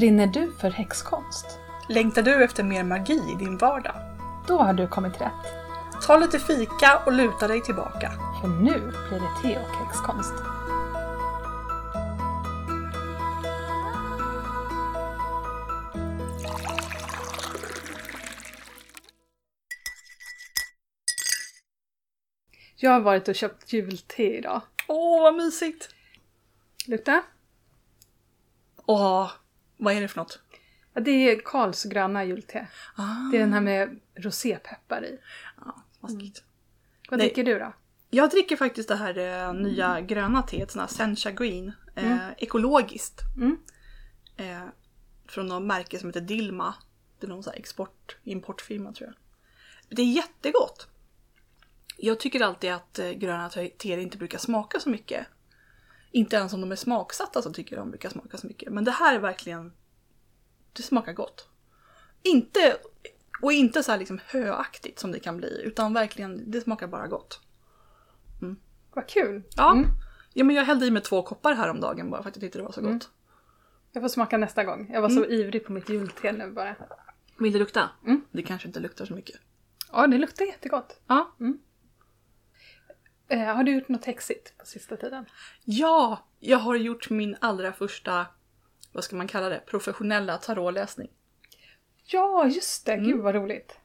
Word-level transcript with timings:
Brinner 0.00 0.26
du 0.26 0.52
för 0.52 0.70
häxkonst? 0.70 1.46
Längtar 1.88 2.22
du 2.22 2.44
efter 2.44 2.62
mer 2.62 2.84
magi 2.84 3.22
i 3.32 3.44
din 3.44 3.58
vardag? 3.58 3.94
Då 4.48 4.58
har 4.58 4.72
du 4.72 4.88
kommit 4.88 5.20
rätt. 5.20 5.46
Ta 6.06 6.16
lite 6.16 6.38
fika 6.38 7.02
och 7.06 7.12
luta 7.12 7.48
dig 7.48 7.62
tillbaka. 7.62 8.12
För 8.40 8.48
nu 8.48 8.80
blir 8.80 9.20
det 9.20 9.42
te 9.42 9.58
och 9.58 9.76
häxkonst. 9.76 10.32
Jag 22.76 22.90
har 22.90 23.00
varit 23.00 23.28
och 23.28 23.34
köpt 23.34 23.72
julte 23.72 24.22
idag. 24.22 24.60
Åh, 24.88 25.22
vad 25.22 25.34
mysigt! 25.34 25.88
Lukta? 26.86 27.22
Åh, 28.86 29.30
vad 29.80 29.94
är 29.94 30.00
det 30.00 30.08
för 30.08 30.16
något? 30.20 30.38
Ja, 30.94 31.00
det 31.00 31.10
är 31.10 31.40
Karls 31.44 31.84
gröna 31.84 32.24
julte. 32.24 32.66
Ah, 32.96 33.30
Det 33.32 33.36
är 33.36 33.40
den 33.40 33.52
här 33.52 33.60
med 33.60 34.00
rosépeppar 34.16 35.04
i. 35.04 35.18
ja, 35.64 35.82
smaskigt. 35.98 36.42
Vad 37.10 37.18
Nej. 37.18 37.26
dricker 37.28 37.44
du 37.44 37.58
då? 37.58 37.72
Jag 38.10 38.30
dricker 38.30 38.56
faktiskt 38.56 38.88
det 38.88 38.96
här 38.96 39.18
eh, 39.48 39.54
nya 39.54 40.00
gröna 40.00 40.42
teet, 40.42 40.70
sån 40.70 40.80
här 40.80 40.86
Sencha 40.88 41.30
Green. 41.30 41.72
Eh, 41.94 42.18
Ekologiskt. 42.38 43.20
Mm. 43.36 43.56
Eh, 44.36 44.62
från 45.28 45.46
något 45.46 45.62
märke 45.62 45.98
som 45.98 46.08
heter 46.08 46.20
Dilma. 46.20 46.74
Det 47.20 47.26
är 47.26 47.28
någon 47.28 47.42
sån 47.42 47.50
här 47.52 47.58
export, 47.60 48.16
importfirma 48.24 48.92
tror 48.92 49.08
jag. 49.08 49.16
Det 49.96 50.02
är 50.02 50.06
jättegott! 50.12 50.86
Jag 51.96 52.20
tycker 52.20 52.40
alltid 52.40 52.72
att 52.72 52.98
eh, 52.98 53.10
gröna 53.10 53.48
te- 53.48 53.68
teer 53.68 53.98
inte 53.98 54.18
brukar 54.18 54.38
smaka 54.38 54.80
så 54.80 54.88
mycket. 54.90 55.26
Inte 56.10 56.36
ens 56.36 56.52
om 56.52 56.60
de 56.60 56.72
är 56.72 56.76
smaksatta 56.76 57.42
så 57.42 57.52
tycker 57.52 57.76
de 57.76 57.90
brukar 57.90 58.08
smaka 58.08 58.38
så 58.38 58.46
mycket. 58.46 58.72
Men 58.72 58.84
det 58.84 58.90
här 58.90 59.14
är 59.14 59.18
verkligen... 59.18 59.72
Det 60.72 60.82
smakar 60.82 61.12
gott. 61.12 61.48
Inte... 62.22 62.76
Och 63.42 63.52
inte 63.52 63.82
så 63.82 63.90
här 63.90 63.98
liksom 63.98 64.20
höaktigt 64.26 64.98
som 64.98 65.12
det 65.12 65.20
kan 65.20 65.36
bli. 65.36 65.62
Utan 65.64 65.94
verkligen, 65.94 66.50
det 66.50 66.60
smakar 66.60 66.86
bara 66.86 67.06
gott. 67.06 67.40
Vad 68.94 69.08
kul! 69.08 69.42
Ja. 69.56 69.72
Mm. 69.72 69.86
ja 70.32 70.44
men 70.44 70.56
jag 70.56 70.64
hällde 70.64 70.86
i 70.86 70.90
mig 70.90 71.02
två 71.02 71.22
koppar 71.22 71.54
häromdagen 71.54 72.10
bara 72.10 72.22
för 72.22 72.28
att 72.28 72.36
jag 72.36 72.40
tyckte 72.40 72.58
det 72.58 72.64
var 72.64 72.72
så 72.72 72.80
gott. 72.80 73.10
Jag 73.92 74.02
får 74.02 74.08
smaka 74.08 74.36
nästa 74.36 74.64
gång. 74.64 74.90
Jag 74.92 75.02
var 75.02 75.08
så 75.08 75.26
ivrig 75.26 75.64
på 75.64 75.72
mitt 75.72 75.88
julte 75.88 76.32
nu 76.32 76.50
bara. 76.50 76.76
Vill 77.38 77.52
det 77.52 77.58
lukta? 77.58 77.90
Mm. 78.06 78.24
Det 78.30 78.42
kanske 78.42 78.68
inte 78.68 78.80
luktar 78.80 79.04
så 79.04 79.14
mycket. 79.14 79.36
Ja, 79.92 80.06
det 80.06 80.18
luktar 80.18 80.44
jättegott. 80.44 81.00
Ja. 81.06 81.34
Eh, 83.30 83.54
har 83.54 83.64
du 83.64 83.72
gjort 83.74 83.88
något 83.88 84.04
häxigt 84.04 84.58
på 84.58 84.66
sista 84.66 84.96
tiden? 84.96 85.26
Ja, 85.64 86.28
jag 86.38 86.58
har 86.58 86.76
gjort 86.76 87.10
min 87.10 87.36
allra 87.40 87.72
första, 87.72 88.26
vad 88.92 89.04
ska 89.04 89.16
man 89.16 89.28
kalla 89.28 89.48
det, 89.48 89.62
professionella 89.66 90.38
tarotläsning. 90.38 91.10
Ja, 92.04 92.46
just 92.46 92.86
det! 92.86 92.96
Gud 92.96 93.20
vad 93.20 93.34
roligt. 93.34 93.78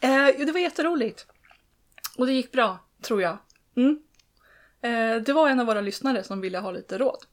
Eh, 0.00 0.28
jo, 0.38 0.44
det 0.44 0.52
var 0.52 0.60
jätteroligt. 0.60 1.26
Och 2.16 2.26
det 2.26 2.32
gick 2.32 2.52
bra, 2.52 2.78
tror 3.02 3.22
jag. 3.22 3.38
Mm. 3.76 4.02
Eh, 4.80 5.22
det 5.22 5.32
var 5.32 5.48
en 5.48 5.60
av 5.60 5.66
våra 5.66 5.80
lyssnare 5.80 6.22
som 6.22 6.40
ville 6.40 6.58
ha 6.58 6.70
lite 6.70 6.98
råd. 6.98 7.24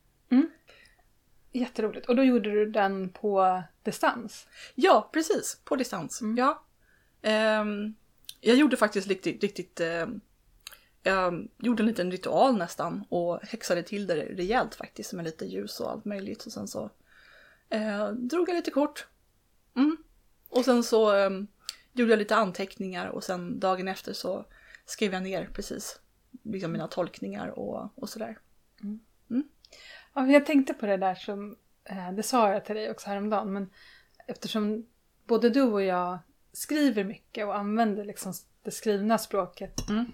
Jätteroligt. 1.51 2.09
Och 2.09 2.15
då 2.15 2.23
gjorde 2.23 2.51
du 2.51 2.71
den 2.71 3.09
på 3.09 3.63
distans? 3.83 4.47
Ja, 4.75 5.09
precis. 5.13 5.61
På 5.63 5.75
distans. 5.75 6.21
Ja. 6.37 6.63
Ehm, 7.21 7.95
jag 8.41 8.55
gjorde 8.55 8.77
faktiskt 8.77 9.07
riktigt, 9.07 9.43
riktigt 9.43 9.79
ehm, 9.79 10.21
jag 11.03 11.47
gjorde 11.57 11.83
en 11.83 11.87
liten 11.87 12.11
ritual 12.11 12.57
nästan 12.57 13.05
och 13.09 13.39
häxade 13.41 13.83
till 13.83 14.07
det 14.07 14.15
rejält 14.15 14.75
faktiskt 14.75 15.13
med 15.13 15.25
lite 15.25 15.45
ljus 15.45 15.79
och 15.79 15.91
allt 15.91 16.05
möjligt. 16.05 16.45
Och 16.45 16.51
sen 16.51 16.67
så 16.67 16.89
eh, 17.69 18.09
drog 18.09 18.49
jag 18.49 18.55
lite 18.55 18.71
kort. 18.71 19.07
Mm. 19.75 19.97
Och 20.49 20.65
sen 20.65 20.83
så 20.83 21.11
ehm, 21.11 21.47
gjorde 21.93 22.11
jag 22.11 22.19
lite 22.19 22.35
anteckningar 22.35 23.07
och 23.07 23.23
sen 23.23 23.59
dagen 23.59 23.87
efter 23.87 24.13
så 24.13 24.45
skrev 24.85 25.13
jag 25.13 25.23
ner 25.23 25.49
precis 25.53 25.99
liksom 26.43 26.71
mina 26.71 26.87
tolkningar 26.87 27.47
och, 27.47 27.91
och 27.95 28.09
sådär. 28.09 28.37
Ja, 30.13 30.27
jag 30.27 30.45
tänkte 30.45 30.73
på 30.73 30.85
det 30.85 30.97
där 30.97 31.15
som, 31.15 31.55
eh, 31.83 32.11
det 32.11 32.23
sa 32.23 32.51
jag 32.51 32.65
till 32.65 32.75
dig 32.75 32.91
också 32.91 33.07
häromdagen, 33.07 33.53
men 33.53 33.69
eftersom 34.27 34.87
både 35.25 35.49
du 35.49 35.61
och 35.61 35.83
jag 35.83 36.19
skriver 36.57 37.03
mycket 37.03 37.45
och 37.45 37.57
använder 37.57 38.05
liksom 38.05 38.33
det 38.63 38.71
skrivna 38.71 39.17
språket 39.17 39.89
Mm. 39.89 40.11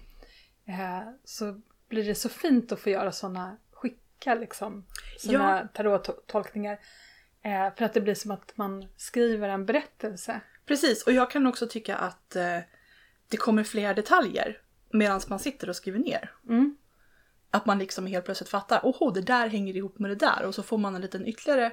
eh, 0.66 1.08
så 1.24 1.60
blir 1.88 2.04
det 2.04 2.14
så 2.14 2.28
fint 2.28 2.72
att 2.72 2.80
få 2.80 2.90
göra 2.90 3.12
sådana, 3.12 3.56
skicka 3.70 4.34
liksom 4.34 4.84
sådana 5.18 5.68
tarottolkningar. 5.74 6.78
Eh, 7.42 7.74
för 7.76 7.84
att 7.84 7.92
det 7.92 8.00
blir 8.00 8.14
som 8.14 8.30
att 8.30 8.56
man 8.56 8.88
skriver 8.96 9.48
en 9.48 9.66
berättelse. 9.66 10.40
Precis, 10.66 11.02
och 11.06 11.12
jag 11.12 11.30
kan 11.30 11.46
också 11.46 11.66
tycka 11.66 11.96
att 11.96 12.36
eh, 12.36 12.58
det 13.28 13.36
kommer 13.36 13.64
fler 13.64 13.94
detaljer 13.94 14.60
medan 14.90 15.20
man 15.28 15.38
sitter 15.38 15.68
och 15.68 15.76
skriver 15.76 15.98
ner. 15.98 16.32
Mm. 16.48 16.76
Att 17.50 17.66
man 17.66 17.78
liksom 17.78 18.06
helt 18.06 18.24
plötsligt 18.24 18.50
fattar, 18.50 18.80
åh 18.82 19.12
det 19.12 19.20
där 19.20 19.48
hänger 19.48 19.76
ihop 19.76 19.98
med 19.98 20.10
det 20.10 20.14
där 20.26 20.42
och 20.46 20.54
så 20.54 20.62
får 20.62 20.78
man 20.78 20.94
en 20.94 21.00
liten 21.00 21.26
ytterligare 21.26 21.72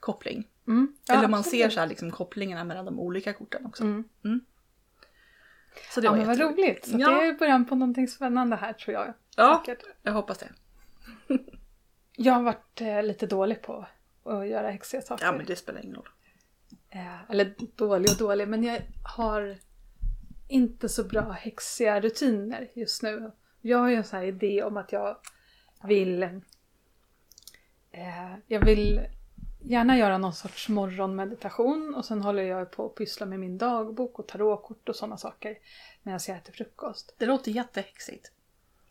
koppling. 0.00 0.48
Mm. 0.66 0.96
Ja, 1.06 1.14
Eller 1.14 1.28
man 1.28 1.40
absolut. 1.40 1.62
ser 1.62 1.68
så 1.70 1.80
här 1.80 1.86
liksom 1.86 2.10
kopplingarna 2.10 2.64
mellan 2.64 2.84
de 2.84 3.00
olika 3.00 3.32
korten 3.32 3.66
också. 3.66 3.84
Mm. 3.84 4.04
Så 5.94 6.00
det 6.00 6.04
Ja, 6.04 6.10
var 6.10 6.18
men 6.18 6.26
vad 6.26 6.38
roligt! 6.40 6.84
Så 6.84 6.98
Ja. 6.98 7.10
det 7.10 7.26
är 7.26 7.32
början 7.38 7.64
på 7.64 7.74
någonting 7.74 8.08
spännande 8.08 8.56
här 8.56 8.72
tror 8.72 8.94
jag. 8.94 9.14
Ja, 9.36 9.62
Säkert. 9.66 9.84
jag 10.02 10.12
hoppas 10.12 10.38
det. 10.38 10.48
Jag 12.16 12.32
har 12.32 12.42
varit 12.42 12.80
eh, 12.80 13.02
lite 13.02 13.26
dålig 13.26 13.62
på 13.62 13.86
att 14.24 14.48
göra 14.48 14.70
häxiga 14.70 15.02
saker. 15.02 15.24
Ja 15.24 15.32
men 15.32 15.46
det 15.46 15.56
spelar 15.56 15.80
ingen 15.84 15.96
roll. 15.96 16.08
Eh, 16.90 17.30
eller 17.30 17.54
dålig 17.76 18.10
och 18.10 18.16
dålig, 18.18 18.48
men 18.48 18.64
jag 18.64 18.80
har 19.16 19.56
inte 20.48 20.88
så 20.88 21.04
bra 21.04 21.30
häxiga 21.30 22.00
rutiner 22.00 22.68
just 22.74 23.02
nu. 23.02 23.32
Jag 23.60 23.78
har 23.78 23.88
ju 23.88 23.94
en 23.94 24.04
sån 24.04 24.18
här 24.18 24.26
idé 24.26 24.62
om 24.62 24.76
att 24.76 24.92
jag 24.92 25.16
vill 25.84 26.22
eh, 26.22 26.30
jag 28.46 28.64
vill 28.64 29.00
gärna 29.64 29.98
göra 29.98 30.18
någon 30.18 30.32
sorts 30.32 30.68
morgonmeditation 30.68 31.94
och 31.94 32.04
sen 32.04 32.22
håller 32.22 32.42
jag 32.42 32.70
på 32.70 32.86
att 32.86 32.94
pyssla 32.94 33.26
med 33.26 33.40
min 33.40 33.58
dagbok 33.58 34.18
och 34.18 34.28
tarotkort 34.28 34.88
och 34.88 34.96
sådana 34.96 35.16
saker 35.16 35.56
medan 36.02 36.20
jag 36.28 36.36
äter 36.36 36.52
frukost. 36.52 37.14
Det 37.18 37.26
låter 37.26 37.50
jättehäxigt. 37.50 38.32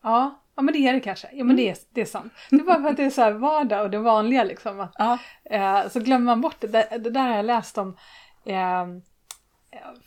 Ja, 0.04 0.42
ja 0.56 0.62
men 0.62 0.74
det 0.74 0.80
är 0.80 0.94
det 0.94 1.00
kanske. 1.00 1.30
Ja 1.34 1.44
men 1.44 1.56
det, 1.56 1.70
är, 1.70 1.78
det 1.90 2.02
är 2.02 2.06
sant. 2.06 2.34
Det 2.50 2.56
är 2.56 2.64
bara 2.64 2.82
för 2.82 2.90
att 2.90 2.98
det 2.98 3.04
är 3.04 3.10
så 3.10 3.22
här 3.22 3.32
vardag 3.32 3.82
och 3.84 3.90
det 3.90 3.98
vanliga 4.00 4.44
liksom. 4.44 4.80
Att, 4.80 4.94
Ja. 4.98 5.18
Eh, 5.44 5.90
så 5.90 6.00
glömmer 6.00 6.26
man 6.26 6.42
bort 6.42 6.56
det. 6.60 6.68
Det, 6.68 6.98
det 6.98 7.10
där 7.10 7.28
har 7.28 7.36
jag 7.36 7.46
läst 7.46 7.78
om 7.78 7.98
eh, 8.46 8.88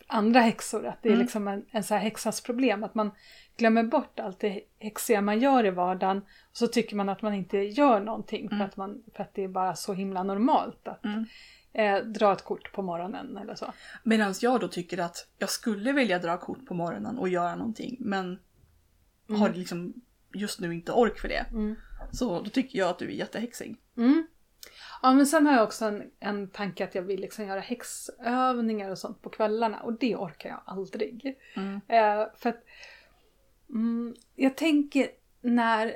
andra 0.07 0.41
häxor. 0.41 0.87
Att 0.87 1.03
det 1.03 1.09
är 1.09 1.13
Mm. 1.13 1.23
liksom 1.25 1.49
en, 1.49 1.67
en 1.71 1.85
så 1.85 1.95
här 1.95 2.01
häxans 2.01 2.41
problem. 2.41 2.85
Att 2.85 2.95
man 2.95 3.11
glömmer 3.56 3.82
bort 3.82 4.20
allt 4.20 4.41
det 4.41 4.60
häxiga 4.78 5.20
man 5.20 5.41
gör 5.41 5.66
i 5.66 5.70
vardagen. 5.70 6.19
Och 6.50 6.56
så 6.56 6.66
tycker 6.66 6.97
man 6.97 7.09
att 7.09 7.22
man 7.22 7.34
inte 7.34 7.59
gör 7.59 8.00
någonting. 8.00 8.48
För, 8.48 8.60
att, 8.60 8.76
man, 8.76 9.03
för 9.16 9.22
att 9.22 9.34
det 9.34 9.44
är 9.44 9.48
bara 9.48 9.75
så 9.75 9.92
himla 9.92 10.22
normalt 10.22 10.88
att 10.88 11.04
Mm. 11.04 11.25
eh, 11.72 12.04
dra 12.04 12.32
ett 12.32 12.44
kort 12.44 12.72
på 12.72 12.82
morgonen 12.82 13.37
eller 13.37 13.54
så. 13.54 13.72
Medan 14.03 14.34
jag 14.41 14.60
då 14.60 14.69
tycker 14.69 14.98
att 14.98 15.28
jag 15.38 15.50
skulle 15.50 15.92
vilja 15.92 16.19
dra 16.19 16.37
kort 16.38 16.66
på 16.66 16.75
morgonen 16.75 17.19
och 17.19 17.28
göra 17.28 17.56
någonting 17.56 17.97
men 18.00 18.38
har 19.28 19.50
liksom 19.50 19.94
just 20.34 20.60
nu 20.60 20.75
inte 20.75 20.92
ork 20.92 21.19
för 21.19 21.28
det. 21.28 21.44
Mm. 21.50 21.76
Så 22.12 22.41
då 22.41 22.50
tycker 22.50 22.78
jag 22.78 22.88
att 22.91 22.98
du 22.98 23.06
är 23.06 23.10
jättehäxig. 23.10 23.76
Mm. 23.97 24.26
Ja 25.03 25.12
men 25.12 25.26
sen 25.26 25.47
har 25.47 25.54
jag 25.54 25.65
också 25.65 25.84
en, 25.84 26.10
en 26.21 26.48
tanke 26.48 26.84
att 26.84 26.94
jag 26.94 27.03
vill 27.03 27.21
liksom 27.21 27.47
göra 27.47 27.60
häxövningar 27.60 28.91
och 28.91 28.98
sånt 28.98 29.22
på 29.22 29.31
kvällarna 29.31 29.81
och 29.81 29.92
det 29.92 30.16
orkar 30.16 30.48
jag 30.48 30.60
aldrig. 30.65 31.36
Mm. 31.56 31.81
Eh, 31.88 32.26
för 32.36 32.48
att 32.48 32.65
mm, 33.71 34.15
jag 34.35 34.57
tänker 34.57 35.09
när, 35.41 35.95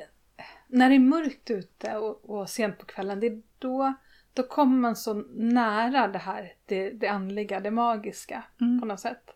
när 0.66 0.88
det 0.88 0.94
är 0.94 1.00
mörkt 1.00 1.50
ute 1.50 1.96
och, 1.96 2.30
och 2.30 2.50
sent 2.50 2.78
på 2.78 2.86
kvällen, 2.86 3.20
det 3.20 3.26
är 3.26 3.42
då, 3.58 3.94
då 4.34 4.42
kommer 4.42 4.76
man 4.76 4.96
så 4.96 5.14
nära 5.34 6.08
det 6.08 6.18
här, 6.18 6.52
det, 6.66 6.90
det 6.90 7.08
andliga, 7.08 7.60
det 7.60 7.70
magiska 7.70 8.44
Mm. 8.60 8.80
på 8.80 8.86
något 8.86 9.00
sätt. 9.00 9.30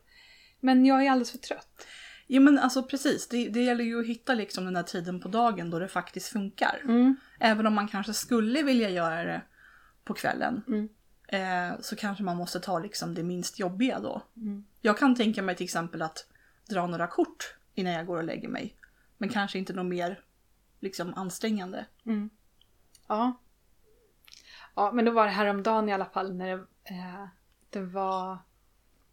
Men 0.61 0.87
jag 0.87 1.05
är 1.06 1.11
alldeles 1.11 1.31
för 1.31 1.38
trött. 1.38 1.87
Jo 2.26 2.43
men 2.43 2.58
alltså 2.58 2.82
precis, 2.82 3.29
det, 3.29 3.49
det 3.49 3.62
gäller 3.62 3.84
ju 3.84 4.00
att 4.00 4.06
hitta 4.06 4.35
liksom 4.35 4.64
den 4.64 4.75
där 4.75 4.82
tiden 4.82 5.20
på 5.20 5.28
dagen 5.28 5.70
då 5.70 5.78
det 5.78 5.88
faktiskt 5.88 6.28
funkar. 6.28 6.81
Mm. 6.85 7.17
Även 7.40 7.67
om 7.67 7.75
man 7.75 7.88
kanske 7.88 8.12
skulle 8.14 8.62
vilja 8.62 8.90
göra 8.90 9.25
det 9.25 9.43
på 10.05 10.14
kvällen. 10.14 10.62
Mm. 10.69 10.88
Eh, 11.28 11.81
så 11.81 11.96
kanske 11.96 12.25
man 12.25 12.37
måste 12.37 12.61
ta 12.61 12.78
liksom 12.78 13.14
det 13.14 13.23
minst 13.23 13.58
jobbiga 13.58 14.00
då. 14.00 14.23
Mm. 14.37 14.64
Jag 14.81 14.99
kan 14.99 15.14
tänka 15.14 15.43
mig 15.43 15.56
till 15.56 15.64
exempel 15.64 16.02
att 16.02 16.26
dra 16.69 16.87
några 16.87 17.06
kort 17.06 17.55
innan 17.74 17.92
jag 17.92 18.06
går 18.06 18.16
och 18.16 18.24
lägger 18.24 18.48
mig. 18.48 18.76
Men 19.19 19.28
kanske 19.28 19.58
inte 19.58 19.72
något 19.72 19.86
mer 19.86 20.24
liksom 20.80 21.14
ansträngande. 21.14 21.86
Mm. 22.06 22.30
Ja. 23.08 23.32
Ja, 24.74 24.92
men 24.92 25.04
då 25.04 25.10
var 25.12 25.24
det 25.24 25.30
häromdagen 25.30 25.88
i 25.88 25.92
alla 25.92 26.04
fall 26.04 26.34
när 26.34 26.46
det, 26.56 26.64
eh, 26.84 27.26
det 27.70 27.80
var 27.80 28.38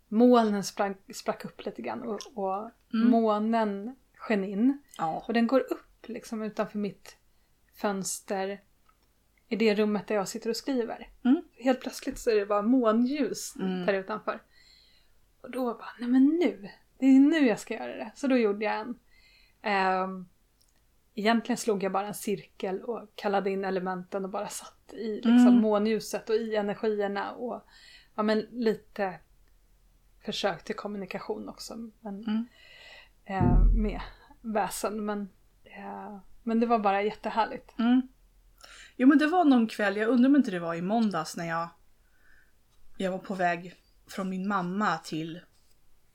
molnen 0.08 0.64
sprack, 0.64 0.98
sprack 1.16 1.46
upp 1.46 1.66
lite 1.66 1.82
grann 1.82 2.02
och, 2.02 2.20
och 2.36 2.72
Mm. 2.94 3.10
månen 3.10 3.96
sken 4.16 4.44
in. 4.44 4.82
Ja. 4.98 5.24
Och 5.28 5.34
den 5.34 5.48
går 5.48 5.60
upp 5.60 6.08
liksom 6.08 6.42
utanför 6.42 6.78
mitt 6.80 7.18
fönster 7.76 8.62
i 9.48 9.56
det 9.56 9.76
rummet 9.76 10.08
där 10.08 10.16
jag 10.16 10.28
sitter 10.28 10.50
och 10.50 10.56
skriver. 10.58 11.10
Mm. 11.24 11.44
Helt 11.58 11.82
plötsligt 11.82 12.20
så 12.20 12.30
är 12.30 12.36
det 12.36 12.46
bara 12.46 12.62
månljus 12.62 13.56
Mm. 13.56 13.86
där 13.86 13.94
utanför. 13.94 14.42
Och 15.42 15.52
då 15.52 15.74
bara, 15.74 15.90
nej 16.00 16.10
men 16.10 16.26
nu, 16.26 16.70
det 17.00 17.06
är 17.06 17.20
nu 17.20 17.48
jag 17.48 17.60
ska 17.60 17.74
göra 17.74 17.96
det. 17.96 18.12
Så 18.16 18.28
då 18.28 18.38
gjorde 18.38 18.66
jag 18.66 18.80
en. 18.80 19.00
Ehm, 19.62 20.28
egentligen 21.16 21.58
slog 21.58 21.84
jag 21.84 21.92
bara 21.92 22.08
en 22.08 22.14
cirkel 22.14 22.82
och 22.82 23.10
kallade 23.16 23.50
in 23.50 23.66
elementen 23.66 24.24
och 24.26 24.30
bara 24.32 24.48
satt 24.48 24.94
i 24.94 25.16
liksom, 25.16 25.48
Mm. 25.48 25.62
månljuset 25.62 26.30
och 26.30 26.36
i 26.36 26.56
energierna 26.56 27.32
och 27.32 27.66
ja, 28.16 28.24
men 28.24 28.40
lite 28.52 29.20
försök 30.26 30.64
till 30.64 30.76
kommunikation 30.76 31.50
också 31.50 31.76
men, 32.02 32.24
Mm. 32.24 32.46
eh, 33.26 33.64
med 33.76 34.02
väsen. 34.42 35.06
Men, 35.06 35.30
eh, 35.64 36.18
men 36.44 36.60
det 36.60 36.66
var 36.66 36.80
bara 36.80 37.02
jättehärligt. 37.04 37.80
Mm. 37.80 38.02
Jo 38.96 39.08
men 39.08 39.18
det 39.18 39.28
var 39.28 39.46
någon 39.46 39.68
kväll, 39.68 39.98
jag 39.98 40.10
undrar 40.10 40.30
om 40.30 40.36
inte 40.36 40.52
det 40.52 40.60
var 40.60 40.76
i 40.76 40.82
måndags 40.82 41.38
när 41.38 41.46
jag, 41.46 41.70
jag 42.98 43.12
var 43.12 43.20
på 43.20 43.34
väg 43.36 43.74
från 44.08 44.30
min 44.30 44.48
mamma 44.48 44.98
till, 44.98 45.40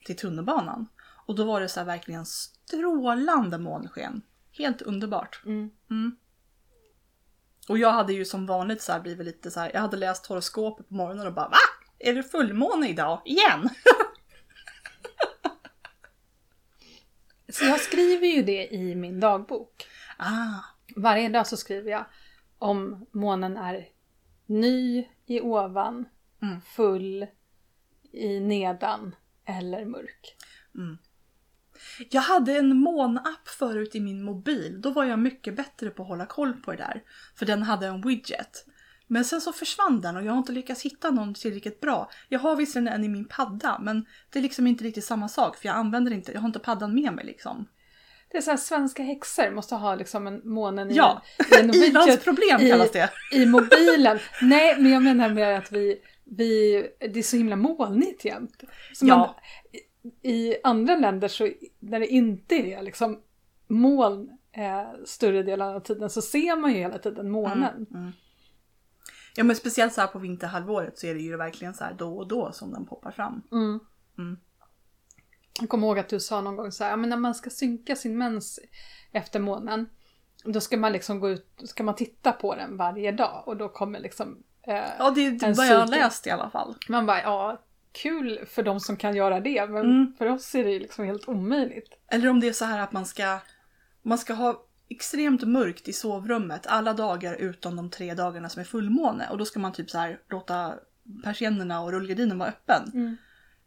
till 0.04 0.16
tunnelbanan. 0.16 0.88
Och 1.26 1.34
då 1.34 1.44
var 1.44 1.60
det 1.60 1.68
så 1.68 1.80
här 1.80 1.86
verkligen 1.86 2.26
strålande 2.26 3.58
månsken. 3.58 4.22
Helt 4.52 4.82
underbart. 4.82 5.42
Mm. 5.46 5.70
Mm. 5.90 6.16
Och 7.68 7.78
jag 7.78 7.92
hade 7.92 8.12
ju 8.12 8.24
som 8.24 8.46
vanligt 8.46 8.82
så 8.82 8.92
här 8.92 9.00
blivit 9.00 9.26
lite 9.26 9.50
så 9.50 9.60
här, 9.60 9.70
jag 9.74 9.80
hade 9.80 9.96
läst 9.96 10.26
horoskopet 10.26 10.88
på 10.88 10.94
morgonen 10.94 11.26
och 11.26 11.34
bara 11.34 11.48
VA? 11.48 11.56
Är 11.98 12.14
det 12.14 12.22
fullmåne 12.22 12.88
idag? 12.88 13.22
Igen? 13.24 13.68
Så 17.48 17.64
jag 17.64 17.80
skriver 17.80 18.26
ju 18.26 18.42
det 18.42 18.74
i 18.74 18.94
min 18.94 19.20
dagbok. 19.20 19.86
Ah. 20.18 20.60
Varje 20.96 21.28
dag 21.28 21.46
så 21.46 21.56
skriver 21.56 21.90
jag 21.90 22.04
om 22.58 23.06
månen 23.12 23.56
är 23.56 23.88
ny 24.46 25.08
i 25.26 25.40
ovan, 25.40 26.04
Mm. 26.42 26.60
full 26.60 27.26
i 28.12 28.40
nedan 28.40 29.14
eller 29.46 29.84
mörk. 29.84 30.36
Jag 32.10 32.20
hade 32.22 32.52
en 32.58 32.76
månapp 32.76 33.48
förut 33.48 33.94
i 33.94 34.00
min 34.00 34.22
mobil. 34.22 34.80
Då 34.80 34.90
var 34.90 35.04
jag 35.04 35.18
mycket 35.18 35.56
bättre 35.56 35.90
på 35.90 36.02
att 36.02 36.08
hålla 36.08 36.26
koll 36.26 36.52
på 36.52 36.70
det 36.70 36.76
där. 36.76 37.02
För 37.36 37.46
den 37.46 37.62
hade 37.62 37.86
en 37.86 38.00
widget. 38.00 38.64
Men 39.06 39.24
sen 39.24 39.40
så 39.40 39.52
försvann 39.52 40.00
den 40.00 40.16
och 40.16 40.24
jag 40.24 40.32
har 40.32 40.38
inte 40.38 40.52
lyckats 40.52 40.82
hitta 40.82 41.10
någon 41.10 41.34
tillräckligt 41.34 41.80
bra. 41.80 42.10
Jag 42.28 42.38
har 42.38 42.56
visserligen 42.56 42.94
en 42.94 43.04
i 43.04 43.08
min 43.08 43.24
padda 43.24 43.78
men 43.78 44.06
det 44.30 44.38
är 44.38 44.42
liksom 44.42 44.66
inte 44.66 44.84
riktigt 44.84 45.04
samma 45.04 45.28
sak 45.28 45.56
för 45.56 45.66
jag 45.68 45.76
använder 45.76 46.12
inte, 46.12 46.32
jag 46.32 46.40
har 46.40 46.46
inte 46.48 46.58
paddan 46.58 46.94
med 46.94 47.12
mig 47.12 47.24
liksom. 47.24 47.68
Det 48.30 48.36
är 48.38 48.42
så 48.42 48.50
här, 48.50 48.56
svenska 48.58 49.02
häxor 49.02 49.50
måste 49.50 49.74
ha 49.74 49.94
liksom 49.94 50.26
en 50.26 50.40
månen 50.44 50.90
i, 50.90 50.94
Ja, 50.94 51.22
i 51.38 51.60
en 51.60 51.70
widget 51.72 52.24
problem 52.24 52.60
i- 52.60 52.70
kallas 52.70 52.92
det. 52.92 53.10
i 53.32 53.46
mobilen. 53.46 54.18
Nej, 54.42 54.76
men 54.82 54.92
jag 54.92 55.02
menar 55.02 55.28
mer 55.28 55.52
att 55.52 55.72
vi, 55.72 55.96
vi, 56.24 56.82
det 56.98 57.18
är 57.18 57.22
så 57.22 57.36
himla 57.36 57.56
molnigt 57.56 58.24
jämt. 58.24 58.64
Så 58.94 59.06
Ja. 59.06 59.16
man, 59.16 59.34
i, 60.22 60.56
andra 60.64 60.96
länder 60.96 61.28
så, 61.28 61.50
när 61.78 62.00
det 62.00 62.06
inte 62.06 62.54
är 62.54 62.82
liksom 62.82 63.20
moln 63.66 64.38
eh, 64.52 65.04
större 65.04 65.42
delen 65.42 65.68
av 65.68 65.80
tiden 65.80 66.10
så 66.10 66.22
ser 66.22 66.56
man 66.56 66.72
ju 66.72 66.78
hela 66.78 66.98
tiden 66.98 67.30
månen. 67.30 67.86
Mm. 67.94 68.12
Ja 69.36 69.44
men 69.44 69.56
speciellt 69.56 69.92
så 69.92 70.00
här 70.00 70.08
på 70.08 70.18
vinterhalvåret 70.18 70.98
så 70.98 71.06
är 71.06 71.14
det 71.14 71.20
ju 71.20 71.36
verkligen 71.36 71.74
så 71.74 71.84
här 71.84 71.94
då 71.94 72.16
och 72.16 72.28
då 72.28 72.52
som 72.52 72.72
den 72.72 72.86
poppar 72.86 73.10
fram. 73.10 73.42
Mm. 73.52 73.80
Mm. 74.18 74.38
Jag 75.60 75.68
kommer 75.68 75.86
ihåg 75.86 75.98
att 75.98 76.08
du 76.08 76.20
sa 76.20 76.40
någon 76.40 76.56
gång 76.56 76.72
så 76.72 76.84
här, 76.84 76.90
ja, 76.90 76.96
men 76.96 77.10
när 77.10 77.16
man 77.16 77.34
ska 77.34 77.50
synka 77.50 77.96
sin 77.96 78.18
mens 78.18 78.60
efter 79.12 79.40
månen, 79.40 79.86
då 80.44 80.60
ska 80.60 80.76
man 80.76 80.92
liksom 80.92 81.20
gå 81.20 81.30
ut, 81.30 81.46
ska 81.64 81.84
man 81.84 81.94
titta 81.94 82.32
på 82.32 82.54
den 82.54 82.76
varje 82.76 83.12
dag 83.12 83.42
och 83.46 83.56
då 83.56 83.68
kommer 83.68 84.00
liksom 84.00 84.42
eh, 84.66 84.84
Ja 84.98 85.10
det 85.10 85.20
är 85.26 85.54
vad 85.56 85.66
jag 85.66 85.78
har 85.78 85.86
läst 85.86 86.26
i 86.26 86.30
alla 86.30 86.50
fall. 86.50 86.74
Man 86.88 87.06
bara, 87.06 87.22
ja, 87.22 87.62
kul 87.92 88.46
för 88.46 88.62
de 88.62 88.80
som 88.80 88.96
kan 88.96 89.16
göra 89.16 89.40
det, 89.40 89.66
men 89.70 89.84
Mm. 89.84 90.14
för 90.18 90.26
oss 90.26 90.54
är 90.54 90.64
det 90.64 90.78
liksom 90.78 91.04
helt 91.04 91.28
omöjligt. 91.28 91.88
Eller 92.10 92.28
om 92.28 92.40
det 92.40 92.48
är 92.48 92.52
så 92.52 92.64
här 92.64 92.78
att 92.78 92.92
man 92.92 93.06
ska, 93.06 93.38
man 94.02 94.18
ska 94.18 94.34
ha 94.34 94.64
extremt 94.88 95.42
mörkt 95.42 95.88
i 95.88 95.92
sovrummet 95.92 96.66
alla 96.66 96.92
dagar 96.92 97.34
utom 97.34 97.76
de 97.76 97.90
tre 97.90 98.14
dagarna 98.14 98.48
som 98.48 98.60
är 98.60 98.64
fullmåne. 98.64 99.28
Och 99.30 99.38
då 99.38 99.44
ska 99.44 99.58
man 99.60 99.72
typ 99.72 99.90
så 99.90 99.98
här 99.98 100.20
låta 100.30 100.74
persiennerna 101.24 101.80
och 101.80 101.92
rullgardinen 101.92 102.38
vara 102.38 102.48
öppen. 102.48 102.90
Mm. 102.94 103.16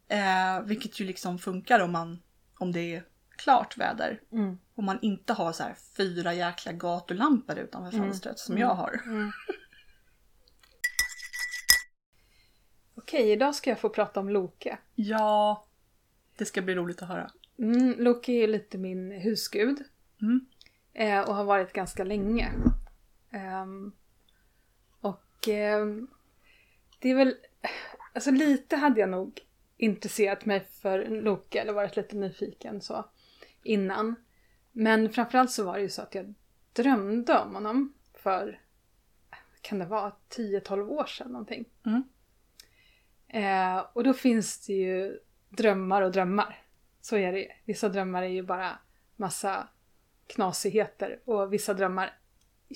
Eh, 0.10 0.66
vilket 0.66 1.00
ju 1.00 1.06
liksom 1.06 1.40
funkar 1.40 1.80
om, 1.80 1.92
man, 1.92 2.20
om 2.60 2.72
det 2.72 2.96
är 2.96 3.04
klart 3.38 3.78
väder. 3.78 4.20
Mm. 4.32 4.58
Om 4.76 4.86
man 4.86 5.00
inte 5.02 5.34
har 5.34 5.52
så 5.52 5.64
här 5.64 5.76
fyra 5.98 6.34
jäkla 6.34 6.72
gatulampor 6.72 7.58
utanför 7.58 7.98
fönstret 7.98 8.40
som 8.40 8.58
jag 8.58 8.76
har. 8.76 9.02
Okej, 13.08 13.32
idag 13.32 13.56
ska 13.56 13.70
jag 13.70 13.80
få 13.80 13.90
prata 13.90 14.20
om 14.20 14.30
Loke. 14.30 14.78
Ja, 14.96 15.66
det 16.38 16.46
ska 16.46 16.62
bli 16.62 16.76
roligt 16.76 17.02
att 17.02 17.08
höra. 17.08 17.32
Mm, 17.58 17.96
Loke 17.98 18.32
är 18.32 18.48
lite 18.48 18.78
min 18.78 19.12
husgud. 19.12 19.84
Mm. 20.22 20.46
Eh, 20.94 21.20
och 21.30 21.36
har 21.36 21.44
varit 21.44 21.74
ganska 21.74 22.04
länge. 22.04 22.52
Ehm, 23.32 23.92
och 25.02 25.48
ehm, 25.48 26.08
det 27.00 27.10
är 27.12 27.16
väl, 27.16 27.36
alltså 28.14 28.32
lite 28.32 28.76
hade 28.76 29.00
jag 29.00 29.10
nog 29.10 29.42
intresserat 29.78 30.46
mig 30.46 30.68
för 30.82 31.06
Loke 31.22 31.60
eller 31.60 31.74
varit 31.74 31.96
lite 31.96 32.16
nyfiken 32.16 32.82
så 32.82 33.06
innan. 33.64 34.16
Men 34.72 35.10
framförallt 35.10 35.52
så 35.52 35.64
var 35.64 35.74
det 35.74 35.82
ju 35.82 35.90
så 35.90 36.02
att 36.02 36.16
jag 36.16 36.34
drömde 36.74 37.40
om 37.40 37.56
honom 37.56 37.94
för, 38.14 38.62
kan 39.62 39.80
det 39.80 39.86
vara 39.86 40.12
10-12 40.30 40.90
år 40.90 41.06
sedan 41.06 41.32
någonting. 41.32 41.66
Mm. 41.86 42.04
Eh, 43.28 43.86
och 43.94 44.04
då 44.04 44.14
finns 44.14 44.66
det 44.66 44.74
ju 44.74 45.20
drömmar 45.50 46.02
och 46.02 46.12
drömmar. 46.12 46.62
Så 47.02 47.18
är 47.18 47.32
det 47.32 47.40
ju. 47.40 47.48
Vissa 47.66 47.90
drömmar 47.90 48.24
är 48.24 48.28
ju 48.28 48.44
bara 48.44 48.80
massa 49.16 49.68
knasigheter 50.28 51.20
och 51.26 51.54
vissa 51.54 51.74
drömmar 51.74 52.14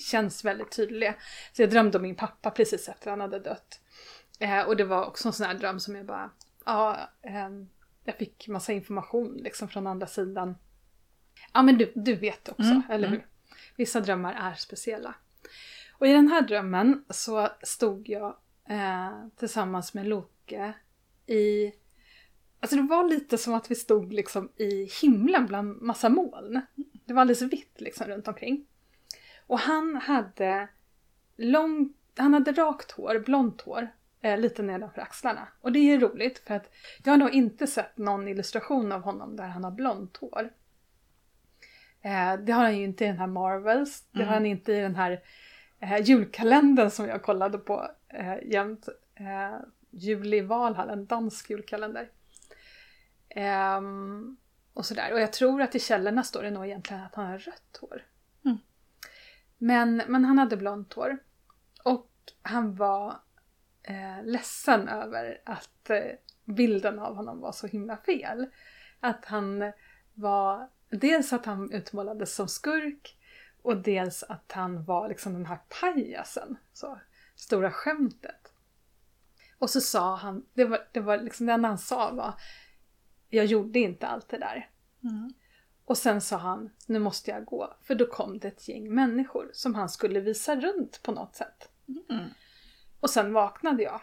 känns 0.00 0.44
väldigt 0.44 0.70
tydliga. 0.70 1.14
Så 1.52 1.62
jag 1.62 1.70
drömde 1.70 1.98
om 1.98 2.02
min 2.02 2.16
pappa 2.16 2.50
precis 2.50 2.88
efter 2.88 3.10
han 3.10 3.20
hade 3.20 3.38
dött. 3.38 3.80
Eh, 4.38 4.60
och 4.60 4.76
det 4.76 4.84
var 4.84 5.04
också 5.06 5.28
en 5.28 5.32
sån 5.32 5.46
här 5.46 5.54
dröm 5.54 5.80
som 5.80 5.96
jag 5.96 6.06
bara, 6.06 6.30
ja, 6.64 6.98
ehm, 7.22 7.68
jag 8.04 8.16
fick 8.16 8.48
massa 8.48 8.72
information 8.72 9.34
liksom 9.42 9.68
från 9.68 9.86
andra 9.86 10.06
sidan. 10.06 10.56
Ja 11.52 11.62
men 11.62 11.78
du, 11.78 11.92
du 11.94 12.14
vet 12.14 12.48
också, 12.48 12.62
Mm, 12.62 12.82
eller 12.90 13.08
mm. 13.08 13.20
hur? 13.20 13.26
Vissa 13.76 14.00
drömmar 14.00 14.34
är 14.34 14.54
speciella. 14.54 15.14
Och 15.98 16.06
i 16.06 16.12
den 16.12 16.28
här 16.28 16.42
drömmen 16.42 17.04
så 17.10 17.48
stod 17.62 18.08
jag 18.08 18.36
eh, 18.68 19.26
tillsammans 19.36 19.94
med 19.94 20.06
Loke 20.06 20.41
i... 21.26 21.72
Alltså 22.60 22.76
det 22.76 22.82
var 22.82 23.04
lite 23.04 23.38
som 23.38 23.54
att 23.54 23.70
vi 23.70 23.74
stod 23.74 24.12
liksom 24.12 24.48
i 24.56 24.90
himlen 25.02 25.46
bland 25.46 25.82
massa 25.82 26.08
moln. 26.08 26.60
Det 27.04 27.14
var 27.14 27.20
alldeles 27.20 27.42
vitt 27.42 27.80
liksom 27.80 28.06
runt 28.06 28.28
omkring. 28.28 28.66
Och 29.46 29.58
han 29.58 29.96
hade 29.96 30.68
långt, 31.36 31.96
han 32.16 32.34
hade 32.34 32.52
rakt 32.52 32.90
hår, 32.90 33.18
blont 33.18 33.60
hår, 33.60 33.88
eh, 34.20 34.38
lite 34.38 34.62
nedanför 34.62 35.00
axlarna. 35.00 35.48
Och 35.60 35.72
det 35.72 35.78
är 35.78 36.00
roligt 36.00 36.38
för 36.38 36.54
att 36.54 36.72
jag 37.04 37.12
har 37.12 37.18
nog 37.18 37.30
inte 37.30 37.66
sett 37.66 37.98
någon 37.98 38.28
illustration 38.28 38.92
av 38.92 39.00
honom 39.00 39.36
där 39.36 39.48
han 39.48 39.64
har 39.64 39.70
blont 39.70 40.16
hår. 40.16 40.50
Eh, 42.02 42.36
det 42.36 42.52
har 42.52 42.62
han 42.62 42.78
ju 42.78 42.84
inte 42.84 43.04
i 43.04 43.08
den 43.08 43.18
här 43.18 43.26
Marvels, 43.26 44.04
det 44.10 44.24
har 44.24 44.34
han 44.34 44.46
inte 44.46 44.72
i 44.72 44.80
den 44.80 44.96
här 44.96 45.20
eh, 45.80 46.00
julkalendern 46.02 46.90
som 46.90 47.06
jag 47.06 47.22
kollade 47.22 47.58
på 47.58 47.88
eh, 48.08 48.36
jämt. 48.44 48.88
Eh, 49.14 49.60
Juli 49.92 50.40
Valhall, 50.40 50.90
en 50.90 51.06
dansk 51.06 51.50
julkalender. 51.50 52.10
Ehm, 53.28 54.36
och 54.74 54.86
sådär. 54.86 55.12
Och 55.12 55.20
jag 55.20 55.32
tror 55.32 55.62
att 55.62 55.74
i 55.74 55.80
källorna 55.80 56.22
står 56.22 56.42
det 56.42 56.50
nog 56.50 56.66
egentligen 56.66 57.02
att 57.02 57.14
han 57.14 57.26
har 57.26 57.38
rött 57.38 57.78
hår. 57.80 58.06
Mm. 58.44 58.58
Men, 59.58 60.02
men 60.08 60.24
han 60.24 60.38
hade 60.38 60.56
blont 60.56 60.92
hår. 60.92 61.18
Och 61.84 62.10
han 62.42 62.74
var 62.74 63.20
eh, 63.82 64.24
ledsen 64.24 64.88
över 64.88 65.40
att 65.44 65.90
eh, 65.90 66.02
bilden 66.44 66.98
av 66.98 67.16
honom 67.16 67.40
var 67.40 67.52
så 67.52 67.66
himla 67.66 67.96
fel. 67.96 68.46
Att 69.00 69.24
han 69.24 69.72
var, 70.14 70.68
dels 70.90 71.32
att 71.32 71.46
han 71.46 71.72
utmålades 71.72 72.34
som 72.34 72.48
skurk 72.48 73.18
och 73.62 73.76
dels 73.76 74.22
att 74.22 74.52
han 74.52 74.84
var 74.84 75.08
liksom 75.08 75.32
den 75.32 75.46
här 75.46 75.58
pajasen. 75.80 76.56
Så, 76.72 77.00
stora 77.34 77.70
skämtet. 77.70 78.41
Och 79.62 79.70
så 79.70 79.80
sa 79.80 80.16
han, 80.16 80.46
det 80.54 80.64
var, 80.64 80.88
det 80.92 81.00
var 81.00 81.18
liksom 81.18 81.46
det 81.46 81.52
enda 81.52 81.68
han 81.68 81.78
sa 81.78 82.12
var 82.12 82.34
Jag 83.28 83.46
gjorde 83.46 83.78
inte 83.78 84.06
allt 84.06 84.28
det 84.28 84.38
där. 84.38 84.70
Mm. 85.04 85.32
Och 85.84 85.98
sen 85.98 86.20
sa 86.20 86.36
han, 86.36 86.70
nu 86.86 86.98
måste 86.98 87.30
jag 87.30 87.44
gå. 87.44 87.76
För 87.82 87.94
då 87.94 88.06
kom 88.06 88.38
det 88.38 88.48
ett 88.48 88.68
gäng 88.68 88.94
människor 88.94 89.50
som 89.52 89.74
han 89.74 89.88
skulle 89.88 90.20
visa 90.20 90.56
runt 90.56 91.00
på 91.02 91.12
något 91.12 91.34
sätt. 91.34 91.68
Mm. 92.10 92.28
Och 93.00 93.10
sen 93.10 93.32
vaknade 93.32 93.82
jag. 93.82 94.00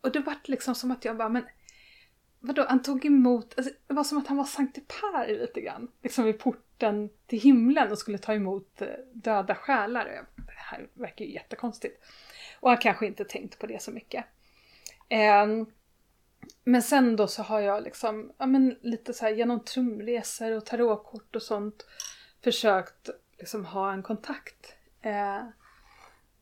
Och 0.00 0.12
det 0.12 0.20
var 0.20 0.36
liksom 0.44 0.74
som 0.74 0.90
att 0.90 1.04
jag 1.04 1.16
bara, 1.16 1.28
men 1.28 1.44
vadå, 2.40 2.66
han 2.68 2.82
tog 2.82 3.04
emot, 3.04 3.54
alltså, 3.56 3.72
det 3.86 3.94
var 3.94 4.04
som 4.04 4.18
att 4.18 4.26
han 4.26 4.36
var 4.36 4.44
Sankte 4.44 4.80
Per 4.80 5.28
lite 5.28 5.60
grann. 5.60 5.90
Liksom 6.02 6.24
vid 6.24 6.38
porten 6.38 7.10
till 7.26 7.40
himlen 7.40 7.92
och 7.92 7.98
skulle 7.98 8.18
ta 8.18 8.34
emot 8.34 8.82
eh, 8.82 8.88
döda 9.14 9.54
själar. 9.54 10.06
Jag, 10.06 10.44
här 10.54 10.88
verkar 10.94 11.24
ju 11.24 11.32
jättekonstigt. 11.32 12.04
Och 12.60 12.70
har 12.70 12.80
kanske 12.80 13.06
inte 13.06 13.24
tänkt 13.24 13.58
på 13.58 13.66
det 13.66 13.82
så 13.82 13.90
mycket. 13.90 14.24
Um, 15.10 15.66
men 16.64 16.82
sen 16.82 17.16
då 17.16 17.26
så 17.26 17.42
har 17.42 17.60
jag 17.60 17.82
liksom, 17.82 18.32
ja 18.38 18.46
men 18.46 18.76
lite 18.80 19.14
så 19.14 19.24
här 19.24 19.32
genom 19.32 19.64
trumresor 19.64 20.52
och 20.52 20.66
tarotkort 20.66 21.36
och 21.36 21.42
sånt 21.42 21.86
försökt 22.44 23.10
liksom 23.38 23.64
ha 23.64 23.92
en 23.92 24.02
kontakt. 24.02 24.74
Eh, 25.02 25.42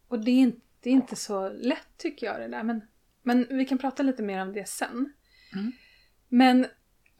och 0.08 0.24
det 0.24 0.30
är, 0.30 0.40
inte, 0.40 0.60
det 0.80 0.90
är 0.90 0.94
inte 0.94 1.16
så 1.16 1.48
lätt 1.48 1.96
tycker 1.96 2.26
jag 2.26 2.40
det 2.40 2.48
där. 2.48 2.62
Men, 2.62 2.80
men 3.22 3.46
vi 3.50 3.64
kan 3.64 3.78
prata 3.78 4.02
lite 4.02 4.22
mer 4.22 4.42
om 4.42 4.52
det 4.52 4.68
sen. 4.68 5.12
Mm. 5.52 5.72
Men 6.28 6.66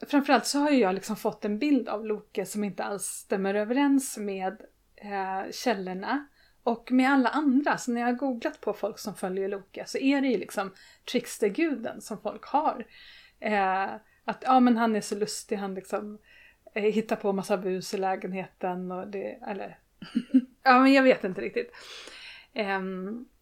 framförallt 0.07 0.45
så 0.45 0.59
har 0.59 0.69
jag 0.69 0.95
liksom 0.95 1.15
fått 1.15 1.45
en 1.45 1.59
bild 1.59 1.89
av 1.89 2.05
Loke 2.05 2.45
som 2.45 2.63
inte 2.63 2.83
alls 2.83 3.03
stämmer 3.03 3.53
överens 3.53 4.17
med 4.17 4.61
eh, 4.95 5.51
källorna. 5.51 6.27
Och 6.67 6.91
med 6.91 7.11
alla 7.11 7.29
andra, 7.29 7.77
så 7.77 7.91
när 7.91 8.01
jag 8.01 8.07
har 8.07 8.13
googlat 8.13 8.61
på 8.61 8.73
folk 8.73 8.99
som 8.99 9.15
följer 9.15 9.49
Loke 9.49 9.83
så 9.85 9.97
är 9.97 10.21
det 10.21 10.27
ju 10.27 10.37
liksom 10.37 10.73
tricksterguden 11.11 12.01
som 12.01 12.21
folk 12.21 12.45
har. 12.45 12.85
Eh, 13.39 13.85
att 14.25 14.37
ja 14.41 14.59
men 14.59 14.77
han 14.77 14.95
är 14.95 15.01
så 15.01 15.15
lustig, 15.15 15.55
han 15.55 15.73
liksom 15.73 16.17
eh, 16.73 16.83
hittar 16.83 17.15
på 17.15 17.33
massa 17.33 17.57
bus 17.57 17.93
i 17.93 17.97
lägenheten 17.97 18.91
och 18.91 19.07
det, 19.07 19.39
eller 19.47 19.79
ja 20.63 20.79
men 20.79 20.93
jag 20.93 21.03
vet 21.03 21.23
inte 21.23 21.41
riktigt. 21.41 21.71
Eh, 22.53 22.81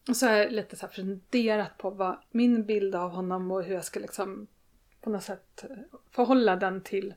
och 0.09 0.15
så 0.15 0.27
har 0.27 0.33
jag 0.33 0.51
lite 0.51 0.75
så 0.75 0.85
här 0.85 0.93
funderat 0.93 1.77
på 1.77 1.89
vad 1.89 2.17
min 2.31 2.65
bild 2.65 2.95
av 2.95 3.11
honom 3.11 3.51
och 3.51 3.63
hur 3.63 3.73
jag 3.73 3.85
ska 3.85 3.99
liksom 3.99 4.47
på 5.01 5.09
något 5.09 5.23
sätt 5.23 5.63
eh, 5.63 5.77
förhålla 6.11 6.55
den 6.55 6.81
till, 6.81 7.13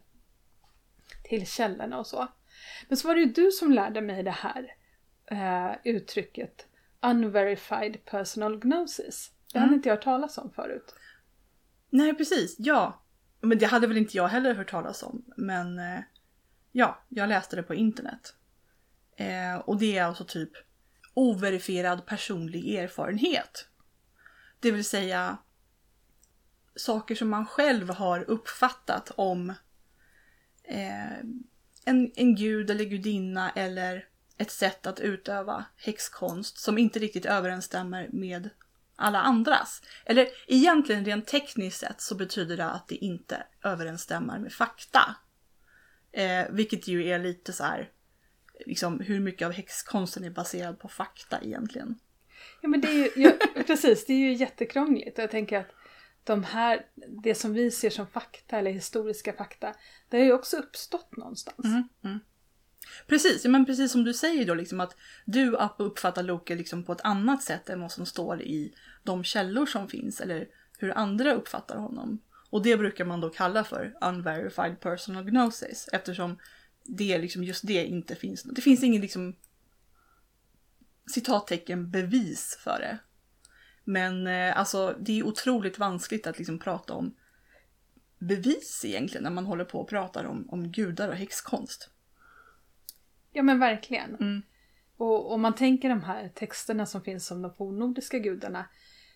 till 1.25 1.47
källorna 1.47 1.99
och 1.99 2.07
så. 2.07 2.27
Men 2.88 2.97
så 2.97 3.09
var 3.09 3.15
det 3.15 3.21
ju 3.21 3.33
du 3.33 3.50
som 3.50 3.73
lärde 3.73 4.00
mig 4.00 4.23
det 4.23 4.31
här 4.31 4.77
eh, 5.30 5.73
uttrycket 5.85 6.66
unverified 7.02 8.04
personal 8.04 8.58
gnosis. 8.58 9.30
Det 9.52 9.58
hade 9.58 9.68
mm. 9.68 9.76
inte 9.76 9.88
jag 9.88 9.97
hört 9.97 10.04
talas 10.04 10.38
om 10.38 10.50
förut. 10.50 10.94
Nej 11.90 12.14
precis, 12.14 12.56
ja. 12.58 13.02
Men 13.40 13.58
det 13.58 13.66
hade 13.66 13.87
väl 13.87 13.97
inte 13.97 14.16
jag 14.16 14.28
heller 14.28 14.54
hört 14.54 14.70
talas 14.70 15.02
om. 15.02 15.25
Men 15.37 15.78
eh, 15.78 16.00
ja, 16.73 17.02
jag 17.08 17.28
läste 17.28 17.56
det 17.56 17.62
på 17.62 17.75
internet. 17.75 18.35
Eh, 19.16 19.56
och 19.56 19.78
det 19.78 19.99
är 19.99 20.04
alltså 20.04 20.25
typ 20.25 20.50
overifierad 21.14 22.06
personlig 22.06 22.75
erfarenhet. 22.75 23.68
Det 24.61 24.70
vill 24.70 24.85
säga 24.85 25.38
saker 26.75 27.14
som 27.14 27.28
man 27.28 27.47
själv 27.47 27.90
har 27.90 28.30
uppfattat 28.30 29.11
om 29.16 29.50
eh, 30.64 31.18
en, 31.85 32.12
en 32.14 32.35
gud 32.35 32.70
eller 32.70 32.85
gudinna 32.85 33.50
eller 33.50 34.08
ett 34.38 34.50
sätt 34.50 34.87
att 34.87 35.00
utöva 35.00 35.64
häxkonst 35.76 36.59
som 36.59 36.78
inte 36.78 36.99
riktigt 36.99 37.26
överensstämmer 37.26 38.09
med 38.12 38.50
alla 38.97 39.18
andras. 39.18 39.83
Eller 40.04 40.28
egentligen 40.47 41.04
rent 41.04 41.26
tekniskt 41.26 41.80
sett 41.80 42.00
så 42.00 42.14
betyder 42.14 42.57
det 42.57 42.71
att 42.71 42.88
det 42.88 42.95
inte 42.95 43.42
överensstämmer 43.64 44.38
med 44.38 44.52
fakta. 44.52 45.16
Eh, 46.12 46.47
vilket 46.50 46.88
ju 46.88 47.09
är 47.09 47.18
lite 47.18 47.52
så 47.52 47.64
här, 47.64 47.90
liksom 48.66 49.00
hur 49.00 49.21
mycket 49.21 49.47
av 49.47 49.52
häxkonsten 49.52 50.25
är 50.25 50.30
baserad 50.30 50.78
på 50.78 50.88
fakta 50.88 51.40
egentligen. 51.40 51.99
Ja 52.61 52.68
men 52.68 52.80
det 52.80 52.88
är 52.88 52.95
ju, 52.95 53.23
ja, 53.23 53.33
precis, 53.66 54.07
det 54.07 54.12
är 54.12 54.18
ju 54.18 54.33
jättekrångligt 54.33 55.18
och 55.18 55.23
jag 55.23 55.30
tänker 55.30 55.59
att 55.59 55.75
de 56.25 56.45
här, 56.45 56.87
det 57.23 57.35
som 57.35 57.52
vi 57.52 57.71
ser 57.71 57.90
som 57.90 58.07
fakta 58.07 58.59
eller 58.59 58.71
historiska 58.71 59.33
fakta, 59.33 59.75
det 60.09 60.18
har 60.18 60.25
ju 60.25 60.33
också 60.33 60.57
uppstått 60.57 61.16
någonstans. 61.16 61.64
Mm, 61.64 61.88
mm. 62.04 62.18
Precis, 63.07 63.45
men 63.45 63.67
precis 63.67 63.93
som 63.93 64.05
du 64.05 64.14
säger 64.14 64.47
då 64.47 64.55
liksom 64.55 64.81
att 64.81 64.97
du 65.25 65.57
uppfattar 65.78 66.23
Loke 66.23 66.55
liksom 66.55 66.85
på 66.85 66.93
ett 66.93 67.00
annat 67.05 67.43
sätt 67.43 67.69
än 67.69 67.81
vad 67.81 67.93
som 67.93 68.07
står 68.07 68.43
i 68.43 68.75
de 69.02 69.25
källor 69.25 69.67
som 69.67 69.88
finns 69.88 70.21
eller 70.21 70.49
hur 70.78 70.99
andra 70.99 71.35
uppfattar 71.35 71.76
honom. 71.76 72.21
Och 72.50 72.62
det 72.62 72.76
brukar 72.76 73.05
man 73.05 73.21
då 73.21 73.31
kalla 73.31 73.64
för 73.64 73.95
unverified 74.00 74.81
personal 74.81 75.25
gnosis 75.25 75.88
eftersom 75.93 76.38
det 76.85 77.19
liksom 77.19 77.45
just 77.45 77.67
det 77.67 77.85
inte 77.85 78.14
finns. 78.14 78.43
Det 78.43 78.61
finns 78.61 78.83
ingen 78.83 79.02
liksom 79.02 79.37
citattecken 81.14 81.90
bevis 81.90 82.59
för 82.61 82.78
det. 82.78 82.99
Men 83.85 84.26
eh, 84.26 84.59
alltså 84.59 84.97
det 85.00 85.19
är 85.19 85.26
otroligt 85.26 85.78
vanskligt 85.78 86.26
att 86.26 86.38
liksom 86.38 86.59
prata 86.59 86.95
om 86.95 87.14
bevis 88.19 88.85
egentligen 88.85 89.23
när 89.23 89.31
man 89.31 89.47
håller 89.47 89.64
på 89.64 89.81
och 89.81 89.88
pratar 89.88 90.25
om, 90.25 90.49
om 90.50 90.73
gudar 90.73 91.09
och 91.09 91.17
häxkonst. 91.17 91.90
Ja 93.38 93.42
men 93.42 93.59
verkligen. 93.59 94.14
Mm. 94.14 94.42
Och 94.97 95.33
om 95.33 95.40
man 95.40 95.54
tänker 95.54 95.88
de 95.88 96.02
här 96.02 96.30
texterna 96.35 96.87
som 96.87 97.02
finns 97.02 97.30
om 97.30 97.42
de 97.42 97.54
fornnordiska 97.54 98.18
gudarna 98.18 98.64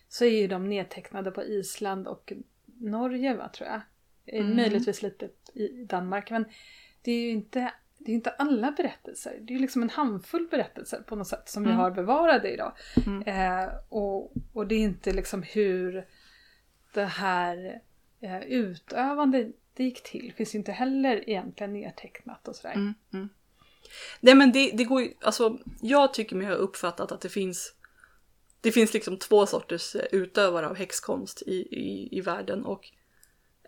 så 0.07 0.25
är 0.25 0.41
ju 0.41 0.47
de 0.47 0.69
nedtecknade 0.69 1.31
på 1.31 1.43
Island 1.43 2.07
och 2.07 2.33
Norge 2.65 3.35
va 3.35 3.49
tror 3.49 3.69
jag. 3.69 3.81
Eh, 4.25 4.45
mm. 4.45 4.55
Möjligtvis 4.55 5.01
lite 5.01 5.29
i 5.53 5.85
Danmark 5.85 6.31
men 6.31 6.45
det 7.01 7.11
är 7.11 7.21
ju 7.21 7.29
inte, 7.29 7.73
det 7.97 8.11
är 8.11 8.15
inte 8.15 8.29
alla 8.29 8.71
berättelser. 8.71 9.37
Det 9.41 9.53
är 9.53 9.55
ju 9.55 9.61
liksom 9.61 9.83
en 9.83 9.89
handfull 9.89 10.47
berättelser 10.51 11.03
på 11.07 11.15
något 11.15 11.27
sätt 11.27 11.49
som 11.49 11.63
mm. 11.63 11.75
vi 11.75 11.81
har 11.81 11.91
bevarade 11.91 12.51
idag. 12.53 12.73
Mm. 13.05 13.21
Eh, 13.21 13.69
och, 13.89 14.33
och 14.53 14.67
det 14.67 14.75
är 14.75 14.79
inte 14.79 15.13
liksom 15.13 15.43
hur 15.43 16.07
det 16.93 17.05
här 17.05 17.81
eh, 18.21 18.43
utövande 18.43 19.51
det 19.73 19.83
gick 19.83 20.03
till. 20.03 20.33
finns 20.35 20.55
ju 20.55 20.59
inte 20.59 20.71
heller 20.71 21.29
egentligen 21.29 21.73
nedtecknat 21.73 22.47
och 22.47 22.55
sådär. 22.55 22.75
Mm, 22.75 22.93
mm. 23.13 23.29
Nej 24.19 24.35
men 24.35 24.51
det, 24.51 24.71
det 24.73 24.83
går 24.83 25.01
ju, 25.01 25.13
alltså 25.21 25.57
jag 25.81 26.13
tycker 26.13 26.35
mig 26.35 26.47
ha 26.47 26.53
uppfattat 26.53 27.11
att 27.11 27.21
det 27.21 27.29
finns 27.29 27.73
det 28.61 28.71
finns 28.71 28.93
liksom 28.93 29.17
två 29.17 29.45
sorters 29.45 29.95
eh, 29.95 30.05
utövare 30.11 30.67
av 30.67 30.75
häxkonst 30.75 31.41
i, 31.41 31.55
i, 31.55 32.09
i 32.17 32.21
världen 32.21 32.65
och 32.65 32.89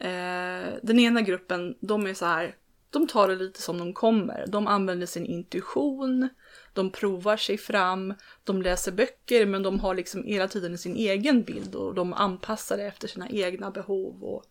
eh, 0.06 0.74
den 0.84 1.00
ena 1.00 1.22
gruppen 1.22 1.76
de 1.82 2.08
är 2.08 2.14
så 2.14 2.26
här 2.26 2.56
de 2.90 3.08
tar 3.08 3.28
det 3.28 3.36
lite 3.36 3.62
som 3.62 3.78
de 3.78 3.94
kommer. 3.94 4.46
De 4.48 4.68
använder 4.68 5.08
sin 5.08 5.26
intuition, 5.26 6.30
de 6.74 6.92
provar 6.92 7.38
sig 7.38 7.58
fram, 7.58 8.14
de 8.44 8.62
läser 8.62 8.92
böcker 8.92 9.46
men 9.46 9.64
de 9.64 9.80
har 9.80 9.96
liksom 9.96 10.24
hela 10.24 10.48
tiden 10.48 10.78
sin 10.78 10.96
egen 10.96 11.44
bild 11.44 11.76
och 11.76 11.96
de 11.96 12.14
anpassar 12.14 12.78
det 12.78 12.84
efter 12.84 13.08
sina 13.08 13.30
egna 13.30 13.72
behov. 13.72 14.24
Och 14.24 14.44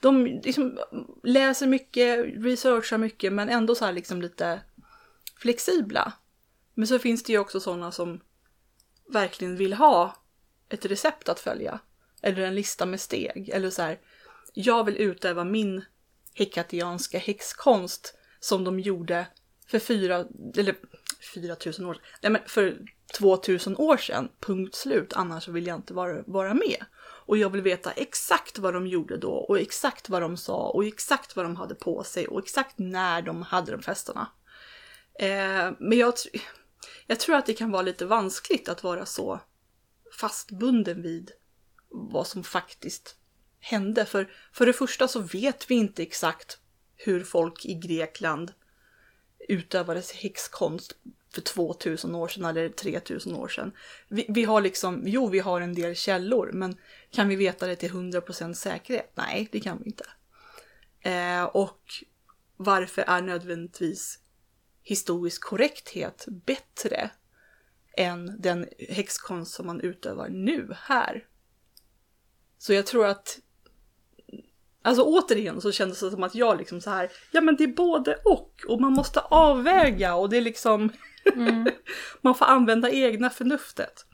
de 0.00 0.24
liksom 0.24 0.78
läser 1.22 1.66
mycket, 1.66 2.26
researchar 2.44 2.98
mycket 2.98 3.32
men 3.32 3.48
ändå 3.48 3.74
så 3.74 3.84
här 3.84 3.92
liksom 3.92 4.22
lite 4.22 4.60
flexibla. 5.44 6.12
Men 6.74 6.86
så 6.86 6.98
finns 6.98 7.22
det 7.22 7.32
ju 7.32 7.38
också 7.38 7.60
sådana 7.60 7.92
som 7.92 8.20
verkligen 9.12 9.56
vill 9.56 9.72
ha 9.72 10.16
ett 10.68 10.84
recept 10.86 11.28
att 11.28 11.40
följa. 11.40 11.78
Eller 12.22 12.42
en 12.42 12.54
lista 12.54 12.86
med 12.86 13.00
steg. 13.00 13.48
Eller 13.48 13.70
så 13.70 13.82
här, 13.82 14.00
jag 14.54 14.84
vill 14.84 14.96
utöva 14.96 15.44
min 15.44 15.84
hekatianska 16.34 17.18
häxkonst 17.18 18.14
som 18.40 18.64
de 18.64 18.80
gjorde 18.80 19.26
för 19.66 19.78
fyra, 19.78 20.24
eller 20.56 20.76
fyra 21.34 21.56
tusen 21.56 21.86
år 21.86 22.00
nej 22.22 22.32
men 22.32 22.42
för 22.46 22.78
2000 23.18 23.76
år 23.76 23.96
sedan, 23.96 24.28
punkt 24.40 24.74
slut, 24.74 25.12
annars 25.12 25.48
vill 25.48 25.66
jag 25.66 25.76
inte 25.76 25.94
vara, 25.94 26.22
vara 26.26 26.54
med. 26.54 26.84
Och 27.26 27.38
jag 27.38 27.50
vill 27.50 27.62
veta 27.62 27.92
exakt 27.92 28.58
vad 28.58 28.74
de 28.74 28.86
gjorde 28.86 29.16
då 29.16 29.32
och 29.32 29.58
exakt 29.58 30.08
vad 30.08 30.22
de 30.22 30.36
sa 30.36 30.70
och 30.70 30.84
exakt 30.84 31.36
vad 31.36 31.44
de 31.44 31.56
hade 31.56 31.74
på 31.74 32.04
sig 32.04 32.28
och 32.28 32.38
exakt 32.38 32.78
när 32.78 33.22
de 33.22 33.42
hade 33.42 33.72
de 33.72 33.82
festerna. 33.82 34.28
Eh, 35.18 35.72
men 35.78 35.98
jag, 35.98 36.14
jag 37.06 37.20
tror 37.20 37.36
att 37.36 37.46
det 37.46 37.54
kan 37.54 37.70
vara 37.70 37.82
lite 37.82 38.06
vanskligt 38.06 38.68
att 38.68 38.82
vara 38.82 39.06
så 39.06 39.40
fastbunden 40.20 41.02
vid 41.02 41.30
vad 41.88 42.26
som 42.26 42.44
faktiskt 42.44 43.16
hände. 43.60 44.04
För, 44.04 44.32
för 44.52 44.66
det 44.66 44.72
första 44.72 45.08
så 45.08 45.20
vet 45.20 45.70
vi 45.70 45.74
inte 45.74 46.02
exakt 46.02 46.58
hur 46.96 47.24
folk 47.24 47.64
i 47.64 47.74
Grekland 47.74 48.52
utövade 49.48 50.02
häxkonst 50.14 50.96
för 51.34 51.40
2000 51.40 52.14
år 52.14 52.28
sedan 52.28 52.44
eller 52.44 52.68
3000 52.68 53.34
år 53.34 53.48
sedan. 53.48 53.72
Vi, 54.08 54.26
vi, 54.28 54.44
har 54.44 54.60
liksom, 54.60 55.02
jo 55.06 55.28
vi 55.28 55.38
har 55.38 55.60
en 55.60 55.74
del 55.74 55.94
källor 55.94 56.50
men 56.52 56.76
kan 57.10 57.28
vi 57.28 57.36
veta 57.36 57.66
det 57.66 57.76
till 57.76 57.90
100% 57.90 58.54
säkerhet? 58.54 59.12
Nej, 59.14 59.48
det 59.52 59.60
kan 59.60 59.78
vi 59.78 59.84
inte. 59.84 60.04
Eh, 61.00 61.44
och 61.44 61.80
varför 62.56 63.02
är 63.02 63.22
nödvändigtvis 63.22 64.18
historisk 64.84 65.44
korrekthet 65.44 66.24
bättre 66.28 67.10
än 67.96 68.40
den 68.40 68.68
häxkonst 68.88 69.54
som 69.54 69.66
man 69.66 69.80
utövar 69.80 70.28
nu 70.28 70.74
här. 70.76 71.26
Så 72.58 72.72
jag 72.72 72.86
tror 72.86 73.06
att 73.06 73.40
Alltså 74.86 75.02
återigen 75.02 75.60
så 75.60 75.72
kändes 75.72 76.00
det 76.00 76.10
som 76.10 76.22
att 76.22 76.34
jag 76.34 76.58
liksom 76.58 76.80
så 76.80 76.90
här, 76.90 77.10
ja 77.32 77.40
men 77.40 77.56
det 77.56 77.64
är 77.64 77.68
både 77.68 78.14
och 78.24 78.60
och 78.68 78.80
man 78.80 78.92
måste 78.92 79.20
avväga 79.20 80.14
och 80.14 80.30
det 80.30 80.36
är 80.36 80.40
liksom, 80.40 80.92
mm. 81.34 81.66
man 82.20 82.34
får 82.34 82.44
använda 82.44 82.90
egna 82.90 83.30
förnuftet. 83.30 84.06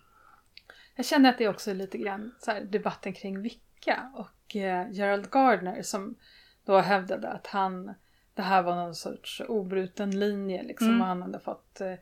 Jag 0.96 1.06
känner 1.06 1.30
att 1.30 1.38
det 1.38 1.48
också 1.48 1.70
är 1.70 1.74
lite 1.74 1.98
grann 1.98 2.34
så 2.38 2.50
här, 2.50 2.60
debatten 2.60 3.12
kring 3.12 3.42
Vicka 3.42 4.12
och 4.14 4.56
eh, 4.56 4.92
Gerald 4.92 5.30
Gardner 5.30 5.82
som 5.82 6.16
då 6.64 6.78
hävdade 6.78 7.28
att 7.28 7.46
han 7.46 7.94
det 8.40 8.46
här 8.46 8.62
var 8.62 8.74
någon 8.74 8.94
sorts 8.94 9.42
obruten 9.48 10.18
linje 10.18 10.62
liksom. 10.62 10.88
Mm. 10.88 11.00
Och 11.00 11.06
han 11.06 11.22
hade 11.22 11.40
fått 11.40 11.80
eh, 11.80 11.94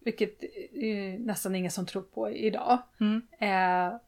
vilket 0.00 0.42
är 0.72 1.18
nästan 1.18 1.54
ingen 1.54 1.70
som 1.70 1.86
tror 1.86 2.02
på 2.02 2.30
idag. 2.30 2.78
Mm. 3.00 3.22
Eh, 3.38 3.98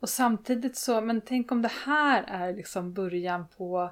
och 0.00 0.08
samtidigt 0.08 0.76
så, 0.76 1.00
men 1.00 1.20
tänk 1.20 1.52
om 1.52 1.62
det 1.62 1.72
här 1.84 2.24
är 2.28 2.52
liksom 2.52 2.92
början 2.92 3.46
på 3.56 3.90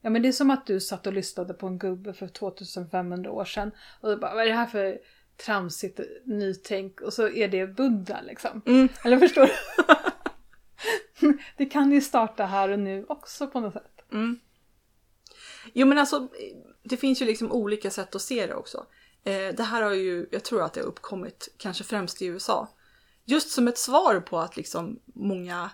Ja 0.00 0.10
men 0.10 0.22
det 0.22 0.28
är 0.28 0.32
som 0.32 0.50
att 0.50 0.66
du 0.66 0.80
satt 0.80 1.06
och 1.06 1.12
lyssnade 1.12 1.54
på 1.54 1.66
en 1.66 1.78
gubbe 1.78 2.12
för 2.12 2.28
2500 2.28 3.30
år 3.30 3.44
sedan 3.44 3.70
och 4.00 4.10
du 4.10 4.16
bara 4.16 4.34
vad 4.34 4.42
är 4.42 4.48
det 4.48 4.54
här 4.54 4.66
för 4.66 4.98
tramsigt 5.36 6.00
nytänk 6.24 7.00
och 7.00 7.12
så 7.12 7.28
är 7.28 7.48
det 7.48 7.66
Buddha 7.66 8.20
liksom. 8.20 8.62
Mm. 8.66 8.88
Eller 9.04 9.18
förstår 9.18 9.46
du? 9.46 9.52
det 11.56 11.66
kan 11.66 11.92
ju 11.92 12.00
starta 12.00 12.44
här 12.46 12.68
och 12.68 12.78
nu 12.78 13.04
också 13.08 13.46
på 13.46 13.60
något 13.60 13.72
sätt. 13.72 14.04
Mm. 14.12 14.40
Jo 15.72 15.86
men 15.86 15.98
alltså, 15.98 16.16
eh, 16.16 16.56
det 16.82 16.96
finns 16.96 17.22
ju 17.22 17.26
liksom 17.26 17.52
olika 17.52 17.90
sätt 17.90 18.14
att 18.14 18.22
se 18.22 18.46
det 18.46 18.54
också. 18.54 18.86
Eh, 19.24 19.54
det 19.54 19.62
här 19.62 19.82
har 19.82 19.92
ju, 19.92 20.28
jag 20.30 20.44
tror 20.44 20.62
att 20.62 20.72
det 20.72 20.80
har 20.80 20.86
uppkommit 20.86 21.48
kanske 21.58 21.84
främst 21.84 22.22
i 22.22 22.26
USA. 22.26 22.68
Just 23.24 23.50
som 23.50 23.68
ett 23.68 23.78
svar 23.78 24.20
på 24.20 24.38
att 24.38 24.56
liksom 24.56 25.00
många 25.14 25.70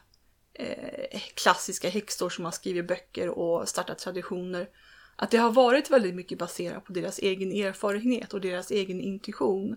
eh, 0.54 1.20
klassiska 1.34 1.88
häxor 1.88 2.30
som 2.30 2.44
har 2.44 2.52
skrivit 2.52 2.88
böcker 2.88 3.28
och 3.28 3.68
startat 3.68 3.99
traditioner. 3.99 4.68
Att 5.16 5.30
det 5.30 5.37
har 5.37 5.50
varit 5.50 5.90
väldigt 5.90 6.14
mycket 6.14 6.38
baserat 6.38 6.84
på 6.84 6.92
deras 6.92 7.18
egen 7.18 7.52
erfarenhet 7.52 8.34
och 8.34 8.40
deras 8.40 8.70
egen 8.70 9.00
intuition. 9.00 9.76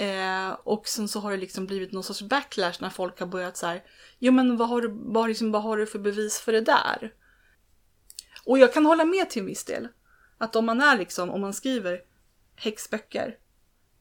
Eh, 0.00 0.50
och 0.50 0.88
sen 0.88 1.08
så 1.08 1.20
har 1.20 1.30
det 1.30 1.36
liksom 1.36 1.66
blivit 1.66 1.92
någon 1.92 2.04
sorts 2.04 2.22
backlash 2.22 2.76
när 2.80 2.90
folk 2.90 3.20
har 3.20 3.26
börjat 3.26 3.56
så 3.56 3.66
här. 3.66 3.82
Jo 4.18 4.32
men 4.32 4.56
vad 4.56 4.68
har 4.68 4.80
du, 4.80 4.88
vad, 4.92 5.28
liksom, 5.28 5.52
vad 5.52 5.62
har 5.62 5.76
du 5.76 5.86
för 5.86 5.98
bevis 5.98 6.38
för 6.38 6.52
det 6.52 6.60
där? 6.60 7.12
Och 8.46 8.58
jag 8.58 8.72
kan 8.72 8.86
hålla 8.86 9.04
med 9.04 9.30
till 9.30 9.40
en 9.40 9.46
viss 9.46 9.64
del. 9.64 9.88
Att 10.38 10.56
om 10.56 10.66
man 10.66 10.80
är 10.80 10.98
liksom, 10.98 11.30
om 11.30 11.40
man 11.40 11.54
skriver 11.54 12.00
häxböcker. 12.56 13.38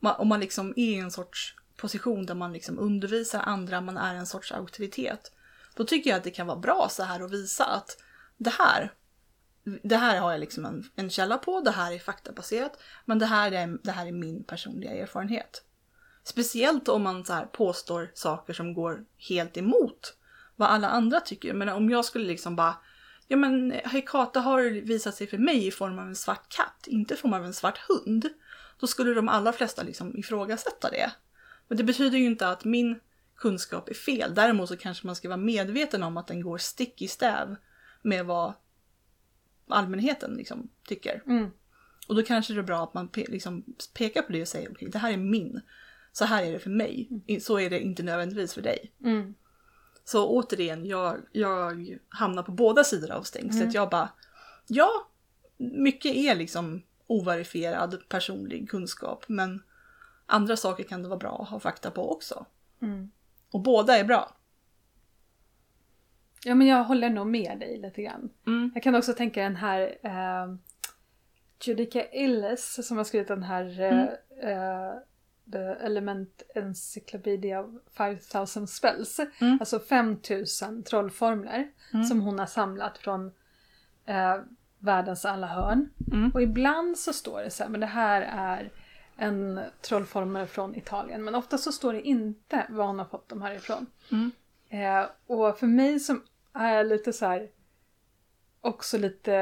Om 0.02 0.28
man 0.28 0.40
liksom 0.40 0.74
är 0.76 0.90
i 0.90 0.96
en 0.96 1.12
sorts 1.12 1.56
position 1.78 2.26
där 2.26 2.36
man 2.36 2.54
liksom 2.54 2.80
undervisar 2.80 3.42
andra, 3.42 3.82
man 3.82 3.98
är 3.98 4.16
en 4.16 4.28
sorts 4.28 4.52
auktoritet. 4.52 5.32
Då 5.76 5.84
tycker 5.84 6.10
jag 6.10 6.18
att 6.18 6.24
det 6.24 6.32
kan 6.32 6.48
vara 6.48 6.60
bra 6.60 6.88
så 6.92 7.04
här 7.04 7.22
att 7.22 7.32
visa 7.32 7.66
att 7.66 7.98
det 8.38 8.50
här, 8.50 8.94
det 9.84 9.96
här 9.96 10.20
har 10.20 10.32
jag 10.32 10.40
liksom 10.40 10.66
en, 10.66 10.84
en 10.96 11.10
källa 11.10 11.38
på, 11.38 11.62
det 11.62 11.72
här 11.72 11.92
är 11.92 12.00
faktabaserat, 12.00 12.80
men 13.06 13.20
det 13.20 13.26
här 13.26 13.52
är, 13.52 13.78
det 13.84 13.92
här 13.92 14.08
är 14.08 14.12
min 14.12 14.44
personliga 14.44 14.92
erfarenhet. 14.92 15.64
Speciellt 16.24 16.90
om 16.90 17.04
man 17.04 17.26
så 17.26 17.34
här 17.34 17.46
påstår 17.46 18.12
saker 18.14 18.54
som 18.54 18.74
går 18.74 19.06
helt 19.18 19.58
emot 19.58 20.18
vad 20.56 20.70
alla 20.70 20.90
andra 20.90 21.20
tycker. 21.20 21.54
Men 21.54 21.70
om 21.70 21.90
jag 21.90 22.06
skulle 22.06 22.26
liksom 22.26 22.56
bara, 22.56 22.76
ja 23.28 23.38
men 23.38 23.72
Hekata 23.72 24.40
har 24.40 24.62
visat 24.82 25.16
sig 25.16 25.28
för 25.28 25.38
mig 25.38 25.68
i 25.68 25.72
form 25.72 26.00
av 26.00 26.08
en 26.08 26.16
svart 26.16 26.56
katt, 26.56 26.88
inte 26.88 27.14
i 27.14 27.18
form 27.18 27.34
av 27.34 27.46
en 27.46 27.54
svart 27.54 27.78
hund. 27.78 28.30
Då 28.80 28.88
skulle 28.88 29.14
de 29.14 29.30
allra 29.30 29.54
flesta 29.54 29.84
liksom 29.84 30.18
ifrågasätta 30.18 30.90
det. 30.90 31.12
Men 31.68 31.78
det 31.78 31.84
betyder 31.84 32.18
ju 32.18 32.26
inte 32.26 32.48
att 32.50 32.66
min 32.66 33.00
kunskap 33.36 33.90
är 33.90 33.94
fel. 33.94 34.36
Däremot 34.36 34.70
så 34.70 34.78
kanske 34.78 35.08
man 35.08 35.16
ska 35.16 35.28
vara 35.30 35.38
medveten 35.38 36.04
om 36.04 36.18
att 36.18 36.28
den 36.28 36.42
går 36.42 36.58
stick 36.58 37.02
i 37.02 37.08
stäv 37.08 37.56
med 38.02 38.26
vad 38.26 38.54
allmänheten 39.68 40.34
liksom 40.34 40.70
tycker. 40.88 41.24
Mm. 41.28 41.50
Och 42.08 42.16
då 42.16 42.24
kanske 42.24 42.54
det 42.54 42.60
är 42.60 42.64
bra 42.64 42.84
att 42.84 42.94
man 42.94 43.10
pe- 43.10 43.32
liksom 43.32 43.64
pekar 43.94 44.22
på 44.22 44.32
det 44.32 44.42
och 44.42 44.48
säger 44.48 44.72
okej, 44.72 44.90
det 44.90 44.98
här 45.00 45.14
är 45.14 45.18
min. 45.18 45.62
Så 46.12 46.26
här 46.26 46.44
är 46.46 46.52
det 46.52 46.60
för 46.60 46.70
mig. 46.70 47.10
I- 47.28 47.40
Så 47.40 47.60
är 47.60 47.70
det 47.70 47.80
inte 47.80 48.04
nödvändigtvis 48.04 48.54
för 48.54 48.62
dig. 48.62 48.92
Mm. 49.04 49.34
Så 50.06 50.30
återigen, 50.30 50.86
jag, 50.86 51.18
jag 51.32 51.98
hamnar 52.10 52.44
på 52.44 52.52
båda 52.52 52.84
sidor 52.84 53.12
av 53.12 53.24
stängslet. 53.24 53.74
Jag 53.74 53.90
bara, 53.90 54.10
ja, 54.68 54.90
mycket 55.58 56.16
är 56.16 56.36
liksom 56.36 56.82
overifierad 57.08 58.10
personlig 58.10 58.70
kunskap. 58.70 59.26
Men 59.28 59.64
andra 60.26 60.58
saker 60.58 60.84
kan 60.84 61.04
det 61.04 61.10
vara 61.10 61.20
bra 61.20 61.42
att 61.42 61.50
ha 61.50 61.60
fakta 61.60 61.92
på 61.92 62.12
också. 62.12 62.46
Mm. 62.82 63.12
Och 63.52 63.62
båda 63.62 63.98
är 63.98 64.04
bra. 64.04 64.36
Ja 66.46 66.56
men 66.56 66.68
jag 66.68 66.84
håller 66.84 67.10
nog 67.10 67.28
med 67.28 67.60
dig 67.60 67.78
lite 67.78 68.02
grann. 68.02 68.30
Mm. 68.48 68.72
Jag 68.74 68.84
kan 68.84 68.96
också 68.96 69.14
tänka 69.14 69.44
den 69.44 69.56
här 69.56 69.98
eh, 70.04 70.56
Judica 71.64 72.12
Illes 72.12 72.88
som 72.88 72.98
har 72.98 73.04
skrivit 73.04 73.28
den 73.28 73.44
här 73.44 73.82
eh, 73.82 74.52
eh, 74.52 74.94
The 75.52 75.58
Element 75.86 76.42
Encyclopedia 76.56 77.60
of 77.62 77.70
5000 77.98 78.68
Spells. 78.68 79.20
Mm. 79.42 79.58
Alltså 79.60 79.80
5000 79.80 80.84
trollformler 80.84 81.72
Mm. 81.94 82.06
som 82.06 82.22
hon 82.22 82.40
har 82.40 82.46
samlat 82.46 82.98
från 82.98 83.32
eh, 84.06 84.38
världens 84.80 85.26
alla 85.26 85.48
hörn. 85.48 85.90
Mm. 86.12 86.32
Och 86.34 86.42
ibland 86.42 86.98
så 86.98 87.14
står 87.14 87.42
det 87.44 87.50
så 87.50 87.64
här, 87.64 87.70
men 87.70 87.80
det 87.82 87.86
här 87.88 88.22
är 88.22 88.72
en 89.18 89.60
trollformel 89.82 90.48
från 90.48 90.76
Italien. 90.76 91.24
Men 91.24 91.36
ofta 91.36 91.58
så 91.58 91.72
står 91.72 91.94
det 91.94 92.02
inte 92.02 92.68
var 92.70 92.86
hon 92.88 93.00
har 93.00 93.06
fått 93.06 93.30
dem 93.30 93.42
härifrån. 93.42 93.86
Mm. 94.12 94.32
Eh, 94.70 95.06
och 95.28 95.60
för 95.60 95.68
mig 95.68 96.00
som 96.00 96.24
är 96.54 96.84
lite 96.84 97.14
så 97.14 97.26
här 97.26 97.50
också 98.62 98.98
lite 98.98 99.34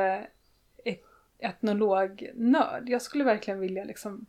e- 0.85 0.97
etnolognörd. 1.39 2.89
Jag 2.89 3.01
skulle 3.01 3.23
verkligen 3.23 3.59
vilja 3.59 3.83
liksom 3.83 4.25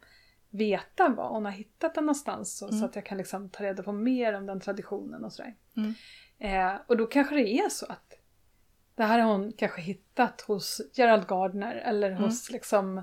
veta 0.53 1.09
var 1.09 1.29
hon 1.29 1.45
har 1.45 1.53
hittat 1.53 1.95
den 1.95 2.05
någonstans. 2.05 2.59
Så 2.59 2.69
Mm. 2.69 2.85
att 2.85 2.97
jag 2.97 3.07
kan 3.07 3.19
liksom 3.19 3.49
ta 3.51 3.65
reda 3.65 3.83
på 3.83 3.93
mer 3.93 4.33
om 4.33 4.47
den 4.47 4.61
traditionen 4.61 5.25
och 5.25 5.33
sådär. 5.33 5.55
Mm. 5.77 5.95
Eh, 6.39 6.81
och 6.87 6.97
då 6.97 7.07
kanske 7.07 7.35
det 7.35 7.49
är 7.59 7.69
så 7.69 7.87
att 7.87 8.19
det 8.95 9.05
här 9.05 9.19
har 9.19 9.33
hon 9.33 9.53
kanske 9.53 9.81
hittat 9.81 10.41
hos 10.41 10.81
Gerald 10.95 11.27
Gardner 11.27 11.75
eller 11.75 12.11
Mm. 12.11 12.23
hos 12.23 12.51
liksom 12.51 13.03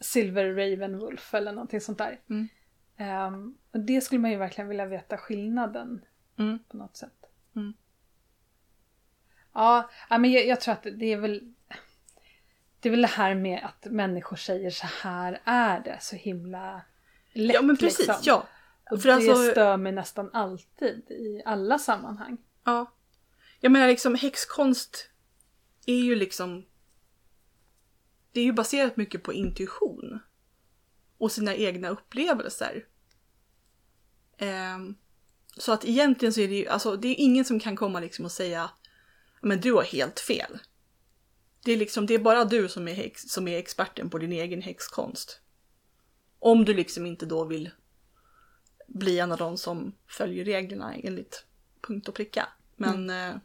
Silver 0.00 0.44
Raven 0.54 0.98
Wolf 0.98 1.34
eller 1.34 1.52
någonting 1.52 1.80
sånt 1.80 1.98
där. 1.98 2.20
Ehm, 2.96 3.58
och 3.72 3.80
det 3.80 4.00
skulle 4.00 4.20
man 4.20 4.30
ju 4.30 4.36
verkligen 4.36 4.68
vilja 4.68 4.86
veta 4.86 5.16
skillnaden 5.18 6.04
Mm. 6.38 6.58
på 6.68 6.76
något 6.76 6.96
sätt. 6.96 7.26
Mm. 7.56 7.74
Ja, 9.54 9.90
ja, 10.10 10.18
men 10.18 10.32
jag, 10.32 10.46
jag 10.46 10.60
tror 10.60 10.72
att 10.72 10.82
det 10.82 11.12
är 11.12 11.16
väl 11.16 11.54
det 12.80 12.88
är 12.88 12.90
väl 12.90 13.02
det 13.02 13.08
här 13.08 13.34
med 13.34 13.64
att 13.64 13.92
människor 13.92 14.36
säger 14.36 14.70
så 14.70 14.86
här 15.02 15.40
är 15.44 15.80
det 15.80 15.98
så 16.00 16.16
himla 16.16 16.82
lätt. 17.32 17.54
Ja 17.54 17.62
men 17.62 17.76
precis, 17.76 17.98
liksom. 17.98 18.22
ja. 18.24 18.46
Och 18.90 19.02
För 19.02 19.08
det 19.08 19.14
alltså- 19.14 19.50
stör 19.50 19.76
mig 19.76 19.92
nästan 19.92 20.30
alltid 20.32 21.10
i 21.10 21.42
alla 21.44 21.78
sammanhang. 21.78 22.38
Ja. 22.64 22.92
Jag 23.60 23.72
menar 23.72 23.88
liksom 23.88 24.14
häxkonst 24.14 25.10
är 25.86 26.00
ju 26.00 26.14
liksom... 26.14 26.64
Det 28.32 28.40
är 28.40 28.44
ju 28.44 28.52
baserat 28.52 28.96
mycket 28.96 29.22
på 29.22 29.32
intuition. 29.32 30.18
Och 31.18 31.32
sina 31.32 31.54
egna 31.54 31.88
upplevelser. 31.88 32.84
Ehm, 34.38 34.96
så 35.56 35.72
att 35.72 35.84
egentligen 35.84 36.32
så 36.32 36.40
är 36.40 36.48
det 36.48 36.54
ju, 36.54 36.66
alltså 36.68 36.96
det 36.96 37.08
är 37.08 37.14
ingen 37.18 37.44
som 37.44 37.60
kan 37.60 37.76
komma 37.76 38.00
liksom 38.00 38.24
och 38.24 38.32
säga 38.32 38.70
men 39.40 39.60
du 39.60 39.72
har 39.72 39.82
helt 39.82 40.20
fel. 40.20 40.58
Det 41.64 41.72
är 41.72 41.76
liksom, 41.76 42.06
det 42.06 42.14
är 42.14 42.18
bara 42.18 42.44
du 42.44 42.68
som 42.68 42.88
är, 42.88 42.94
häx, 42.94 43.22
som 43.22 43.48
är 43.48 43.58
experten 43.58 44.10
på 44.10 44.18
din 44.18 44.32
egen 44.32 44.62
häxkonst. 44.62 45.40
Om 46.38 46.64
du 46.64 46.74
liksom 46.74 47.06
inte 47.06 47.26
då 47.26 47.44
vill 47.44 47.70
bli 48.86 49.18
en 49.18 49.32
av 49.32 49.38
de 49.38 49.56
som 49.56 49.94
följer 50.06 50.44
reglerna 50.44 50.94
enligt 50.94 51.44
punkt 51.80 52.08
och 52.08 52.14
pricka. 52.14 52.48
Men 52.76 53.10
eh, 53.10 53.36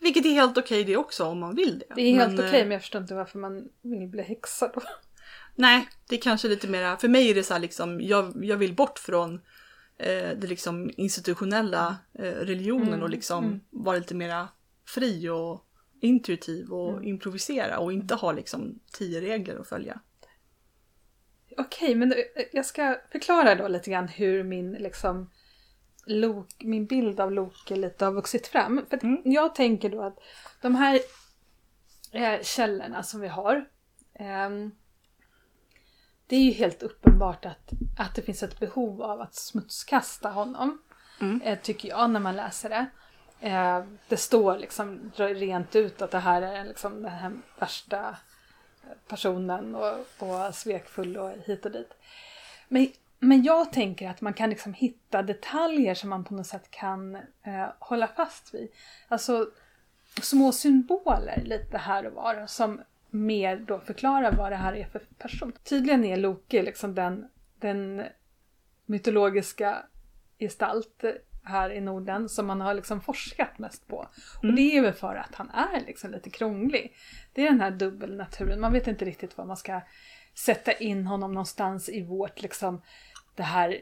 vilket 0.00 0.26
är 0.26 0.30
helt 0.30 0.58
okej 0.58 0.84
det 0.84 0.96
också 0.96 1.24
om 1.24 1.38
man 1.38 1.54
vill 1.54 1.78
det. 1.78 1.94
Det 1.94 2.02
är 2.02 2.14
helt 2.14 2.40
okej 2.40 2.60
eh, 2.60 2.64
men 2.64 2.70
jag 2.70 2.80
förstår 2.80 3.00
inte 3.00 3.14
varför 3.14 3.38
man 3.38 3.68
vill 3.82 4.08
bli 4.08 4.22
häxa 4.22 4.70
då. 4.74 4.82
Nej, 5.54 5.88
det 6.08 6.16
är 6.16 6.20
kanske 6.20 6.48
lite 6.48 6.68
mera, 6.68 6.96
för 6.96 7.08
mig 7.08 7.30
är 7.30 7.34
det 7.34 7.42
så 7.42 7.52
här 7.54 7.60
liksom, 7.60 8.00
jag, 8.00 8.44
jag 8.44 8.56
vill 8.56 8.74
bort 8.74 8.98
från 8.98 9.34
eh, 9.98 10.30
det 10.38 10.46
liksom 10.46 10.90
institutionella 10.96 11.96
eh, 12.14 12.22
religionen 12.22 12.88
Mm, 12.88 13.02
och 13.02 13.10
liksom 13.10 13.44
mm. 13.44 13.60
vara 13.70 13.96
lite 13.96 14.14
mera 14.14 14.48
fri 14.86 15.28
och 15.28 15.66
intuitiv 16.00 16.72
och 16.72 16.90
Mm. 16.92 17.04
improvisera 17.04 17.78
och 17.78 17.92
inte 17.92 18.14
ha 18.14 18.32
liksom 18.32 18.80
tio 18.92 19.20
regler 19.20 19.56
att 19.60 19.68
följa. 19.68 20.00
Okej, 21.58 21.94
men 21.94 22.14
jag 22.52 22.66
ska 22.66 22.96
förklara 23.12 23.54
då 23.54 23.68
lite 23.68 23.90
grann 23.90 24.08
hur 24.08 24.44
min, 24.44 24.72
liksom, 24.72 25.30
Lok, 26.08 26.54
min 26.64 26.86
bild 26.86 27.20
av 27.20 27.32
Loke 27.32 27.76
lite 27.76 28.04
har 28.04 28.12
vuxit 28.12 28.46
fram. 28.46 28.86
För 28.90 29.04
Mm. 29.04 29.22
jag 29.24 29.54
tänker 29.54 29.90
då 29.90 30.02
att 30.02 30.18
de 30.62 30.74
här 30.74 31.00
eh, 32.12 32.42
källorna 32.42 33.02
som 33.02 33.20
vi 33.20 33.28
har 33.28 33.68
ehm, 34.14 34.70
det 36.26 36.36
är 36.36 36.40
ju 36.40 36.50
helt 36.50 36.82
uppenbart 36.82 37.44
att, 37.46 37.70
att 37.98 38.14
det 38.14 38.22
finns 38.22 38.42
ett 38.42 38.60
behov 38.60 39.02
av 39.02 39.20
att 39.20 39.34
smutskasta 39.34 40.28
honom. 40.30 40.82
Mm. 41.20 41.40
Eh, 41.42 41.58
tycker 41.58 41.88
jag 41.88 42.10
när 42.10 42.20
man 42.20 42.36
läser 42.36 42.68
det. 42.68 42.86
Eh, 43.40 43.84
det 44.08 44.16
står 44.16 44.58
liksom 44.58 45.12
rent 45.16 45.76
ut 45.76 46.02
att 46.02 46.10
det 46.10 46.18
här 46.18 46.42
är 46.42 46.64
liksom 46.64 47.02
den 47.02 47.12
här 47.12 47.32
värsta 47.58 48.16
personen 49.08 49.74
och, 49.74 49.98
och 50.18 50.54
svekfull 50.54 51.16
och 51.16 51.30
hit 51.46 51.64
och 51.64 51.72
dit. 51.72 51.94
Men, 52.68 52.88
men 53.18 53.42
jag 53.42 53.72
tänker 53.72 54.10
att 54.10 54.20
man 54.20 54.34
kan 54.34 54.50
liksom 54.50 54.74
hitta 54.74 55.22
detaljer 55.22 55.94
som 55.94 56.10
man 56.10 56.24
på 56.24 56.34
något 56.34 56.46
sätt 56.46 56.70
kan 56.70 57.14
eh, 57.42 57.66
hålla 57.78 58.06
fast 58.06 58.54
vid. 58.54 58.68
Alltså 59.08 59.50
små 60.22 60.52
symboler 60.52 61.42
lite 61.44 61.78
här 61.78 62.06
och 62.06 62.12
var 62.12 62.46
som 62.46 62.80
mer 63.10 63.56
då 63.56 63.78
förklarar 63.78 64.32
vad 64.32 64.52
det 64.52 64.56
här 64.56 64.76
är 64.76 64.84
för 64.84 64.98
person. 65.18 65.52
Tydligen 65.62 66.04
är 66.04 66.16
Loke 66.16 66.62
liksom 66.62 66.94
den, 66.94 67.28
den 67.58 68.02
mytologiska 68.86 69.86
gestalt 70.38 71.04
här 71.46 71.70
i 71.70 71.80
Norden 71.80 72.28
som 72.28 72.46
man 72.46 72.60
har 72.60 72.74
liksom 72.74 73.00
forskat 73.00 73.58
mest 73.58 73.86
på. 73.88 73.96
Och 74.38 74.44
Mm. 74.44 74.56
det 74.56 74.62
är 74.76 74.82
väl 74.82 74.92
för 74.92 75.14
att 75.14 75.34
han 75.34 75.50
är 75.50 75.80
liksom 75.86 76.10
lite 76.10 76.30
krånglig. 76.30 76.96
Det 77.32 77.42
är 77.42 77.50
den 77.50 77.60
här 77.60 77.70
dubbelnaturen, 77.70 78.60
man 78.60 78.72
vet 78.72 78.86
inte 78.86 79.04
riktigt 79.04 79.38
var 79.38 79.44
man 79.44 79.56
ska 79.56 79.80
sätta 80.34 80.72
in 80.72 81.06
honom 81.06 81.32
någonstans 81.32 81.88
i 81.88 82.02
vårt 82.02 82.42
liksom 82.42 82.82
det 83.34 83.42
här 83.42 83.80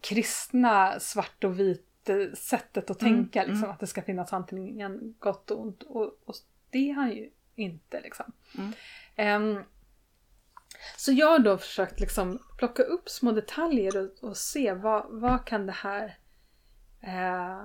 kristna 0.00 1.00
svart 1.00 1.44
och 1.44 1.60
vit 1.60 2.08
eh, 2.08 2.32
sättet 2.34 2.90
att 2.90 3.02
Mm, 3.02 3.14
tänka. 3.14 3.40
Liksom, 3.40 3.58
mm. 3.58 3.70
Att 3.70 3.80
det 3.80 3.86
ska 3.86 4.02
finnas 4.02 4.32
antingen 4.32 5.14
gott 5.18 5.50
och 5.50 5.60
ont. 5.60 5.82
Och, 5.82 6.04
och 6.24 6.34
det 6.70 6.90
är 6.90 6.94
han 6.94 7.10
ju 7.12 7.30
inte. 7.54 8.00
Liksom. 8.00 8.32
Mm. 8.58 8.72
Ehm, 9.16 9.64
så 10.96 11.12
jag 11.12 11.26
har 11.26 11.38
då 11.38 11.58
försökt 11.58 12.00
liksom 12.00 12.38
plocka 12.58 12.82
upp 12.82 13.08
små 13.08 13.32
detaljer 13.32 13.96
och, 13.96 14.28
och 14.28 14.36
se 14.36 14.72
vad, 14.72 15.06
vad 15.08 15.44
kan 15.44 15.66
det 15.66 15.72
här 15.72 16.18
eh, 17.06 17.64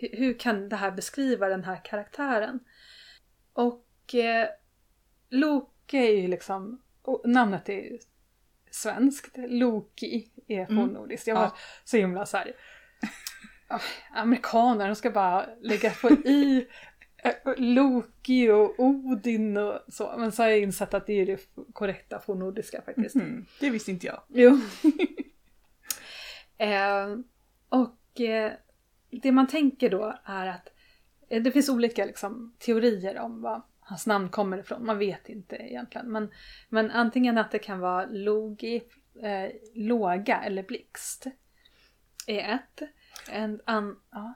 hu- 0.00 0.16
hur 0.18 0.38
kan 0.38 0.68
det 0.68 0.76
här 0.76 0.90
beskriva 0.90 1.48
den 1.48 1.64
här 1.64 1.84
karaktären? 1.84 2.60
Och 3.52 4.14
eh, 4.14 4.48
Loke 5.30 5.98
är 5.98 6.16
ju 6.22 6.28
liksom, 6.28 6.82
namnet 7.24 7.68
är 7.68 7.72
ju 7.74 7.98
svenskt, 8.70 9.36
Loki 9.36 10.30
är 10.48 10.60
Mm. 10.70 10.76
fornnordiskt. 10.76 11.26
Jag 11.26 11.34
var 11.34 11.42
Ja. 11.42 11.56
så 11.84 11.96
himla 11.96 12.26
så 12.26 12.36
här, 12.36 12.52
ah, 13.68 13.80
amerikaner, 14.14 14.86
de 14.86 14.94
ska 14.96 15.10
bara 15.10 15.46
lägga 15.60 15.90
på 15.90 16.10
i 16.10 16.68
eh, 17.16 17.34
Loki 17.56 18.50
och 18.50 18.74
Odin 18.80 19.56
och 19.56 19.80
så. 19.88 20.14
Men 20.18 20.32
så 20.32 20.42
har 20.42 20.48
jag 20.50 20.58
insett 20.60 20.94
att 20.94 21.06
det 21.06 21.12
är 21.20 21.26
det 21.26 21.40
korrekta 21.72 22.20
fornnordiska 22.20 22.82
faktiskt. 22.82 23.14
Mm, 23.14 23.46
det 23.60 23.70
visste 23.70 23.90
inte 23.90 24.06
jag. 24.06 24.22
Jo. 24.28 24.58
eh, 26.58 27.16
och 27.68 27.96
det 29.10 29.32
man 29.32 29.46
tänker 29.46 29.90
då 29.90 30.18
är 30.24 30.46
att 30.46 30.68
eh, 31.28 31.42
det 31.42 31.52
finns 31.52 31.68
olika 31.68 32.04
liksom, 32.04 32.54
teorier 32.58 33.18
om 33.18 33.42
vad 33.42 33.62
hans 33.80 34.06
namn 34.06 34.28
kommer 34.28 34.58
ifrån. 34.58 34.86
Man 34.86 34.98
vet 34.98 35.28
inte 35.28 35.56
egentligen. 35.56 36.12
Men, 36.12 36.30
men 36.68 36.90
antingen 36.90 37.38
att 37.38 37.50
det 37.50 37.58
kan 37.58 37.80
vara 37.80 38.06
logi, 38.06 38.82
eh, 39.22 39.50
låga 39.74 40.40
eller 40.40 40.62
blixt. 40.62 41.26
Är 42.26 42.54
ett. 42.54 42.88
En 43.30 43.60
an, 43.64 43.96
ja. 44.10 44.34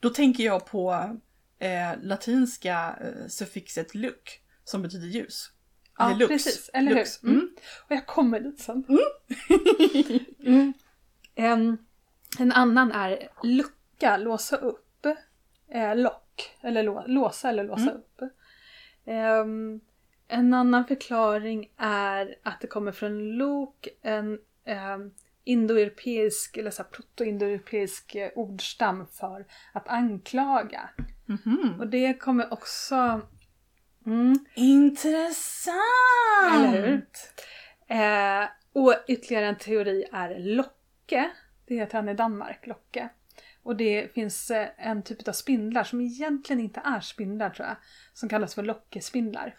Då 0.00 0.10
tänker 0.10 0.44
jag 0.44 0.66
på 0.66 1.16
eh, 1.58 2.02
latinska 2.02 2.96
eh, 3.00 3.26
suffixet 3.28 3.94
luk 3.94 4.42
som 4.64 4.82
betyder 4.82 5.06
ljus. 5.06 5.52
Ja, 5.98 6.06
Eller 6.06 6.18
lux. 6.18 6.28
precis. 6.28 6.70
Eller 6.74 6.94
Lux. 6.94 7.24
hur? 7.24 7.28
Mm. 7.30 7.48
Och 7.86 7.92
jag 7.92 8.06
kommer 8.06 8.40
dit 8.40 8.60
sen. 8.60 8.84
Mm. 10.46 10.72
En, 11.34 11.78
en 12.40 12.52
annan 12.52 12.92
är 12.92 13.28
lucka, 13.42 14.16
låsa 14.16 14.56
upp. 14.56 15.06
Eh, 15.70 15.96
lock, 15.96 16.56
eller 16.60 16.82
lå, 16.82 17.04
låsa 17.06 17.48
eller 17.48 17.64
låsa 17.64 17.82
Mm. 17.82 17.94
upp. 17.96 18.22
Ehm, 19.06 19.80
en 20.28 20.54
annan 20.54 20.84
förklaring 20.86 21.72
är 21.76 22.34
att 22.42 22.60
det 22.60 22.66
kommer 22.66 22.92
från 22.92 23.28
lok, 23.36 23.88
en 24.02 24.38
um, 24.94 25.14
indoeuropeisk 25.44 26.56
eller 26.56 26.70
så 26.70 26.84
protoindoeuropeisk 26.84 28.14
eh, 28.14 28.30
ordstam 28.34 29.06
för 29.06 29.46
att 29.72 29.88
anklaga. 29.88 30.90
Mhm. 31.26 31.74
Och 31.78 31.86
det 31.86 32.14
kommer 32.14 32.52
också... 32.52 33.20
Mm, 34.06 34.38
Intressant! 34.54 35.76
Eller 36.54 36.86
hur? 36.86 37.06
Eh, 37.86 38.48
och 38.72 38.94
ytterligare 39.08 39.46
en 39.46 39.56
teori 39.58 40.04
är 40.12 40.38
Locke. 40.38 41.30
Det 41.68 41.74
heter 41.74 41.98
han 41.98 42.08
i 42.08 42.14
Danmark, 42.14 42.66
Locke. 42.66 43.08
Och 43.62 43.76
det 43.76 44.14
finns 44.14 44.50
eh, 44.50 44.68
en 44.76 45.02
typ 45.02 45.28
av 45.28 45.32
spindlar 45.32 45.84
som 45.84 46.00
egentligen 46.00 46.60
inte 46.60 46.80
är 46.84 47.00
spindlar 47.00 47.50
tror 47.50 47.68
jag. 47.68 47.76
Som 48.14 48.28
kallas 48.28 48.54
för 48.54 48.62
lockespindlar. 48.62 49.56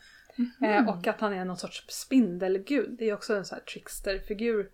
Eh, 0.62 0.90
och 0.90 1.08
att 1.08 1.22
han 1.22 1.34
är 1.34 1.46
någon 1.46 1.58
sorts 1.58 1.86
spindelgud. 1.90 2.96
Det 3.00 3.10
är 3.10 3.14
också 3.14 3.36
en 3.36 3.46
sån 3.46 3.56
här 3.56 3.66
tricksterfigur. 3.66 4.72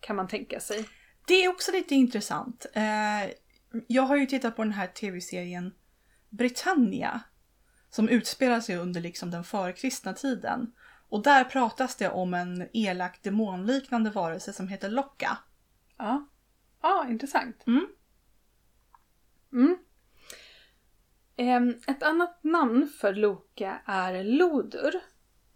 Kan 0.00 0.16
man 0.16 0.28
tänka 0.28 0.60
sig. 0.60 0.88
Det 1.26 1.44
är 1.44 1.48
också 1.48 1.72
lite 1.72 1.94
intressant. 1.94 2.66
Eh, 2.72 3.30
jag 3.86 4.02
har 4.02 4.16
ju 4.16 4.26
tittat 4.26 4.56
på 4.56 4.64
den 4.64 4.72
här 4.72 4.86
tv-serien 4.86 5.74
Britannia. 6.28 7.20
Som 7.90 8.08
utspelar 8.08 8.60
sig 8.60 8.76
under 8.76 9.00
liksom 9.00 9.30
den 9.30 9.44
förkristna 9.44 10.12
tiden. 10.12 10.72
Och 11.08 11.22
där 11.22 11.44
pratas 11.44 11.96
det 11.96 12.08
om 12.08 12.34
en 12.34 12.68
elak 12.72 13.22
demonliknande 13.22 14.10
varelse 14.10 14.52
som 14.52 14.68
heter 14.68 14.90
Locka. 14.90 15.38
Ja, 15.98 16.28
ja 16.82 17.06
intressant. 17.08 17.66
Mm. 17.66 17.86
Mm. 19.52 19.78
Ehm, 21.36 21.80
ett 21.86 22.02
annat 22.02 22.44
namn 22.44 22.88
för 23.00 23.14
Loke 23.14 23.78
är 23.84 24.24
Lodur. 24.24 25.00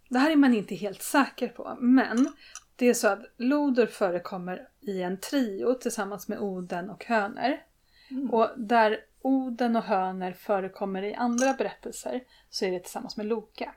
Det 0.08 0.18
här 0.18 0.30
är 0.30 0.36
man 0.36 0.54
inte 0.54 0.74
helt 0.74 1.02
säker 1.02 1.48
på, 1.48 1.76
men 1.80 2.28
det 2.76 2.86
är 2.86 2.94
så 2.94 3.08
att 3.08 3.22
Lodur 3.36 3.86
förekommer 3.86 4.68
i 4.80 5.02
en 5.02 5.20
trio 5.20 5.74
tillsammans 5.74 6.28
med 6.28 6.38
Oden 6.38 6.90
och 6.90 7.04
Höner. 7.04 7.62
Mm. 8.10 8.30
Och 8.30 8.50
där 8.56 8.98
Oden 9.22 9.76
och 9.76 9.84
Höner 9.84 10.32
förekommer 10.32 11.02
i 11.02 11.14
andra 11.14 11.52
berättelser 11.52 12.24
så 12.50 12.64
är 12.64 12.70
det 12.70 12.80
tillsammans 12.80 13.16
med 13.16 13.26
Loke. 13.26 13.72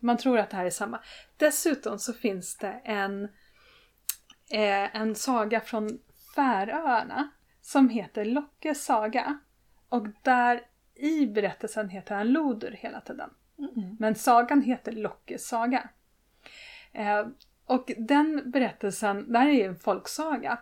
Man 0.00 0.16
tror 0.16 0.38
att 0.38 0.50
det 0.50 0.56
här 0.56 0.66
är 0.66 0.70
samma. 0.70 1.00
Dessutom 1.36 1.98
så 1.98 2.12
finns 2.12 2.56
det 2.56 2.80
en, 2.84 3.24
eh, 4.50 4.96
en 4.96 5.14
saga 5.14 5.60
från 5.60 5.98
Färöarna 6.38 7.30
som 7.60 7.88
heter 7.88 8.24
Lockes 8.24 8.84
saga. 8.84 9.38
Och 9.88 10.06
där 10.22 10.60
i 10.94 11.26
berättelsen 11.26 11.88
heter 11.88 12.14
han 12.14 12.32
Lodur 12.32 12.70
hela 12.70 13.00
tiden. 13.00 13.30
Mm. 13.58 13.96
Men 13.98 14.14
sagan 14.14 14.62
heter 14.62 14.92
Lockes 14.92 15.48
saga. 15.48 15.88
Eh, 16.92 17.26
och 17.66 17.92
den 17.98 18.50
berättelsen, 18.50 19.32
det 19.32 19.38
här 19.38 19.48
är 19.48 19.52
ju 19.52 19.64
en 19.64 19.76
folksaga. 19.76 20.58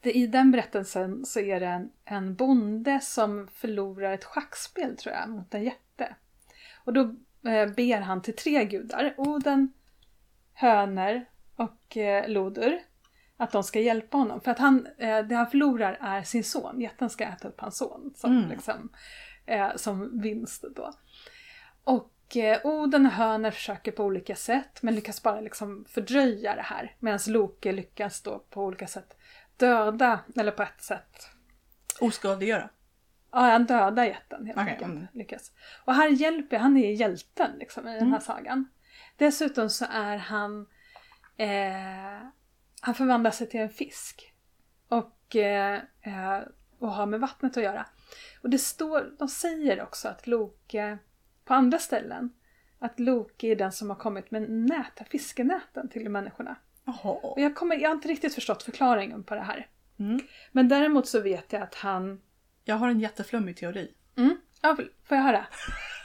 Det, 0.00 0.12
I 0.12 0.26
den 0.26 0.50
berättelsen 0.50 1.24
så 1.24 1.40
är 1.40 1.60
det 1.60 1.66
en, 1.66 1.90
en 2.04 2.34
bonde 2.34 3.00
som 3.00 3.48
förlorar 3.48 4.12
ett 4.12 4.24
schackspel 4.24 4.96
tror 4.96 5.14
jag 5.14 5.30
mot 5.30 5.54
en 5.54 5.64
jätte. 5.64 6.16
Och 6.84 6.92
då 6.92 7.00
eh, 7.50 7.74
ber 7.76 8.00
han 8.00 8.22
till 8.22 8.36
tre 8.36 8.64
gudar, 8.64 9.14
Oden, 9.16 9.72
Höner 10.52 11.28
och 11.56 11.96
eh, 11.96 12.28
Lodur. 12.28 12.80
Att 13.36 13.52
de 13.52 13.64
ska 13.64 13.80
hjälpa 13.80 14.16
honom. 14.16 14.40
För 14.40 14.50
att 14.50 14.58
han, 14.58 14.86
eh, 14.98 15.18
det 15.18 15.34
han 15.34 15.46
förlorar 15.50 15.98
är 16.00 16.22
sin 16.22 16.44
son. 16.44 16.80
Jätten 16.80 17.10
ska 17.10 17.24
äta 17.24 17.48
upp 17.48 17.60
hans 17.60 17.76
son 17.78 18.12
som, 18.16 18.36
Mm. 18.38 18.50
liksom, 18.50 18.92
eh, 19.46 19.76
som 19.76 20.20
vinst 20.20 20.64
då. 20.76 20.92
Och 21.84 22.36
eh, 22.36 22.66
Oden 22.66 23.06
och 23.06 23.12
Höner 23.12 23.50
försöker 23.50 23.92
på 23.92 24.04
olika 24.04 24.36
sätt 24.36 24.82
men 24.82 24.94
lyckas 24.94 25.22
bara 25.22 25.40
liksom 25.40 25.84
fördröja 25.88 26.54
det 26.54 26.62
här. 26.62 26.96
Medan 26.98 27.18
Loke 27.26 27.72
lyckas 27.72 28.22
då 28.22 28.38
på 28.50 28.64
olika 28.64 28.86
sätt 28.86 29.16
döda, 29.56 30.20
eller 30.36 30.52
på 30.52 30.62
ett 30.62 30.82
sätt 30.82 31.28
Oskadliggöra. 32.00 32.68
Ja, 33.32 33.38
han 33.40 33.64
dödar 33.66 34.04
jätten 34.04 34.46
helt 34.46 34.58
Okej, 34.58 34.72
enkelt. 34.72 34.92
mm. 34.92 35.06
Lyckas. 35.12 35.52
Och 35.84 35.94
här 35.94 36.08
hjälper, 36.08 36.58
han 36.58 36.76
är 36.76 36.92
hjälten 36.92 37.50
liksom, 37.58 37.88
i 37.88 37.92
den 37.92 38.00
här 38.00 38.06
Mm. 38.08 38.20
sagan. 38.20 38.68
Dessutom 39.16 39.70
så 39.70 39.84
är 39.90 40.16
han, 40.16 40.66
eh, 41.36 42.28
han 42.84 42.94
förvandlar 42.94 43.30
sig 43.30 43.48
till 43.48 43.60
en 43.60 43.68
fisk. 43.68 44.34
Och, 44.88 45.36
eh, 45.36 45.74
eh, 46.02 46.40
och 46.78 46.92
har 46.92 47.06
med 47.06 47.20
vattnet 47.20 47.56
att 47.56 47.62
göra. 47.62 47.86
Och 48.42 48.50
det 48.50 48.58
står, 48.58 49.14
de 49.18 49.28
säger 49.28 49.82
också 49.82 50.08
att 50.08 50.26
Loke, 50.26 50.98
på 51.44 51.54
andra 51.54 51.78
ställen, 51.78 52.32
att 52.78 53.00
Loke 53.00 53.46
är 53.46 53.56
den 53.56 53.72
som 53.72 53.90
har 53.90 53.96
kommit 53.96 54.30
med 54.30 54.50
nät, 54.50 55.08
fiskenäten 55.10 55.88
till 55.88 56.08
människorna. 56.08 56.56
Och 56.84 56.94
Jaha. 57.02 57.34
jag, 57.36 57.54
kommer, 57.54 57.76
jag 57.76 57.88
har 57.88 57.94
inte 57.94 58.08
riktigt 58.08 58.34
förstått 58.34 58.62
förklaringen 58.62 59.24
på 59.24 59.34
det 59.34 59.40
här. 59.40 59.68
Mm. 59.98 60.20
Men 60.52 60.68
däremot 60.68 61.08
så 61.08 61.20
vet 61.20 61.52
jag 61.52 61.62
att 61.62 61.74
han 61.74 62.20
Jag 62.64 62.74
har 62.74 62.88
en 62.88 63.00
jätteflummig 63.00 63.56
teori. 63.56 63.94
Mm. 64.16 64.36
Ja, 64.62 64.76
får 65.04 65.16
jag 65.16 65.24
höra? 65.24 65.46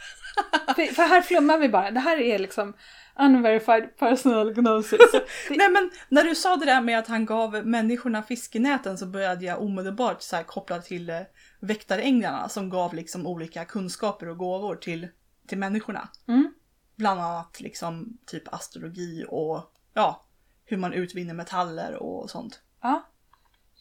för, 0.75 0.93
för 0.93 1.03
här 1.03 1.21
flummar 1.21 1.57
vi 1.57 1.69
bara. 1.69 1.91
Det 1.91 1.99
här 1.99 2.17
är 2.17 2.39
liksom 2.39 2.73
unverified 3.19 3.97
personal 3.97 4.53
gnosis. 4.53 4.99
Det- 5.11 5.57
Nej 5.57 5.69
men 5.71 5.91
när 6.09 6.23
du 6.23 6.35
sa 6.35 6.55
det 6.55 6.65
där 6.65 6.81
med 6.81 6.99
att 6.99 7.07
han 7.07 7.25
gav 7.25 7.65
människorna 7.67 8.23
fiskenäten 8.23 8.97
så 8.97 9.05
började 9.05 9.45
jag 9.45 9.61
omedelbart 9.61 10.21
så 10.21 10.35
här 10.35 10.43
koppla 10.43 10.81
till 10.81 11.09
eh, 11.09 11.19
väktaränglarna 11.59 12.49
som 12.49 12.69
gav 12.69 12.93
liksom 12.93 13.27
olika 13.27 13.65
kunskaper 13.65 14.29
och 14.29 14.37
gåvor 14.37 14.75
till, 14.75 15.07
till 15.47 15.57
människorna. 15.57 16.09
Mm. 16.27 16.53
Bland 16.95 17.21
annat 17.21 17.59
liksom 17.61 18.17
typ 18.25 18.53
astrologi 18.53 19.25
och 19.29 19.73
ja, 19.93 20.25
hur 20.65 20.77
man 20.77 20.93
utvinner 20.93 21.33
metaller 21.33 21.95
och 21.95 22.29
sånt. 22.29 22.61
Ja. 22.81 23.09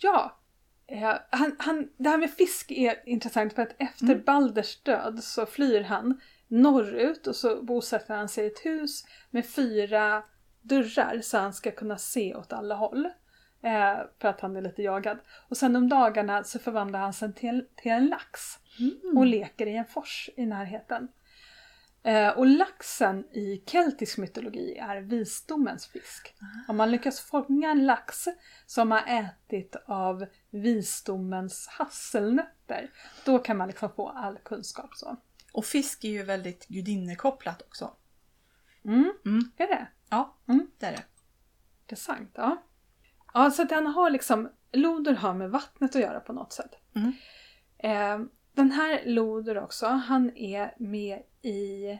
Ja. 0.00 0.38
Eh, 0.86 1.14
han, 1.30 1.56
han, 1.58 1.88
det 1.98 2.08
här 2.08 2.18
med 2.18 2.30
fisk 2.30 2.70
är 2.70 3.08
intressant 3.08 3.52
för 3.54 3.62
att 3.62 3.74
efter 3.78 4.04
Mm. 4.04 4.22
Balders 4.26 4.82
död 4.82 5.24
så 5.24 5.46
flyr 5.46 5.80
han 5.82 6.20
norrut 6.48 7.26
och 7.26 7.36
så 7.36 7.62
bosätter 7.62 8.14
han 8.14 8.28
sig 8.28 8.44
i 8.44 8.46
ett 8.46 8.66
hus 8.66 9.04
med 9.30 9.46
fyra 9.46 10.22
dörrar 10.62 11.20
så 11.22 11.38
han 11.38 11.52
ska 11.52 11.70
kunna 11.70 11.98
se 11.98 12.34
åt 12.34 12.52
alla 12.52 12.74
håll. 12.74 13.08
Eh, 13.62 13.98
för 14.20 14.28
att 14.28 14.40
han 14.40 14.56
är 14.56 14.62
lite 14.62 14.82
jagad. 14.82 15.18
Och 15.48 15.56
sen 15.56 15.76
om 15.76 15.88
dagarna 15.88 16.44
så 16.44 16.58
förvandlar 16.58 17.00
han 17.00 17.12
sig 17.12 17.32
till, 17.32 17.66
till 17.76 17.92
en 17.92 18.06
lax 18.06 18.40
och 19.16 19.26
leker 19.26 19.66
i 19.66 19.76
en 19.76 19.84
fors 19.84 20.30
i 20.36 20.46
närheten. 20.46 21.08
Eh, 22.02 22.28
och 22.28 22.46
laxen 22.46 23.24
i 23.24 23.62
keltisk 23.66 24.18
mytologi 24.18 24.78
är 24.78 25.00
visdomens 25.00 25.86
fisk. 25.86 26.34
Om 26.68 26.76
man 26.76 26.90
lyckas 26.90 27.20
fånga 27.20 27.70
en 27.70 27.86
lax 27.86 28.24
som 28.66 28.90
har 28.90 29.02
ätit 29.06 29.76
av 29.86 30.26
visdomens 30.50 31.68
hasselnötter, 31.68 32.90
då 33.24 33.38
kan 33.38 33.56
man 33.56 33.68
liksom 33.68 33.90
få 33.90 34.08
all 34.08 34.38
kunskap 34.38 34.90
så. 34.94 35.16
Och 35.52 35.64
fisk 35.64 36.04
är 36.04 36.08
ju 36.08 36.22
väldigt 36.22 36.66
gudinnekopplat 36.68 37.62
också. 37.62 37.96
Mm, 38.84 39.12
Mm. 39.26 39.50
är 39.56 39.66
det? 39.66 39.86
Ja, 40.10 40.36
Mm. 40.48 40.70
det 40.78 40.86
är 40.86 40.92
det. 40.92 41.04
Intressant, 41.82 42.30
ja. 42.34 42.62
Ja, 43.34 43.50
så 43.50 43.64
den 43.64 43.86
har 43.86 44.10
liksom, 44.10 44.50
Loder 44.72 45.14
har 45.14 45.34
med 45.34 45.50
vattnet 45.50 45.96
att 45.96 46.02
göra 46.02 46.20
på 46.20 46.32
något 46.32 46.52
sätt. 46.52 46.70
Mm. 46.94 47.12
Eh, 47.78 48.26
den 48.52 48.70
här 48.70 49.02
Loder 49.06 49.58
också, 49.62 49.86
han 49.86 50.36
är 50.36 50.74
med 50.78 51.22
i... 51.42 51.98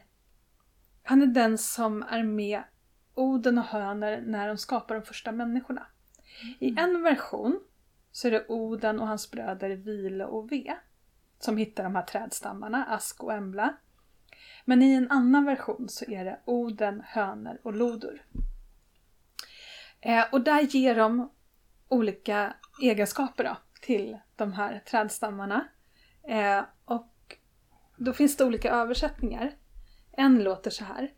Han 1.03 1.21
är 1.21 1.25
den 1.27 1.57
som 1.57 2.03
är 2.03 2.23
med 2.23 2.63
Oden 3.13 3.57
och 3.57 3.63
Höner 3.63 4.21
när 4.21 4.47
de 4.47 4.57
skapar 4.57 4.95
de 4.95 5.01
första 5.05 5.31
människorna. 5.31 5.87
I 6.59 6.79
en 6.79 7.01
version 7.03 7.59
så 8.11 8.27
är 8.27 8.31
det 8.31 8.45
Oden 8.47 8.99
och 8.99 9.07
hans 9.07 9.31
bröder 9.31 9.69
Vile 9.69 10.25
och 10.25 10.51
Ve 10.51 10.75
som 11.39 11.57
hittar 11.57 11.83
de 11.83 11.95
här 11.95 12.03
trädstammarna, 12.03 12.85
Ask 12.85 13.23
och 13.23 13.33
Embla. 13.33 13.77
Men 14.65 14.81
i 14.81 14.93
en 14.93 15.11
annan 15.11 15.45
version 15.45 15.89
så 15.89 16.11
är 16.11 16.25
det 16.25 16.39
Oden, 16.45 17.01
Höner 17.05 17.59
och 17.63 17.73
Lodur. 17.73 18.25
Eh, 20.01 20.25
och 20.31 20.41
där 20.41 20.61
ger 20.61 20.95
de 20.95 21.31
olika 21.87 22.53
egenskaper 22.81 23.43
då, 23.43 23.57
till 23.81 24.17
de 24.35 24.53
här 24.53 24.79
trädstammarna. 24.79 25.67
Eh, 26.27 26.63
och 26.85 27.37
då 27.97 28.13
finns 28.13 28.37
det 28.37 28.45
olika 28.45 28.71
översättningar. 28.71 29.51
En 30.11 30.43
låter 30.43 30.71
så 30.71 30.83
här. 30.83 31.13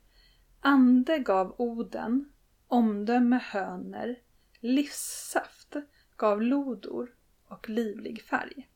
Ande 0.60 1.20
gav 1.20 1.56
Oden, 1.58 2.32
omdöme 2.68 3.42
höner, 3.44 4.16
livssaft 4.60 5.76
gav 6.18 6.42
lodor 6.42 7.10
och 7.48 7.70
livlig 7.70 8.24
färg. 8.24 8.71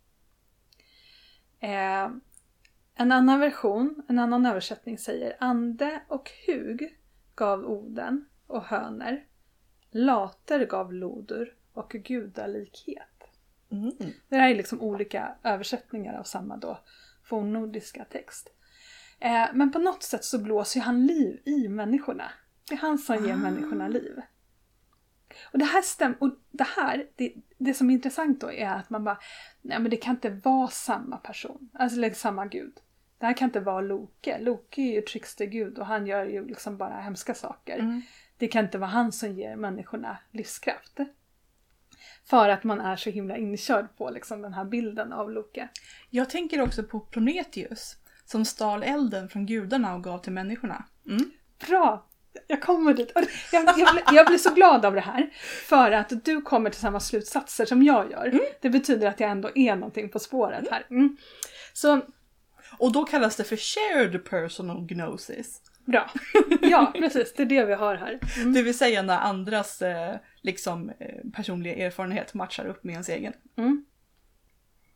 Eh, 1.66 2.12
en 2.96 3.12
annan 3.12 3.40
version, 3.40 4.04
en 4.08 4.20
annan 4.20 4.46
översättning 4.46 4.98
säger 4.98 5.36
Ande 5.40 6.02
och 6.08 6.32
hug 6.48 6.98
gav 7.36 7.66
Oden 7.66 8.26
och 8.48 8.64
höner. 8.64 9.26
Later 9.92 10.66
gav 10.66 10.94
lodur 10.94 11.56
och 11.74 11.90
gudalikhet. 11.90 13.24
Mm. 13.72 13.92
Det 14.30 14.36
här 14.36 14.50
är 14.50 14.56
liksom 14.56 14.82
olika 14.82 15.36
översättningar 15.44 16.20
av 16.20 16.24
samma 16.24 16.58
då 16.58 16.80
fornnordiska 17.24 18.06
text. 18.06 18.50
Eh, 19.20 19.48
men 19.54 19.72
på 19.72 19.80
något 19.80 20.04
sätt 20.04 20.24
så 20.24 20.40
blåser 20.40 20.82
han 20.82 21.06
liv 21.06 21.42
i 21.46 21.68
människorna. 21.68 22.32
Det 22.70 22.76
är 22.76 22.80
han 22.80 22.98
som 22.98 23.26
ger 23.26 23.34
Ah. 23.34 23.38
människorna 23.38 23.88
liv. 23.88 24.22
Och 25.44 25.60
det 25.60 25.66
här 25.66 25.82
stämmer, 25.82 26.24
och 26.24 26.30
det 26.52 26.68
här, 26.78 27.08
det, 27.16 27.34
det 27.58 27.74
som 27.74 27.90
är 27.90 27.94
intressant 27.94 28.42
då 28.42 28.52
är 28.52 28.70
att 28.70 28.90
man 28.90 29.04
bara, 29.04 29.18
nej 29.62 29.80
men 29.80 29.90
det 29.90 29.98
kan 29.98 30.16
inte 30.16 30.30
vara 30.30 30.68
samma 30.68 31.18
person, 31.18 31.70
alltså 31.74 32.00
liksom 32.00 32.20
samma 32.20 32.46
gud. 32.46 32.74
Det 33.18 33.26
här 33.26 33.38
kan 33.38 33.50
inte 33.50 33.60
vara 33.60 33.82
Loke. 33.82 34.40
Loke 34.40 34.82
är 34.82 34.94
ju 34.94 35.02
trickstergud 35.02 35.80
och 35.80 35.86
han 35.86 36.08
gör 36.08 36.26
ju 36.26 36.48
liksom 36.48 36.78
bara 36.78 37.02
hemska 37.02 37.34
saker. 37.34 37.80
Mm. 37.80 38.02
Det 38.38 38.48
kan 38.48 38.66
inte 38.66 38.78
vara 38.78 38.90
han 38.90 39.12
som 39.12 39.32
ger 39.32 39.56
människorna 39.56 40.18
livskraft. 40.32 41.00
För 42.24 42.50
att 42.50 42.64
man 42.64 42.82
är 42.82 42.96
så 42.96 43.10
himla 43.10 43.38
inkörd 43.38 43.98
på 43.98 44.10
liksom 44.10 44.42
den 44.42 44.54
här 44.54 44.66
bilden 44.66 45.14
av 45.14 45.32
Loke. 45.32 45.68
Jag 46.10 46.30
tänker 46.30 46.62
också 46.62 46.84
på 46.84 47.00
Prometheus 47.00 47.98
som 48.26 48.46
stal 48.46 48.84
elden 48.84 49.30
från 49.30 49.46
gudarna 49.46 49.96
och 49.96 50.04
gav 50.04 50.20
till 50.20 50.34
människorna. 50.34 50.86
Mm. 51.06 51.32
Bra! 51.68 52.06
Jag 52.48 52.62
kommer 52.62 52.94
dit. 52.94 53.12
Jag, 53.16 53.26
jag, 53.52 53.76
blir, 53.76 54.04
jag 54.12 54.28
blir 54.28 54.38
så 54.38 54.54
glad 54.54 54.86
av 54.86 54.94
det 54.94 55.02
här. 55.02 55.30
För 55.66 55.92
att 55.92 56.26
du 56.26 56.42
kommer 56.42 56.70
till 56.70 56.80
samma 56.80 57.00
slutsatser 57.00 57.66
som 57.66 57.84
jag 57.84 58.12
gör. 58.12 58.40
Det 58.62 58.70
betyder 58.70 59.08
att 59.08 59.20
jag 59.20 59.30
ändå 59.30 59.50
är 59.56 59.76
någonting 59.76 60.10
på 60.10 60.20
spåret 60.20 60.68
här. 60.72 60.86
Mm. 60.90 61.18
Så 61.74 62.02
Och 62.78 62.92
då 62.92 63.04
kallas 63.06 63.36
det 63.36 63.44
för 63.44 63.58
shared 63.58 64.26
personal 64.26 64.86
gnosis. 64.86 65.62
bra. 65.86 66.12
Ja, 66.62 66.92
precis. 66.96 67.34
Det 67.34 67.44
är 67.44 67.48
det 67.48 67.66
vi 67.66 67.74
har 67.74 67.96
här. 67.96 68.20
Mm. 68.38 68.54
Det 68.54 68.62
vill 68.62 68.78
säga 68.78 69.02
när 69.02 69.20
andras 69.20 69.82
eh, 69.82 70.16
liksom, 70.42 70.90
eh, 71.00 71.32
personliga 71.34 71.86
erfarenhet 71.86 72.34
matchar 72.34 72.66
upp 72.66 72.84
med 72.84 72.94
ens 72.94 73.10
egen. 73.10 73.34
Mm. 73.58 73.86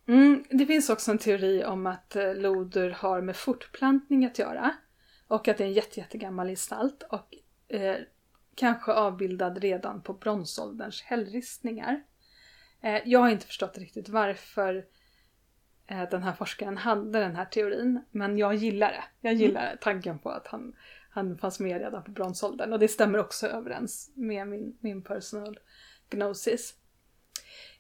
Mm, 0.07 0.43
det 0.49 0.65
finns 0.65 0.89
också 0.89 1.11
en 1.11 1.17
teori 1.17 1.63
om 1.65 1.87
att 1.87 2.15
eh, 2.15 2.35
loder 2.35 2.89
har 2.89 3.21
med 3.21 3.35
fortplantning 3.35 4.25
att 4.25 4.39
göra. 4.39 4.71
Och 5.29 5.47
att 5.47 5.57
det 5.57 5.63
är 5.63 5.67
en 5.67 5.73
jätte, 5.73 5.99
jättegammal 5.99 6.47
gestalt. 6.47 7.03
Och 7.03 7.35
eh, 7.67 7.95
kanske 8.55 8.91
avbildad 8.91 9.57
redan 9.57 10.01
på 10.01 10.13
bronsålderns 10.13 11.01
hällristningar. 11.01 12.03
Eh, 12.81 13.01
jag 13.05 13.19
har 13.19 13.29
inte 13.29 13.45
förstått 13.45 13.77
riktigt 13.77 14.09
varför 14.09 14.85
eh, 15.87 16.09
den 16.09 16.23
här 16.23 16.33
forskaren 16.33 16.77
hade 16.77 17.19
den 17.19 17.35
här 17.35 17.45
teorin. 17.45 18.03
Men 18.11 18.37
jag 18.37 18.55
gillar 18.55 18.91
det. 18.91 19.03
Jag 19.21 19.33
gillar 19.33 19.77
tanken 19.81 20.19
på 20.19 20.29
att 20.29 20.47
han, 20.47 20.75
han 21.09 21.37
fanns 21.37 21.59
med 21.59 21.81
redan 21.81 22.03
på 22.03 22.11
bronsåldern. 22.11 22.73
Och 22.73 22.79
det 22.79 22.87
stämmer 22.87 23.19
också 23.19 23.47
överens 23.47 24.11
med 24.15 24.47
min, 24.47 24.77
min 24.79 25.01
personal 25.01 25.59
gnosis. 26.09 26.75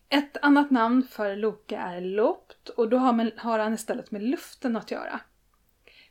Ett 0.09 0.37
annat 0.41 0.71
namn 0.71 1.03
för 1.03 1.35
Loke 1.35 1.77
är 1.77 2.01
Lopt 2.01 2.69
och 2.69 2.89
då 2.89 2.97
har, 2.97 3.13
man, 3.13 3.31
har 3.37 3.59
han 3.59 3.73
istället 3.73 4.11
med 4.11 4.23
luften 4.23 4.75
att 4.75 4.91
göra. 4.91 5.19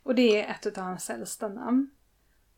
Och 0.08 0.14
det 0.14 0.44
är 0.44 0.50
ett 0.50 0.78
av 0.78 0.84
hans 0.84 1.10
äldsta 1.10 1.48
namn. 1.48 1.90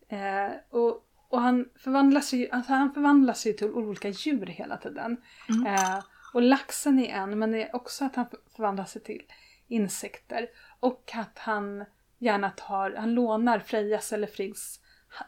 Eh, 0.08 0.50
och, 0.68 1.06
och 1.28 1.40
han 1.40 1.68
förvandlas 1.76 2.32
ju 2.32 2.50
alltså 2.50 2.72
han 2.72 2.94
förvandlas 2.94 3.46
ju 3.46 3.52
till 3.52 3.70
olika 3.70 4.08
djur 4.08 4.46
hela 4.46 4.76
tiden. 4.76 5.16
Mm. 5.48 5.66
Eh, 5.66 5.98
och 6.34 6.42
laxen 6.42 6.98
är 6.98 7.14
en, 7.14 7.38
men 7.38 7.50
det 7.50 7.68
är 7.68 7.76
också 7.76 8.04
att 8.04 8.16
han 8.16 8.26
förvandlar 8.56 8.84
sig 8.84 9.02
till 9.02 9.22
insekter. 9.68 10.48
Och 10.80 11.10
att 11.14 11.38
han 11.38 11.84
gärna 12.18 12.50
tar, 12.50 12.94
han 12.98 13.14
lånar 13.14 13.58
Frejas 13.58 14.12
eller 14.12 14.26
Friggs 14.26 14.80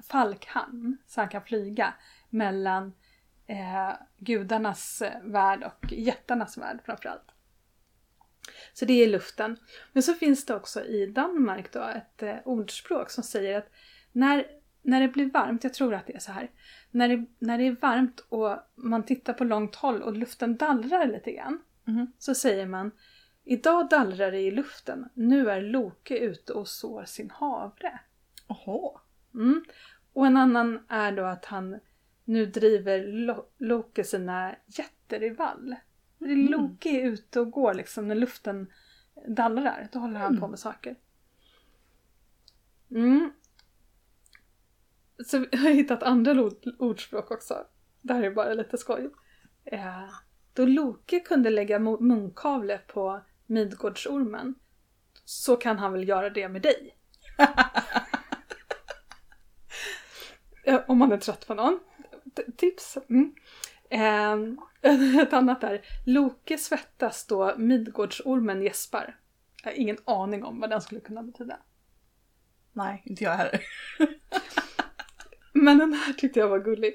falkhamn 0.08 0.96
så 1.06 1.20
han 1.20 1.28
kan 1.28 1.42
flyga 1.42 1.94
mellan 2.30 2.92
eh, 3.46 3.92
gudarnas 4.18 5.02
eh, 5.02 5.22
värld 5.22 5.62
och 5.62 5.92
jättarnas 5.92 6.58
värld 6.58 6.80
framförallt. 6.84 7.31
Så 8.72 8.84
det 8.84 8.92
är 9.04 9.08
luften. 9.08 9.56
Men 9.92 10.02
så 10.02 10.14
finns 10.14 10.46
det 10.46 10.54
också 10.54 10.84
i 10.84 11.06
Danmark 11.06 11.72
då 11.72 11.80
ett 11.82 12.22
eh, 12.22 12.36
ordspråk 12.44 13.10
som 13.10 13.24
säger 13.24 13.58
att 13.58 13.70
när, 14.12 14.46
när 14.82 15.00
det 15.00 15.08
blir 15.08 15.30
varmt, 15.30 15.64
jag 15.64 15.74
tror 15.74 15.94
att 15.94 16.06
det 16.06 16.14
är 16.14 16.18
så 16.18 16.32
här, 16.32 16.50
när 16.90 17.08
det, 17.08 17.26
när 17.38 17.58
det 17.58 17.66
är 17.66 17.76
varmt 17.80 18.20
och 18.28 18.56
man 18.74 19.02
tittar 19.02 19.32
på 19.32 19.44
långt 19.44 19.74
håll 19.74 20.02
och 20.02 20.16
luften 20.16 20.56
dallrar 20.56 21.06
lite 21.06 21.32
grann, 21.32 21.62
Mhm. 21.84 22.12
så 22.18 22.34
säger 22.34 22.66
man 22.66 22.90
Idag 23.44 23.88
dallrar 23.88 24.30
det 24.32 24.40
i 24.40 24.50
luften, 24.50 25.08
nu 25.14 25.50
är 25.50 25.62
Loke 25.62 26.18
ute 26.18 26.52
och 26.52 26.68
sår 26.68 27.04
sin 27.04 27.30
havre. 27.30 28.00
Oho. 28.48 28.98
Mm. 29.34 29.64
Och 30.12 30.26
en 30.26 30.36
annan 30.36 30.84
är 30.88 31.12
då 31.12 31.24
att 31.24 31.44
han 31.44 31.78
nu 32.24 32.46
driver 32.46 33.06
Lo- 33.06 33.48
Loke 33.58 34.04
sina 34.04 34.54
jätter 34.66 35.22
i 35.22 35.30
vall. 35.30 35.74
Mm. 36.24 36.48
Loke 36.50 36.88
är 36.88 37.02
ute 37.02 37.40
och 37.40 37.50
går 37.50 37.74
liksom 37.74 38.08
när 38.08 38.14
luften 38.14 38.72
dallrar. 39.28 39.88
Då 39.92 39.98
håller 39.98 40.18
han 40.18 40.28
Mm. 40.30 40.40
på 40.40 40.48
med 40.48 40.58
saker. 40.58 40.96
Mm. 42.90 43.32
Så 45.26 45.38
vi 45.38 45.56
har 45.56 45.70
hittat 45.70 46.02
andra 46.02 46.42
ord, 46.42 46.64
ordspråk 46.78 47.30
också. 47.30 47.66
Det 48.02 48.14
här 48.14 48.22
är 48.22 48.30
bara 48.30 48.54
lite 48.54 48.78
skoj. 48.78 49.10
Eh, 49.64 50.08
då 50.52 50.66
Loke 50.66 51.20
kunde 51.20 51.50
lägga 51.50 51.78
munkavle 51.78 52.78
på 52.78 53.20
Midgårdsormen 53.46 54.54
så 55.24 55.56
kan 55.56 55.78
han 55.78 55.92
väl 55.92 56.08
göra 56.08 56.30
det 56.30 56.48
med 56.48 56.62
dig. 56.62 56.96
Om 60.86 60.98
man 60.98 61.12
är 61.12 61.16
trött 61.18 61.46
på 61.46 61.54
någon. 61.54 61.80
T- 62.36 62.52
Tips. 62.56 62.98
Mm. 63.08 63.34
Eh, 63.92 64.36
ett 65.22 65.32
annat 65.32 65.64
är 65.64 65.84
Loke 66.06 66.58
svettas 66.58 67.26
då 67.26 67.54
Midgårdsormen 67.56 68.62
gäspar. 68.62 69.16
Jag 69.62 69.70
har 69.70 69.78
ingen 69.78 69.98
aning 70.04 70.44
om 70.44 70.60
vad 70.60 70.70
den 70.70 70.80
skulle 70.80 71.00
kunna 71.00 71.22
betyda. 71.22 71.56
Nej, 72.72 73.02
inte 73.04 73.24
jag 73.24 73.32
heller. 73.32 73.60
Men 75.52 75.78
den 75.78 75.92
här 75.92 76.12
tyckte 76.12 76.40
jag 76.40 76.48
var 76.48 76.58
gullig. 76.58 76.94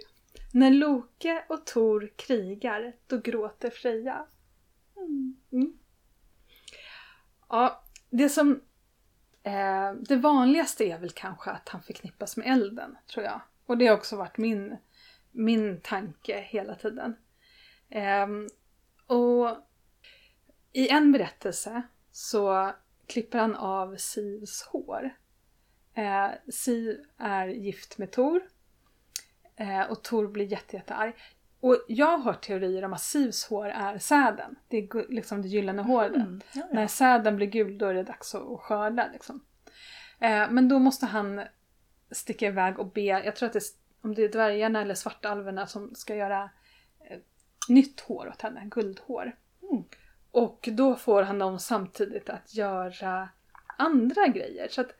När 0.53 0.71
Loke 0.71 1.43
och 1.49 1.65
Tor 1.65 2.11
krigar, 2.15 2.93
då 3.07 3.17
gråter 3.17 3.69
Freja. 3.69 4.25
Mm. 5.51 5.77
Ja, 7.49 7.83
det 8.09 8.29
som... 8.29 8.61
Eh, 9.43 9.93
det 9.93 10.15
vanligaste 10.15 10.83
är 10.83 10.99
väl 10.99 11.11
kanske 11.11 11.51
att 11.51 11.69
han 11.69 11.81
förknippas 11.81 12.37
med 12.37 12.47
elden, 12.47 12.97
tror 13.13 13.25
jag. 13.25 13.41
Och 13.65 13.77
det 13.77 13.87
har 13.87 13.97
också 13.97 14.15
varit 14.15 14.37
min, 14.37 14.77
min 15.37 15.81
tanke 15.81 16.39
hela 16.39 16.75
tiden. 16.75 17.15
Ehm, 17.89 18.47
och 19.07 19.57
i 20.73 20.89
en 20.89 21.11
berättelse 21.11 21.81
så 22.11 22.71
klipper 23.07 23.39
han 23.39 23.55
av 23.55 23.95
Sivs 23.95 24.63
hår. 24.63 25.15
Eh, 25.93 26.29
Siv 26.49 26.97
är 27.17 27.47
gift 27.47 27.97
med 27.97 28.11
Tor. 28.11 28.41
Eh, 29.55 29.81
och 29.81 30.03
Tor 30.03 30.27
blir 30.27 30.45
jätte, 30.45 30.75
jättearg. 30.75 31.13
Och 31.59 31.85
jag 31.87 32.17
har 32.17 32.17
hört 32.17 32.45
teorier 32.45 32.85
om 32.85 32.93
att 32.93 33.01
Sivs 33.01 33.45
hår 33.45 33.67
är 33.67 33.97
säden. 33.97 34.55
Det 34.67 34.77
är 34.77 35.11
liksom 35.11 35.41
det 35.41 35.47
gyllene 35.47 35.81
håret. 35.81 36.15
Mm, 36.15 36.41
ja, 36.53 36.61
ja. 36.61 36.67
När 36.71 36.87
säden 36.87 37.35
blir 37.35 37.47
gul 37.47 37.77
då 37.77 37.85
är 37.85 37.93
det 37.93 38.03
dags 38.03 38.35
att 38.35 38.59
skörda. 38.59 39.09
Liksom. 39.13 39.45
Eh, 40.19 40.49
men 40.49 40.69
då 40.69 40.79
måste 40.79 41.05
han 41.05 41.41
sticka 42.11 42.47
iväg 42.47 42.79
och 42.79 42.91
be, 42.91 43.01
jag 43.01 43.35
tror 43.35 43.47
att 43.47 43.53
det 43.53 43.59
är, 43.59 43.86
om 44.01 44.15
det 44.15 44.23
är 44.23 44.29
dvärgarna 44.29 44.81
eller 44.81 44.95
svartalverna 44.95 45.67
som 45.67 45.95
ska 45.95 46.15
göra 46.15 46.49
eh, 47.09 47.17
nytt 47.69 47.99
hår 47.99 48.27
åt 48.27 48.41
henne, 48.41 48.67
guldhår. 48.71 49.35
Mm. 49.71 49.83
Och 50.31 50.69
då 50.71 50.95
får 50.95 51.23
han 51.23 51.39
dem 51.39 51.59
samtidigt 51.59 52.29
att 52.29 52.55
göra 52.55 53.29
andra 53.77 54.27
grejer. 54.27 54.67
Så 54.67 54.81
att 54.81 54.91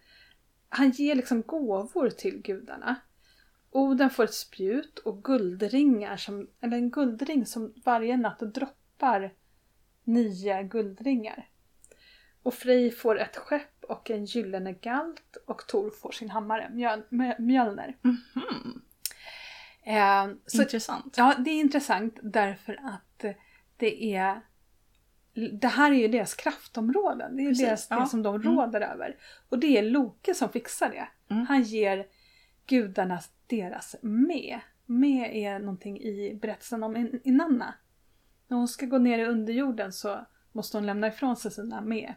han 0.69 0.91
ger 0.91 1.15
liksom 1.15 1.41
gåvor 1.41 2.09
till 2.09 2.41
gudarna. 2.41 2.95
Oden 3.71 4.09
får 4.09 4.23
ett 4.23 4.33
spjut 4.33 4.99
och 4.99 5.23
guldringar, 5.23 6.17
som, 6.17 6.49
eller 6.61 6.77
en 6.77 6.91
guldring 6.91 7.45
som 7.45 7.73
varje 7.85 8.17
natt 8.17 8.39
droppar 8.39 9.33
nio 10.03 10.63
guldringar. 10.63 11.49
Och 12.43 12.53
Frej 12.53 12.91
får 12.91 13.19
ett 13.19 13.37
skepp 13.37 13.83
och 13.83 14.11
en 14.11 14.25
gyllene 14.25 14.73
galt 14.73 15.37
och 15.47 15.67
Tor 15.67 15.89
får 15.89 16.11
sin 16.11 16.29
hammare, 16.29 16.69
Mjöl, 16.73 17.03
Mjö- 17.09 17.39
Mjölner. 17.39 17.97
Mhm. 18.01 18.81
Eh, 19.87 20.27
så 20.45 20.61
Intressant. 20.61 21.15
Ja, 21.17 21.35
det 21.39 21.49
är 21.49 21.59
intressant 21.59 22.19
därför 22.23 22.79
att 22.83 23.25
det 23.77 24.15
är 24.15 24.41
det 25.61 25.67
här 25.67 25.91
är 25.91 25.95
ju 25.95 26.07
deras 26.07 26.33
kraftområden. 26.35 27.35
Det 27.35 27.41
är 27.41 27.43
ju 27.43 27.49
Precis, 27.49 27.65
deras, 27.65 27.87
ja. 27.89 27.99
det 27.99 28.07
som 28.07 28.23
de 28.23 28.35
Mm. 28.35 28.47
råder 28.55 28.81
över. 28.81 29.15
Och 29.49 29.59
det 29.59 29.77
är 29.77 29.83
Loke 29.83 30.33
som 30.33 30.49
fixar 30.49 30.89
det. 30.89 31.33
Mm. 31.33 31.45
Han 31.45 31.63
ger 31.63 32.07
gudarna 32.65 33.19
deras 33.47 33.95
med. 34.01 34.59
Med 34.85 35.35
är 35.35 35.59
någonting 35.59 35.99
i 36.01 36.39
berättelsen 36.41 36.83
om 36.83 36.95
In- 36.97 37.21
Inanna. 37.23 37.73
När 38.47 38.57
hon 38.57 38.67
ska 38.67 38.85
gå 38.85 38.97
ner 38.97 39.19
i 39.19 39.25
underjorden 39.25 39.93
så 39.93 40.25
måste 40.51 40.77
hon 40.77 40.85
lämna 40.85 41.07
ifrån 41.07 41.35
sig 41.35 41.51
sina 41.51 41.81
med. 41.81 42.13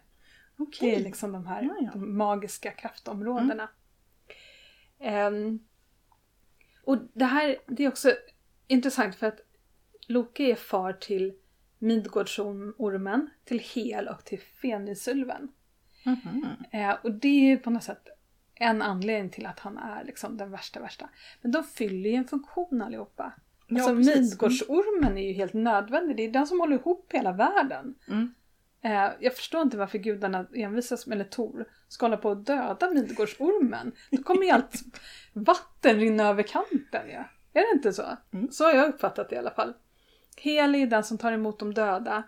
Okej. 0.58 0.90
Det 0.90 0.96
är 0.96 1.00
liksom 1.04 1.32
de 1.32 1.46
här 1.46 1.62
Ja, 1.62 1.76
ja. 1.80 1.90
De 1.92 2.16
magiska 2.16 2.70
kraftområdena. 2.70 3.68
Ehm, 4.98 5.58
och 6.84 6.98
det 7.12 7.24
här 7.24 7.56
det 7.66 7.84
är 7.84 7.88
också 7.88 8.12
intressant 8.66 9.14
för 9.14 9.26
att 9.26 9.40
Loke 10.08 10.42
är 10.42 10.54
far 10.54 10.92
till 10.92 11.34
Midgårdsormen, 11.78 13.30
till 13.44 13.58
Hel 13.58 14.08
och 14.08 14.24
till 14.24 14.40
Fenrisulven. 14.40 15.48
Mhm. 16.04 16.46
Eh, 16.72 16.96
och 17.02 17.12
det 17.12 17.28
är 17.28 17.50
ju 17.50 17.56
på 17.56 17.70
något 17.70 17.82
sätt 17.82 18.08
en 18.54 18.82
anledning 18.82 19.30
till 19.30 19.46
att 19.46 19.58
han 19.58 19.78
är 19.78 20.04
liksom 20.04 20.36
den 20.36 20.50
värsta 20.50 20.80
värsta. 20.80 21.08
Men 21.42 21.52
de 21.52 21.64
fyller 21.64 22.10
ju 22.10 22.16
en 22.16 22.24
funktion 22.24 22.82
allihopa. 22.82 23.32
Ja, 23.66 23.76
alltså 23.76 23.96
precis. 23.96 24.16
Midgårdsormen 24.16 25.18
är 25.18 25.28
ju 25.28 25.32
helt 25.32 25.52
nödvändig. 25.52 26.16
Det 26.16 26.22
är 26.22 26.30
den 26.30 26.46
som 26.46 26.60
håller 26.60 26.76
ihop 26.76 27.12
hela 27.12 27.32
världen. 27.32 27.94
Mm. 28.08 28.34
Eh, 28.82 29.10
jag 29.20 29.36
förstår 29.36 29.62
inte 29.62 29.76
varför 29.76 29.98
gudarna 29.98 30.46
envisas, 30.54 31.06
eller 31.06 31.24
Tor, 31.24 31.66
ska 31.92 32.06
hålla 32.06 32.16
på 32.16 32.30
att 32.30 32.46
döda 32.46 32.90
Midgårdsormen. 32.90 33.92
Då 34.10 34.22
kommer 34.22 34.42
ju 34.42 34.50
allt 34.50 34.74
vatten 35.32 36.00
rinna 36.00 36.28
över 36.28 36.42
kanten 36.42 37.10
ja. 37.10 37.24
Är 37.52 37.60
det 37.60 37.76
inte 37.76 37.92
så? 37.92 38.16
Mm. 38.32 38.50
Så 38.50 38.64
har 38.64 38.74
jag 38.74 38.88
uppfattat 38.88 39.28
det 39.28 39.34
i 39.34 39.38
alla 39.38 39.50
fall. 39.50 39.74
Heli 40.36 40.82
är 40.82 40.86
den 40.86 41.04
som 41.04 41.18
tar 41.18 41.32
emot 41.32 41.58
de 41.58 41.74
döda. 41.74 42.22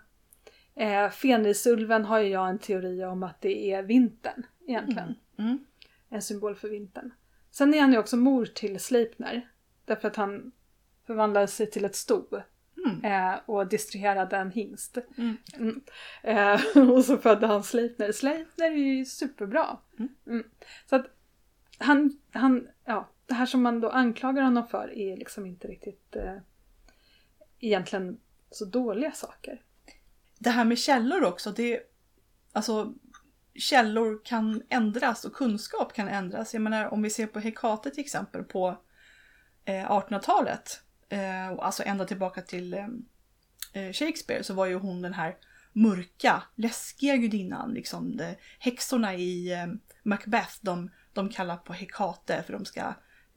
Eh, 0.75 1.09
Fenrisulven 1.09 2.05
har 2.05 2.19
ju 2.19 2.29
jag 2.29 2.49
en 2.49 2.59
teori 2.59 3.05
om 3.05 3.23
att 3.23 3.41
det 3.41 3.71
är 3.71 3.83
vintern 3.83 4.45
egentligen. 4.67 5.15
Mm. 5.39 5.65
En 6.09 6.21
symbol 6.21 6.55
för 6.55 6.69
vintern. 6.69 7.13
Sen 7.51 7.73
är 7.73 7.81
han 7.81 7.91
ju 7.91 7.97
också 7.97 8.17
mor 8.17 8.45
till 8.45 8.79
Sleipner. 8.79 9.49
Därför 9.85 10.07
att 10.07 10.15
han 10.15 10.51
förvandlade 11.07 11.47
sig 11.47 11.71
till 11.71 11.85
ett 11.85 11.95
sto. 11.95 12.41
Mm. 12.85 13.03
Eh, 13.05 13.39
och 13.45 13.67
distraherade 13.67 14.37
en 14.37 14.51
hingst. 14.51 14.97
Mm. 15.17 15.37
Mm. 15.57 15.81
Eh, 16.23 16.89
och 16.89 17.05
så 17.05 17.17
födde 17.17 17.47
han 17.47 17.63
Sleipner. 17.63 18.11
Sleipner 18.11 18.65
är 18.71 18.75
ju 18.75 19.05
superbra. 19.05 19.77
Mm. 19.99 20.15
Mm. 20.27 20.43
Så 20.89 20.95
att 20.95 21.05
han, 21.77 22.19
han, 22.31 22.67
ja, 22.85 23.09
det 23.25 23.33
här 23.33 23.45
som 23.45 23.61
man 23.61 23.81
då 23.81 23.89
anklagar 23.89 24.43
honom 24.43 24.67
för 24.67 24.97
är 24.97 25.17
liksom 25.17 25.45
inte 25.45 25.67
riktigt 25.67 26.15
eh, 26.15 26.37
egentligen 27.59 28.19
så 28.49 28.65
dåliga 28.65 29.11
saker. 29.11 29.61
Det 30.39 30.49
här 30.49 30.65
med 30.65 30.77
källor 30.77 31.23
också, 31.23 31.51
det 31.51 31.79
alltså 32.51 32.93
källor 33.55 34.21
kan 34.25 34.61
ändras 34.69 35.25
och 35.25 35.33
kunskap 35.33 35.93
kan 35.93 36.07
ändras. 36.07 36.53
Jag 36.53 36.61
menar 36.61 36.93
om 36.93 37.01
vi 37.01 37.09
ser 37.09 37.27
på 37.27 37.39
Hekate 37.39 37.89
till 37.89 38.03
exempel 38.03 38.43
på 38.43 38.77
eh, 39.65 39.91
1800-talet, 39.91 40.81
eh, 41.13 41.51
alltså 41.59 41.83
ända 41.83 42.05
tillbaka 42.05 42.41
till 42.41 42.73
eh, 42.73 42.87
eh, 43.73 43.93
Shakespeare 43.93 44.43
så 44.43 44.53
var 44.53 44.65
ju 44.65 44.75
hon 44.75 45.01
den 45.01 45.13
här 45.13 45.35
mörka, 45.73 46.43
läskiga 46.55 47.15
gudinnan. 47.15 47.73
Liksom 47.73 48.17
de, 48.17 48.35
häxorna 48.59 49.15
i 49.15 49.53
eh, 49.53 49.67
Macbeth, 50.03 50.53
de, 50.61 50.91
de 51.13 51.29
kallar 51.29 51.57
på 51.57 51.73
Hekate 51.73 52.43
för 52.43 52.53
de 52.53 52.65
ska 52.65 52.93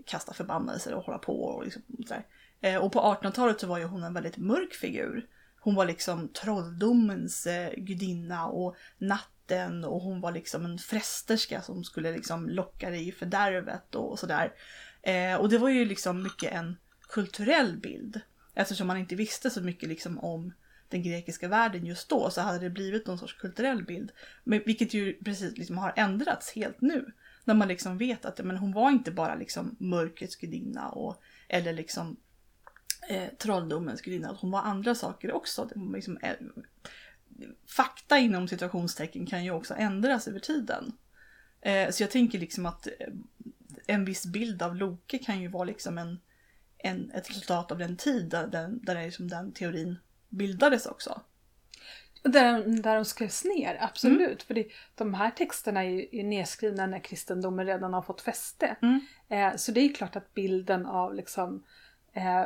kasta 0.07 0.35
förbannelser 0.35 0.95
och 0.95 1.05
hålla 1.05 1.19
på 1.19 1.43
och 1.43 1.65
liksom 1.65 1.83
sådär. 2.07 2.27
Eh, 2.61 2.77
och 2.77 2.93
på 2.93 3.01
1800-talet 3.01 3.61
så 3.61 3.67
var 3.67 3.79
ju 3.79 3.85
hon 3.85 4.03
en 4.03 4.15
väldigt 4.15 4.37
mörk 4.37 4.75
figur. 4.75 5.27
Hon 5.61 5.75
var 5.75 5.87
liksom 5.87 6.29
trolldomens 6.29 7.47
eh, 7.47 7.73
gudinna 7.77 8.47
och 8.47 8.77
natten 8.99 9.85
och 9.85 10.01
hon 10.01 10.21
var 10.21 10.33
liksom 10.33 10.65
en 10.65 10.79
frästerska 10.79 11.63
som 11.63 11.85
skulle 11.85 12.13
liksom 12.13 12.49
locka 12.49 12.91
dig 12.91 13.09
i 13.09 13.13
fördärvet 13.13 13.95
och 13.95 14.19
sådär. 14.19 14.53
Eh, 15.03 15.35
och 15.35 15.49
det 15.49 15.59
var 15.59 15.69
ju 15.69 15.85
liksom 15.85 16.23
mycket 16.23 16.53
en 16.53 16.77
kulturell 17.09 17.77
bild. 17.77 18.21
Eftersom 18.55 18.87
man 18.87 18.97
inte 18.97 19.15
visste 19.15 19.51
så 19.51 19.61
mycket 19.61 19.89
liksom 19.89 20.19
om 20.19 20.53
den 20.89 21.03
grekiska 21.03 21.49
världen 21.49 21.87
just 21.87 22.09
då 22.09 22.31
så 22.31 22.41
hade 22.41 22.59
det 22.59 22.71
blivit 22.71 23.07
någon 23.07 23.19
sorts 23.19 23.39
kulturell 23.39 23.85
bild. 23.85 24.13
Men, 24.45 24.63
vilket 24.67 24.95
ju 24.95 25.19
precis 25.25 25.59
liksom 25.59 25.79
har 25.79 25.93
ändrats 25.97 26.53
helt 26.53 26.81
nu. 26.81 27.13
När 27.45 27.55
man 27.55 27.69
liksom 27.69 27.99
vet 27.99 28.25
att 28.25 28.45
men 28.45 28.57
hon 28.57 28.73
var 28.73 28.91
inte 28.91 29.11
bara 29.11 29.35
liksom 29.35 29.77
mörkrets 29.79 30.37
gudinna 30.37 30.89
och, 30.89 31.23
eller 31.49 31.73
liksom 31.73 32.17
eh, 33.09 33.29
trolldomens 33.39 34.01
gudinna. 34.01 34.37
Hon 34.41 34.51
var 34.51 34.61
andra 34.61 34.95
saker 34.95 35.33
också. 35.33 35.65
Det 35.65 35.97
liksom, 35.97 36.19
eh, 36.23 36.35
fakta 37.67 38.19
inom 38.19 38.49
situationstecken 38.49 39.27
kan 39.27 39.45
ju 39.45 39.51
också 39.51 39.75
ändras 39.75 40.29
över 40.29 40.41
tiden. 40.41 40.93
Eh, 41.61 41.91
så 41.91 42.03
jag 42.03 42.11
tänker 42.11 42.39
liksom 42.39 42.67
att 42.67 42.87
eh, 42.87 42.93
en 43.87 44.05
viss 44.05 44.27
bild 44.27 44.63
av 44.63 44.77
Loke 44.77 45.19
kan 45.19 45.41
ju 45.41 45.49
vara 45.49 45.65
liksom 45.65 45.99
en, 45.99 46.21
en, 46.87 47.11
ett 47.11 47.31
resultat 47.31 47.73
av 47.73 47.79
den 47.79 47.97
tid 47.97 48.29
där, 48.29 48.47
den, 48.47 48.81
där 48.83 49.03
liksom 49.03 49.29
den 49.29 49.53
teorin 49.53 49.97
bildades 50.29 50.87
också. 50.87 51.21
Där, 52.23 52.83
där 52.83 52.95
de 52.97 53.05
skrevs 53.05 53.45
ner, 53.45 53.79
absolut. 53.81 54.43
För 54.43 54.55
det, 54.55 54.67
de 54.95 55.15
här 55.15 55.31
texterna 55.31 55.85
är 55.85 55.91
ju 55.91 56.09
är 56.13 56.25
nedskrivna 56.25 56.87
när 56.87 56.99
kristendomen 56.99 57.67
redan 57.67 57.93
har 57.93 58.03
fått 58.03 58.21
fäste. 58.21 58.77
Mm. 58.83 59.01
Eh, 59.29 59.57
så 59.57 59.73
det 59.73 59.81
är 59.81 59.95
klart 59.95 60.17
att 60.17 60.35
bilden 60.35 60.87
av, 60.87 61.15
liksom, 61.15 61.65
eh, 62.13 62.45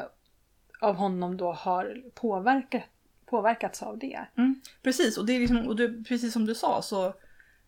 av 0.81 0.94
honom 0.94 1.37
då 1.37 1.53
har 1.53 2.03
påverkat, 2.14 2.83
påverkats 3.26 3.83
av 3.83 3.98
det. 3.98 4.26
Mm. 4.37 4.61
Precis, 4.83 5.18
och 5.18 5.26
det 5.26 5.33
är 5.33 5.40
liksom, 5.40 5.68
och 5.68 5.76
det, 5.76 6.05
precis 6.05 6.33
som 6.33 6.46
du 6.46 6.55
sa 6.55 6.83
så, 6.83 7.14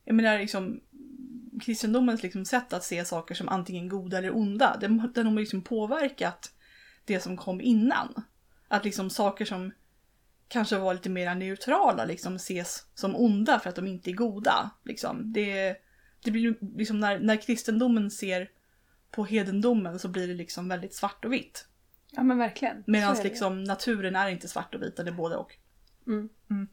jag 0.04 0.14
menar 0.14 0.38
liksom 0.38 0.80
kristendomens 1.60 2.22
liksom 2.22 2.44
sätt 2.44 2.72
att 2.72 2.84
se 2.84 3.04
saker 3.04 3.34
som 3.34 3.48
antingen 3.48 3.88
goda 3.88 4.18
eller 4.18 4.36
onda, 4.36 4.76
den, 4.80 5.12
den 5.14 5.26
har 5.26 5.34
liksom 5.34 5.62
påverkat 5.62 6.52
det 7.04 7.20
som 7.20 7.36
kom 7.36 7.60
innan. 7.60 8.24
Att 8.68 8.84
liksom 8.84 9.10
saker 9.10 9.44
som 9.44 9.72
kanske 10.48 10.78
var 10.78 10.94
lite 10.94 11.10
mer 11.10 11.34
neutrala 11.34 12.04
liksom 12.04 12.36
ses 12.36 12.86
som 12.94 13.16
onda 13.16 13.58
för 13.58 13.68
att 13.68 13.76
de 13.76 13.86
inte 13.86 14.10
är 14.10 14.14
goda. 14.14 14.70
Liksom. 14.84 15.32
Det, 15.32 15.76
det 16.24 16.30
blir 16.30 16.42
ju 16.42 16.54
liksom 16.60 17.00
när, 17.00 17.18
när 17.18 17.36
kristendomen 17.36 18.10
ser 18.10 18.50
på 19.10 19.24
hedendomen 19.24 19.98
så 19.98 20.08
blir 20.08 20.28
det 20.28 20.34
liksom 20.34 20.68
väldigt 20.68 20.94
svart 20.94 21.24
och 21.24 21.32
vitt. 21.32 21.66
Ja 22.10 22.22
men 22.22 22.38
verkligen. 22.38 22.84
Medan 22.86 23.16
liksom 23.22 23.64
naturen 23.64 24.16
är 24.16 24.28
inte 24.28 24.48
svart 24.48 24.74
och 24.74 24.82
vit, 24.82 24.96
det 24.96 25.02
är 25.02 25.12
både 25.12 25.36
och. 25.36 25.56
Mm. 26.06 26.28
Mm. 26.50 26.68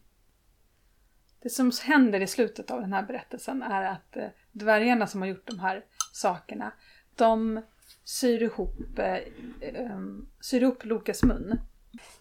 Det 1.42 1.50
som 1.50 1.72
händer 1.82 2.20
i 2.20 2.26
slutet 2.26 2.70
av 2.70 2.80
den 2.80 2.92
här 2.92 3.02
berättelsen 3.02 3.62
är 3.62 3.82
att 3.82 4.16
eh, 4.16 4.28
dvärgarna 4.52 5.06
som 5.06 5.20
har 5.20 5.28
gjort 5.28 5.46
de 5.46 5.58
här 5.58 5.84
sakerna, 6.12 6.72
de 7.16 7.62
syr 8.04 8.42
ihop, 8.42 8.98
eh, 8.98 9.14
eh, 9.60 10.00
syr 10.40 10.62
ihop 10.62 10.84
Lokas 10.84 11.22
mun. 11.22 11.60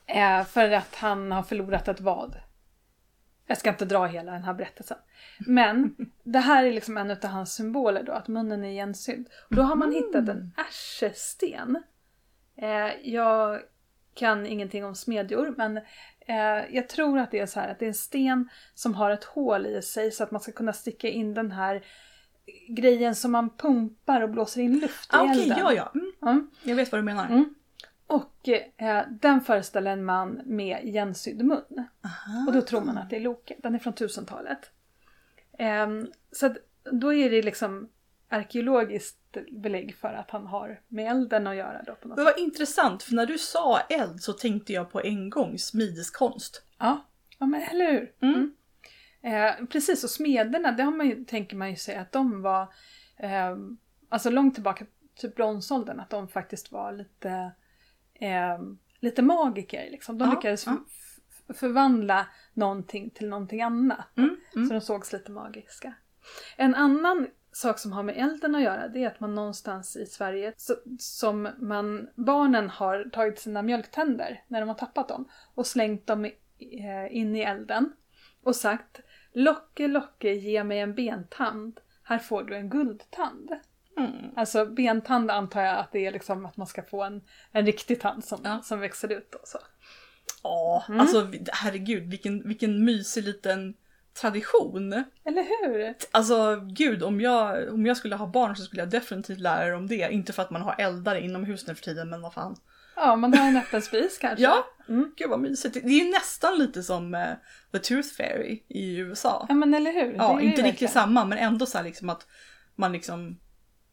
Eh, 0.05 0.45
för 0.45 0.71
att 0.71 0.95
han 0.95 1.31
har 1.31 1.43
förlorat 1.43 1.87
ett 1.87 2.01
vad. 2.01 2.35
Jag 3.47 3.57
ska 3.57 3.69
inte 3.69 3.85
dra 3.85 4.05
hela 4.05 4.31
den 4.31 4.43
här 4.43 4.53
berättelsen. 4.53 4.97
Men 5.39 5.95
det 6.23 6.39
här 6.39 6.65
är 6.65 6.71
liksom 6.71 6.97
en 6.97 7.11
av 7.11 7.25
hans 7.25 7.53
symboler 7.53 8.03
då, 8.03 8.11
att 8.11 8.27
munnen 8.27 8.63
är 8.63 8.69
igensydd. 8.69 9.29
Och 9.49 9.55
då 9.55 9.61
har 9.61 9.75
man 9.75 9.91
hittat 9.91 10.29
en 10.29 10.53
ärsesten. 10.57 11.83
Eh, 12.55 12.91
jag 13.03 13.61
kan 14.13 14.45
ingenting 14.45 14.85
om 14.85 14.95
smedjor 14.95 15.53
men 15.57 15.77
eh, 16.19 16.75
jag 16.75 16.89
tror 16.89 17.19
att 17.19 17.31
det 17.31 17.39
är 17.39 17.45
så 17.45 17.59
här 17.59 17.71
att 17.71 17.79
det 17.79 17.85
är 17.85 17.87
en 17.87 17.93
sten 17.93 18.49
som 18.73 18.93
har 18.93 19.11
ett 19.11 19.23
hål 19.23 19.65
i 19.65 19.81
sig 19.81 20.11
så 20.11 20.23
att 20.23 20.31
man 20.31 20.41
ska 20.41 20.51
kunna 20.51 20.73
sticka 20.73 21.09
in 21.09 21.33
den 21.33 21.51
här 21.51 21.85
grejen 22.69 23.15
som 23.15 23.31
man 23.31 23.49
pumpar 23.49 24.21
och 24.21 24.29
blåser 24.29 24.61
in 24.61 24.79
luft 24.79 25.13
i 25.13 25.15
Ah, 25.15 25.23
Okej, 25.23 25.43
elden. 25.43 25.57
ja 25.59 25.73
ja. 25.73 25.91
Mm. 25.95 26.11
Mm. 26.21 26.49
Jag 26.63 26.75
vet 26.75 26.91
vad 26.91 26.99
du 27.01 27.05
menar. 27.05 27.25
Mm. 27.27 27.53
Och 28.07 28.49
eh, 28.77 29.05
den 29.09 29.41
föreställer 29.41 29.91
en 29.91 30.05
man 30.05 30.41
med 30.45 30.79
igensydd 30.83 31.45
mun. 31.45 31.85
Aha. 32.03 32.45
Och 32.47 32.53
då 32.53 32.61
tror 32.61 32.81
man 32.81 32.97
att 32.97 33.09
det 33.09 33.15
är 33.15 33.19
Loke. 33.19 33.55
Den 33.63 33.75
är 33.75 33.79
från 33.79 33.93
1000-talet. 33.93 34.59
Ehm, 35.57 36.07
så 36.31 36.45
att, 36.45 36.57
då 36.91 37.13
är 37.13 37.29
det 37.29 37.41
liksom 37.41 37.89
arkeologiskt 38.29 39.37
belägg 39.51 39.95
för 39.95 40.13
att 40.13 40.31
han 40.31 40.47
har 40.47 40.81
med 40.87 41.11
elden 41.11 41.47
att 41.47 41.55
göra 41.55 41.83
då 41.85 41.95
på 41.95 42.07
något 42.07 42.17
Men 42.17 42.25
sätt. 42.25 42.35
vad 42.35 42.43
intressant, 42.43 43.03
för 43.03 43.13
när 43.15 43.25
du 43.25 43.37
sa 43.37 43.79
eld 43.79 44.21
så 44.21 44.33
tänkte 44.33 44.73
jag 44.73 44.91
på 44.91 45.01
en 45.01 45.29
gång 45.29 45.57
smideskonst. 45.57 46.63
Ja, 46.79 47.05
ja 47.39 47.45
men 47.45 47.61
eller 47.61 47.91
hur? 47.91 48.11
Mm. 48.21 48.53
Eh, 49.21 49.65
precis, 49.65 50.03
och 50.03 50.09
smederna, 50.09 50.71
det 50.71 50.83
har 50.83 50.91
man 50.91 51.07
ju, 51.07 51.25
tänker 51.25 51.55
man 51.57 51.69
ju 51.69 51.75
sig 51.75 51.95
att 51.95 52.11
de 52.11 52.41
var, 52.41 52.73
eh, 53.17 53.57
alltså 54.09 54.29
långt 54.29 54.53
tillbaka, 54.53 54.85
typ 55.15 55.35
bronsåldern, 55.35 55.99
att 55.99 56.09
de 56.09 56.27
faktiskt 56.27 56.71
var 56.71 56.91
lite, 56.91 57.51
eh, 58.13 58.59
lite 58.99 59.21
magiker. 59.21 59.89
Liksom. 59.91 60.17
De 60.17 60.29
Ja, 60.29 60.35
lyckades 60.35 60.65
ja. 60.65 60.77
förvandla 61.53 62.27
någonting 62.53 63.09
till 63.09 63.29
någonting 63.29 63.61
annat. 63.61 64.17
Mm, 64.17 64.37
mm. 64.55 64.67
Så 64.67 64.73
de 64.73 64.81
sågs 64.81 65.13
lite 65.13 65.31
magiska. 65.31 65.93
En 66.57 66.75
annan 66.75 67.27
sak 67.51 67.79
som 67.79 67.91
har 67.91 68.03
med 68.03 68.17
elden 68.17 68.55
att 68.55 68.61
göra 68.61 68.87
det 68.87 69.03
är 69.03 69.07
att 69.07 69.19
man 69.19 69.35
någonstans 69.35 69.95
i 69.95 70.05
Sverige 70.05 70.53
så, 70.57 70.75
som 70.99 71.49
man, 71.57 72.09
barnen 72.15 72.69
har 72.69 73.09
tagit 73.13 73.39
sina 73.39 73.61
mjölktänder 73.61 74.43
när 74.47 74.59
de 74.59 74.69
har 74.69 74.75
tappat 74.75 75.07
dem 75.07 75.29
och 75.55 75.67
slängt 75.67 76.07
dem 76.07 76.25
eh, 76.25 77.17
in 77.17 77.35
i 77.35 77.39
elden 77.39 77.93
och 78.43 78.55
sagt 78.55 79.01
Locke, 79.33 79.87
Locke, 79.87 80.33
ge 80.33 80.63
mig 80.63 80.79
en 80.79 80.95
bentand. 80.95 81.79
Här 82.03 82.19
får 82.19 82.43
du 82.43 82.55
en 82.55 82.69
guldtand. 82.69 83.51
Mm. 83.97 84.11
Alltså 84.35 84.65
bentand 84.65 85.31
antar 85.31 85.61
jag 85.61 85.77
att 85.77 85.91
det 85.91 86.05
är 86.05 86.11
liksom 86.11 86.45
att 86.45 86.57
man 86.57 86.67
ska 86.67 86.83
få 86.83 87.03
en, 87.03 87.21
en 87.51 87.65
riktig 87.65 88.01
tand 88.01 88.25
som, 88.25 88.39
Ja. 88.43 88.61
som 88.63 88.79
växer 88.79 89.11
ut 89.11 89.35
och 89.35 89.47
så. 89.47 89.57
Ja, 90.43 90.85
Mm. 90.87 90.99
alltså 90.99 91.27
herregud 91.53 92.03
vilken, 92.09 92.47
vilken 92.47 92.85
mysig 92.85 93.23
liten 93.23 93.73
tradition. 94.21 94.93
Eller 95.25 95.43
hur? 95.43 95.95
Alltså 96.11 96.55
gud, 96.55 97.03
om 97.03 97.21
jag, 97.21 97.73
om 97.73 97.85
jag 97.85 97.97
skulle 97.97 98.15
ha 98.15 98.27
barn 98.27 98.55
så 98.55 98.63
skulle 98.63 98.81
jag 98.81 98.89
definitivt 98.89 99.39
lära 99.39 99.69
dem 99.71 99.87
det. 99.87 100.11
Inte 100.11 100.33
för 100.33 100.41
att 100.41 100.49
man 100.51 100.61
har 100.61 100.75
eldare 100.77 101.21
inomhus 101.21 101.67
nu 101.67 101.75
för 101.75 101.83
tiden, 101.83 102.09
men 102.09 102.21
vad 102.21 102.33
fan. 102.33 102.55
Ja, 102.99 103.15
man 103.15 103.33
har 103.33 103.47
en 103.47 103.57
öppen 103.57 103.81
spis 103.81 104.17
kanske. 104.17 104.43
Ja, 104.43 104.65
Mm. 104.89 105.11
gud 105.17 105.29
vad 105.29 105.39
mysigt. 105.39 105.73
Det 105.73 105.79
är 105.79 106.05
ju 106.05 106.11
nästan 106.11 106.57
lite 106.57 106.83
som 106.83 107.15
eh, 107.15 107.27
The 107.71 107.79
Tooth 107.79 108.07
Fairy 108.17 108.63
i 108.67 108.97
USA. 108.97 109.45
Ja 109.49 109.55
men 109.55 109.73
eller 109.73 109.91
hur? 109.93 110.13
Ja, 110.13 110.31
inte 110.41 110.47
riktigt 110.47 110.65
verkligen- 110.65 110.93
samma, 110.93 111.25
men 111.25 111.37
ändå 111.37 111.65
så 111.65 111.77
här 111.77 111.85
liksom 111.85 112.09
att 112.09 112.27
man 112.75 112.91
liksom 112.91 113.39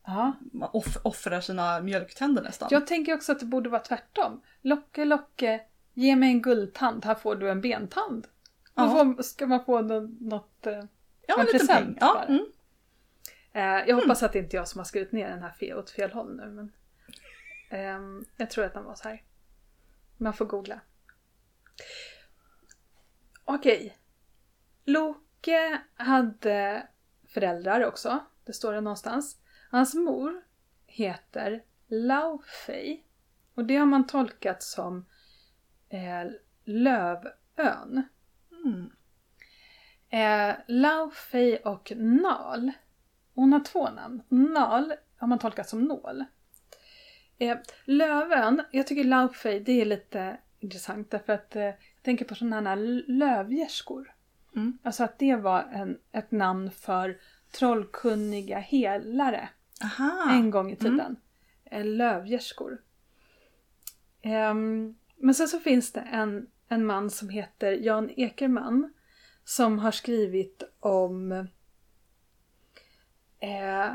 Ja. 0.06 0.32
man 0.52 0.68
off- 0.72 0.98
offrar 1.04 1.40
sina 1.40 1.80
mjölktänder 1.80 2.42
nästan. 2.42 2.68
Jag 2.70 2.86
tänker 2.86 3.14
också 3.14 3.32
att 3.32 3.40
det 3.40 3.46
borde 3.46 3.68
vara 3.68 3.82
tvärtom. 3.82 4.42
Locke, 4.62 5.04
Locke, 5.04 5.60
ge 5.94 6.16
mig 6.16 6.28
en 6.30 6.42
guldtand, 6.42 7.04
här 7.04 7.14
får 7.14 7.36
du 7.36 7.50
en 7.50 7.60
bentand. 7.60 8.26
Ja. 8.74 8.82
Då 8.84 8.90
får, 9.14 9.22
ska 9.22 9.46
man 9.46 9.64
få 9.64 9.80
något... 9.80 10.20
något 10.20 10.66
eh, 10.66 10.84
ja, 11.26 11.40
en 11.40 11.46
present. 11.46 11.98
Ja, 12.00 12.14
bara. 12.14 12.24
mm. 12.24 12.44
eh, 13.52 13.88
jag 13.88 13.96
hoppas 13.96 14.22
att 14.22 14.32
det 14.32 14.38
inte 14.38 14.56
är 14.56 14.58
jag 14.58 14.68
som 14.68 14.78
har 14.78 14.84
skrivit 14.84 15.12
ner 15.12 15.28
den 15.28 15.42
här 15.42 15.50
fel, 15.52 15.78
åt 15.78 15.90
fel 15.90 16.10
håll 16.12 16.36
nu. 16.36 16.46
Men, 16.46 16.72
ehm, 17.68 18.24
jag 18.36 18.50
tror 18.50 18.64
att 18.64 18.74
den 18.74 18.84
var 18.84 18.94
så 18.94 19.08
här. 19.08 19.22
Man 20.16 20.32
får 20.32 20.44
googla. 20.44 20.80
Okej. 23.44 23.98
Loke 24.84 25.80
hade 25.94 26.86
föräldrar 27.26 27.84
också. 27.84 28.18
Det 28.44 28.52
står 28.52 28.72
det 28.72 28.80
någonstans. 28.80 29.40
Hans 29.70 29.94
mor 29.94 30.42
heter 30.86 31.64
Laufey. 31.86 33.02
Och 33.54 33.64
det 33.64 33.76
har 33.76 33.86
man 33.86 34.06
tolkat 34.06 34.62
som 34.62 35.06
eh, 35.88 36.30
Lövön. 36.64 38.02
Mm. 38.64 38.90
Eh, 40.08 40.56
Laufey 40.66 41.56
och 41.56 41.92
Nal. 41.96 42.72
Hon 43.34 43.52
har 43.52 43.60
två 43.60 43.90
namn. 43.90 44.22
Nal 44.28 44.94
har 45.16 45.28
man 45.28 45.38
tolkat 45.38 45.68
som 45.68 45.84
nål. 45.84 46.24
Eh, 47.38 47.58
Lövön, 47.84 48.62
jag 48.70 48.86
tycker 48.86 49.04
Laufey 49.04 49.60
det 49.60 49.80
är 49.80 49.84
lite 49.84 50.36
intressant 50.58 51.10
därför 51.10 51.32
att 51.32 51.56
eh, 51.56 51.62
jag 51.62 52.02
tänker 52.02 52.24
på 52.24 52.34
sådana 52.34 52.70
här 52.70 52.76
lövgärskor. 53.06 54.12
Mm. 54.56 54.78
Alltså 54.82 55.04
att 55.04 55.18
det 55.18 55.36
var 55.36 55.62
en, 55.62 55.98
ett 56.12 56.30
namn 56.30 56.70
för 56.70 57.20
trollkunniga 57.50 58.58
helare 58.58 59.48
Aha. 59.82 60.30
en 60.32 60.50
gång 60.50 60.72
i 60.72 60.76
tiden. 60.76 61.16
Eh, 61.64 61.84
Lövgärskor. 61.84 62.82
Ehm, 64.22 64.96
men 65.16 65.34
sen 65.34 65.48
så 65.48 65.58
finns 65.58 65.92
det 65.92 66.00
en, 66.00 66.46
en 66.68 66.86
man 66.86 67.10
som 67.10 67.28
heter 67.28 67.72
Jan 67.72 68.10
Ekerman 68.16 68.92
som 69.44 69.78
har 69.78 69.92
skrivit 69.92 70.62
om... 70.80 71.32
Eh, 73.40 73.94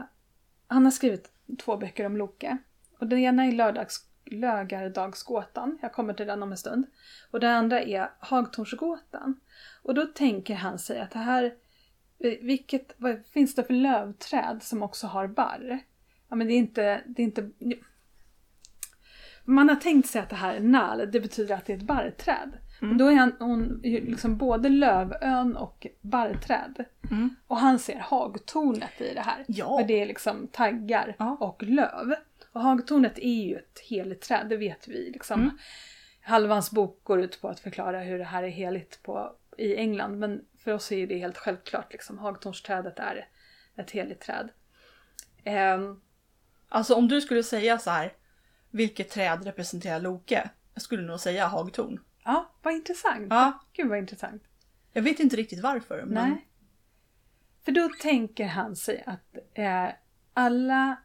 han 0.67 0.83
har 0.83 0.91
skrivit 0.91 1.31
två 1.59 1.77
böcker 1.77 2.05
om 2.05 2.17
Loke. 2.17 2.57
Och 3.01 3.07
den 3.07 3.19
ena 3.19 3.45
är 3.45 3.51
lördags, 3.51 4.07
Lögardagsgåtan, 4.25 5.77
jag 5.81 5.93
kommer 5.93 6.13
till 6.13 6.27
den 6.27 6.43
om 6.43 6.51
en 6.51 6.57
stund. 6.57 6.85
Och 7.31 7.39
den 7.39 7.55
andra 7.55 7.81
är 7.81 8.09
Hagtornsgåtan. 8.19 9.39
Och 9.83 9.93
då 9.93 10.05
tänker 10.05 10.55
han 10.55 10.79
sig 10.79 10.99
att 10.99 11.11
det 11.11 11.19
här, 11.19 11.43
eh, 12.19 12.33
vilket, 12.41 12.93
vad 12.97 13.25
finns 13.25 13.55
det 13.55 13.63
för 13.63 13.73
lövträd 13.73 14.63
som 14.63 14.83
också 14.83 15.07
har 15.07 15.27
barr? 15.27 15.79
Ja 16.29 16.35
men 16.35 16.47
det 16.47 16.53
är 16.53 16.57
inte, 16.57 17.01
det 17.05 17.21
är 17.21 17.23
inte... 17.23 17.49
Man 19.45 19.69
har 19.69 19.75
tänkt 19.75 20.09
sig 20.09 20.21
att 20.21 20.29
det 20.29 20.35
här 20.35 20.55
är 20.55 20.59
nal, 20.59 21.11
det 21.11 21.19
betyder 21.19 21.55
att 21.55 21.65
det 21.65 21.73
är 21.73 21.77
ett 21.77 21.83
barrträd. 21.83 22.51
Men 22.81 22.97
då 22.97 23.07
är 23.07 23.15
han, 23.15 23.33
hon 23.39 23.79
liksom 23.83 24.37
både 24.37 24.69
lövön 24.69 25.57
och 25.57 25.87
barrträd. 26.01 26.85
Mm. 27.11 27.35
Och 27.47 27.57
han 27.57 27.79
ser 27.79 27.99
hagtornet 27.99 29.01
i 29.01 29.13
det 29.13 29.21
här. 29.21 29.45
Ja. 29.47 29.77
För 29.79 29.87
det 29.87 30.01
är 30.01 30.05
liksom 30.05 30.47
taggar 30.47 31.15
Ja. 31.19 31.37
och 31.39 31.63
löv. 31.63 32.15
Och 32.51 32.61
hagtornet 32.61 33.17
är 33.19 33.43
ju 33.43 33.55
ett 33.57 33.79
heligt 33.79 34.21
träd, 34.21 34.49
det 34.49 34.57
vet 34.57 34.87
vi. 34.87 35.11
Liksom. 35.11 35.41
Mm. 35.41 35.57
Halva 36.21 36.53
hans 36.53 36.71
bok 36.71 37.03
går 37.03 37.21
ut 37.21 37.41
på 37.41 37.47
att 37.47 37.59
förklara 37.59 37.99
hur 37.99 38.17
det 38.17 38.25
här 38.25 38.43
är 38.43 38.49
heligt 38.49 39.03
på, 39.03 39.35
i 39.57 39.75
England. 39.75 40.19
Men 40.19 40.45
för 40.57 40.71
oss 40.71 40.91
är 40.91 41.07
det 41.07 41.17
helt 41.17 41.37
självklart. 41.37 41.91
Liksom. 41.91 42.17
Hagtornsträdet 42.17 42.99
är 42.99 43.27
ett 43.75 43.91
heligt 43.91 44.21
träd. 44.21 44.49
Ehm, 45.43 46.01
Alltså 46.73 46.95
om 46.95 47.07
du 47.07 47.21
skulle 47.21 47.43
säga 47.43 47.79
så 47.79 47.89
här, 47.89 48.13
vilket 48.69 49.09
träd 49.09 49.43
representerar 49.43 49.99
Loke? 49.99 50.49
Jag 50.73 50.81
skulle 50.81 51.03
nog 51.03 51.19
säga 51.19 51.47
hagtorn. 51.47 51.99
ja, 52.23 52.51
vad 52.61 52.73
intressant. 52.73 53.27
Ja. 53.29 53.59
Gud 53.73 53.89
vad 53.89 53.97
intressant. 53.97 54.43
Jag 54.93 55.01
vet 55.01 55.19
inte 55.19 55.35
riktigt 55.35 55.59
varför. 55.63 56.03
Men... 56.05 56.29
Nej. 56.29 56.47
För 57.65 57.71
då 57.71 57.89
tänker 58.01 58.45
han 58.45 58.75
sig 58.75 59.03
att 59.05 59.37
eh, 59.53 59.87
alla... 60.33 60.95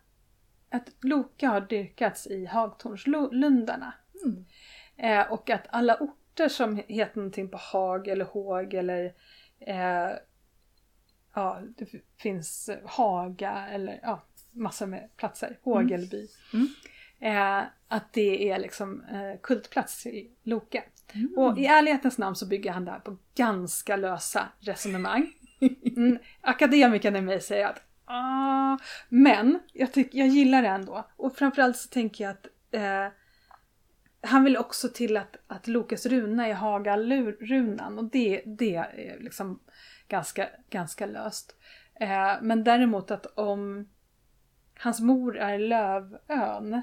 Att 0.70 0.88
Loke 1.00 1.46
har 1.46 1.60
dyrkats 1.60 2.26
i 2.26 2.46
Hagtornslundarna. 2.46 3.94
Mm. 4.24 4.44
Eh, 4.96 5.32
och 5.32 5.50
att 5.50 5.66
alla 5.70 5.96
orter 5.96 6.48
som 6.48 6.82
heter 6.88 7.16
någonting 7.16 7.48
på 7.48 7.56
Hag 7.56 8.08
eller 8.08 8.24
Håg 8.24 8.74
eller 8.74 9.14
eh, 9.60 10.10
ja, 11.34 11.60
det 11.76 11.86
finns 12.16 12.70
Haga 12.84 13.68
eller 13.70 14.00
ja, 14.02 14.22
massor 14.52 14.86
med 14.86 15.08
platser. 15.16 15.58
Hågelby. 15.62 16.28
Mm. 16.52 16.68
Eh, 17.20 17.64
att 17.88 18.12
det 18.12 18.50
är 18.50 18.58
liksom 18.58 19.04
eh, 19.04 19.40
kultplats 19.42 20.06
i 20.06 20.30
Loke. 20.42 20.84
Mm. 21.12 21.34
Och 21.36 21.58
i 21.58 21.66
ärlighetens 21.66 22.18
namn 22.18 22.36
så 22.36 22.46
bygger 22.46 22.72
han 22.72 22.84
det 22.84 22.90
här 22.90 22.98
på 22.98 23.16
ganska 23.34 23.96
lösa 23.96 24.48
resonemang. 24.60 25.32
Mm, 25.96 26.18
akademikern 26.40 27.16
i 27.16 27.20
mig 27.20 27.40
säger 27.40 27.66
att 27.66 27.82
ah, 28.06 28.78
men 29.08 29.58
jag, 29.72 29.92
tyck, 29.92 30.14
jag 30.14 30.28
gillar 30.28 30.62
det 30.62 30.68
ändå. 30.68 31.06
Och 31.16 31.36
framförallt 31.36 31.76
så 31.76 31.88
tänker 31.88 32.24
jag 32.24 32.30
att 32.30 32.46
eh, 32.70 33.12
han 34.20 34.44
vill 34.44 34.56
också 34.56 34.88
till 34.88 35.16
att, 35.16 35.36
att 35.46 35.66
Lokes 35.66 36.06
runa 36.06 36.46
är 36.48 36.54
Haga-runan 36.54 37.98
och 37.98 38.04
det, 38.04 38.42
det 38.46 38.74
är 38.74 39.16
liksom 39.20 39.60
ganska, 40.08 40.48
ganska 40.70 41.06
löst. 41.06 41.56
Eh, 42.00 42.34
men 42.42 42.64
däremot 42.64 43.10
att 43.10 43.26
om 43.26 43.88
hans 44.78 45.00
mor 45.00 45.38
är 45.38 45.58
Lövön 45.58 46.82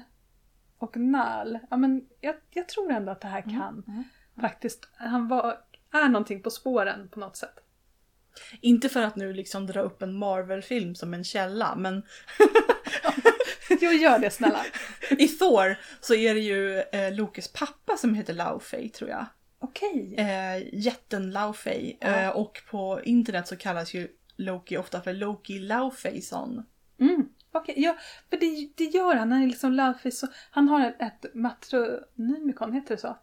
och 0.78 0.96
Nal, 0.96 1.58
ja 1.70 1.76
men 1.76 2.08
jag, 2.20 2.34
jag 2.50 2.68
tror 2.68 2.92
ändå 2.92 3.12
att 3.12 3.20
det 3.20 3.28
här 3.28 3.42
kan 3.42 3.84
mm. 3.86 4.04
faktiskt, 4.40 4.88
han 4.96 5.28
var, 5.28 5.58
är 5.92 6.08
någonting 6.08 6.42
på 6.42 6.50
spåren 6.50 7.08
på 7.08 7.20
något 7.20 7.36
sätt. 7.36 7.63
Inte 8.60 8.88
för 8.88 9.02
att 9.02 9.16
nu 9.16 9.32
liksom 9.32 9.66
dra 9.66 9.80
upp 9.80 10.02
en 10.02 10.18
Marvel-film 10.18 10.94
som 10.94 11.14
en 11.14 11.24
källa, 11.24 11.76
men 11.76 12.02
Jo, 13.80 13.90
gör 13.90 14.18
det 14.18 14.30
snälla. 14.30 14.64
I 15.10 15.28
Thor 15.28 15.76
så 16.00 16.14
är 16.14 16.34
det 16.34 16.40
ju 16.40 16.78
eh, 16.78 17.14
Lokes 17.14 17.52
pappa 17.52 17.96
som 17.96 18.14
heter 18.14 18.34
Laufey 18.34 18.88
tror 18.88 19.10
jag. 19.10 19.26
Okej. 19.58 20.14
Eh, 20.18 20.74
jätten 20.74 21.30
Laufey. 21.30 21.96
Ja. 22.00 22.08
Eh, 22.08 22.28
och 22.28 22.62
på 22.70 23.00
internet 23.04 23.48
så 23.48 23.56
kallas 23.56 23.94
ju 23.94 24.08
Loki 24.36 24.76
ofta 24.76 25.00
för 25.00 25.12
Loki 25.12 25.58
Laufeyson. 25.58 26.62
Mm. 27.00 27.28
Okej, 27.52 27.74
ja, 27.78 27.96
för 28.30 28.36
det, 28.36 28.68
det 28.74 28.84
gör 28.84 29.14
han. 29.14 29.32
Han 29.32 29.42
är 29.42 29.46
liksom 29.46 29.72
Luffy, 29.72 30.10
så 30.10 30.26
han 30.50 30.68
har 30.68 30.96
ett, 30.98 31.34
matronymikon, 31.34 32.72
heter 32.72 32.94
det 32.94 33.00
så? 33.00 33.18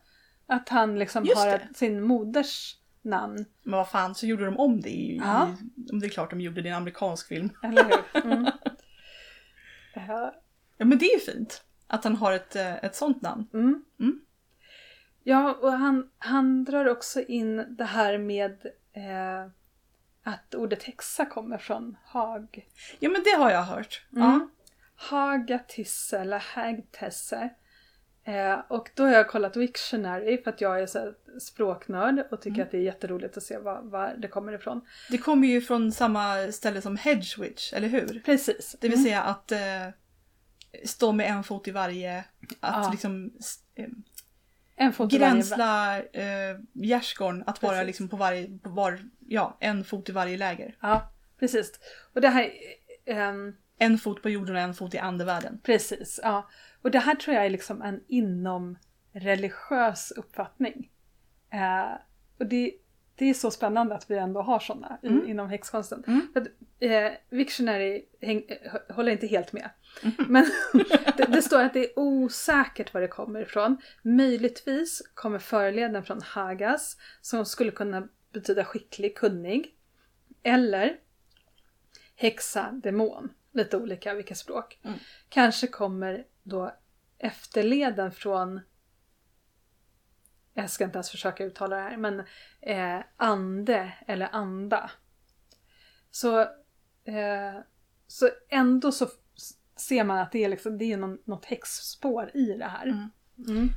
Att 0.48 0.70
han 0.70 1.00
liksom 1.00 1.26
Just 1.26 1.38
har 1.38 1.48
det. 1.48 1.68
sin 1.76 2.02
moders 2.02 2.76
namn. 3.02 3.46
Men 3.64 3.78
vad 3.78 3.90
fan 3.90 4.16
så 4.16 4.26
gjorde 4.26 4.46
de 4.46 4.58
om 4.58 4.82
det 4.82 4.90
i, 4.90 5.18
Ja. 5.18 5.48
i, 5.50 6.00
Det 6.00 6.06
är 6.06 6.10
klart 6.10 6.30
de 6.30 6.42
gjorde 6.42 6.62
det 6.62 6.68
i 6.68 6.72
en 6.72 6.78
amerikansk 6.78 7.28
film. 7.28 7.50
Eller 7.64 7.84
hur? 7.84 8.22
Mm. 8.32 8.52
Ja, 10.78 10.86
men 10.86 10.98
det 10.98 11.06
är 11.06 11.14
ju 11.14 11.20
fint. 11.34 11.64
Att 11.88 12.04
han 12.04 12.16
har 12.16 12.32
ett, 12.34 12.56
eh, 12.56 12.76
ett 12.84 12.96
sånt 12.96 13.22
namn. 13.22 13.48
Mm. 13.54 13.84
Mm. 14.00 14.20
Ja, 15.24 15.54
och 15.54 15.72
han, 15.72 16.10
han 16.18 16.64
drar 16.64 16.86
också 16.86 17.22
in 17.22 17.76
det 17.78 17.86
här 17.86 18.18
med 18.18 18.66
eh, 18.94 19.52
att 20.24 20.56
ordet 20.56 20.84
häxa 20.84 21.26
kommer 21.26 21.58
från 21.58 21.98
hag. 22.06 22.68
Ja 23.00 23.10
men 23.10 23.24
det 23.24 23.30
har 23.44 23.52
jag 23.52 23.64
hört. 23.64 24.06
Mm. 24.16 24.24
Ja. 24.24 24.48
Hagatisse 24.96 26.20
eller 26.20 26.40
hagtesse. 26.56 27.50
Eh, 28.32 28.60
och 28.68 28.90
då 28.96 29.04
har 29.04 29.12
jag 29.12 29.28
kollat 29.30 29.56
Wiktionary 29.56 30.44
för 30.44 30.52
att 30.52 30.62
jag 30.62 30.82
är 30.82 30.88
så 30.88 31.14
språknörd 31.42 32.28
och 32.32 32.42
tycker 32.42 32.56
Mm. 32.56 32.66
att 32.66 32.72
det 32.72 32.78
är 32.78 32.82
jätteroligt 32.82 33.38
att 33.38 33.44
se 33.44 33.58
var, 33.58 33.82
var 33.82 34.14
det 34.18 34.28
kommer 34.28 34.54
ifrån. 34.54 34.82
Det 35.10 35.18
kommer 35.18 35.48
ju 35.48 35.62
från 35.62 35.92
samma 35.92 36.52
ställe 36.52 36.82
som 36.82 36.98
Hedgewitch, 36.98 37.74
eller 37.74 37.88
hur? 37.88 38.22
Precis. 38.26 38.76
Det 38.82 38.88
vill 38.88 38.98
Mm. 39.00 39.06
säga 39.06 39.22
att 39.22 39.52
eh, 39.52 39.60
stå 40.86 41.12
med 41.12 41.28
en 41.32 41.44
fot 41.44 41.68
i 41.68 41.72
varje, 41.72 42.18
att 42.60 42.86
Ja. 42.86 42.90
liksom 42.92 43.32
eh, 43.76 43.86
En 44.76 44.94
fot 44.94 45.12
gränsla 45.12 46.00
eh, 46.00 46.58
gärdsgården 46.74 47.44
att 47.48 47.62
vara 47.62 47.84
liksom 47.84 48.10
på 48.10 48.16
varje, 48.18 48.58
på 48.60 48.70
var, 48.70 49.00
ja, 49.28 49.58
en 49.60 49.84
fot 49.84 50.10
i 50.10 50.12
varje 50.12 50.38
läger. 50.38 50.76
Ja, 50.82 51.12
precis. 51.40 51.72
Och 52.14 52.22
det 52.22 52.30
här... 52.30 52.50
ehm, 53.06 53.56
En 53.78 53.98
fot 53.98 54.22
på 54.22 54.30
jorden 54.30 54.56
och 54.56 54.62
en 54.62 54.74
fot 54.74 54.94
i 54.94 54.98
andevärlden. 54.98 55.60
Precis, 55.64 56.20
ja. 56.24 56.50
Och 56.82 56.92
det 56.92 57.00
här 57.00 57.16
tror 57.16 57.36
jag 57.36 57.46
är 57.46 57.50
liksom 57.50 57.82
en 57.82 58.04
inom 58.08 58.78
religiös 59.14 60.12
uppfattning. 60.12 60.92
Eh, 61.54 61.92
och 62.40 62.46
det, 62.46 62.74
det 63.16 63.26
är 63.30 63.34
så 63.34 63.52
spännande 63.52 63.96
att 63.96 64.12
vi 64.12 64.18
ändå 64.18 64.42
har 64.42 64.60
sådana 64.60 65.00
i, 65.04 65.08
Mm. 65.08 65.28
inom 65.30 65.50
häxkonsten. 65.50 66.04
Mm. 66.08 66.28
Att, 66.36 66.48
eh, 66.80 67.12
Wiktionary 67.30 68.06
häng, 68.22 68.44
eh, 68.48 68.96
håller 68.96 69.12
inte 69.12 69.28
helt 69.28 69.54
med. 69.54 69.70
Men 70.28 70.46
det, 71.18 71.26
det 71.26 71.42
står 71.42 71.64
att 71.64 71.74
det 71.74 71.86
är 71.86 72.00
osäkert 72.00 72.94
var 72.94 73.02
det 73.02 73.08
kommer 73.08 73.42
ifrån. 73.42 73.78
Möjligtvis 74.02 75.02
kommer 75.14 75.40
förleden 75.40 76.04
från 76.04 76.22
Hagas 76.22 76.98
som 77.22 77.46
skulle 77.46 77.72
kunna 77.72 78.08
betyda 78.34 78.66
skicklig, 78.66 79.18
kunnig. 79.18 79.76
Eller 80.44 80.98
häxa, 82.16 82.72
demon. 82.84 83.30
Lite 83.54 83.78
olika 83.78 84.14
vilka 84.14 84.36
språk. 84.36 84.80
Mm. 84.84 85.00
Kanske 85.30 85.68
kommer 85.68 86.26
då 86.44 86.76
efterleden 87.18 88.12
från 88.12 88.62
jag 90.54 90.70
ska 90.70 90.84
inte 90.84 90.98
ens 90.98 91.12
försöka 91.12 91.44
uttala 91.44 91.76
det 91.76 91.82
här, 91.82 91.98
men 91.98 92.20
eh, 92.62 93.04
ande 93.18 93.94
eller 94.08 94.30
anda. 94.32 94.92
Så, 96.12 96.42
eh, 97.04 97.60
så 98.08 98.30
ändå 98.50 98.92
så 98.92 99.08
ser 99.76 100.04
man 100.04 100.18
att 100.18 100.32
det 100.32 100.44
är, 100.44 100.50
liksom, 100.50 100.78
det 100.78 100.86
är 100.86 100.98
någon, 100.98 101.18
något 101.26 101.46
häxspår 101.46 102.32
i 102.34 102.46
det 102.58 102.66
här. 102.66 102.88
Mm. 102.88 103.10
Mm. 103.48 103.70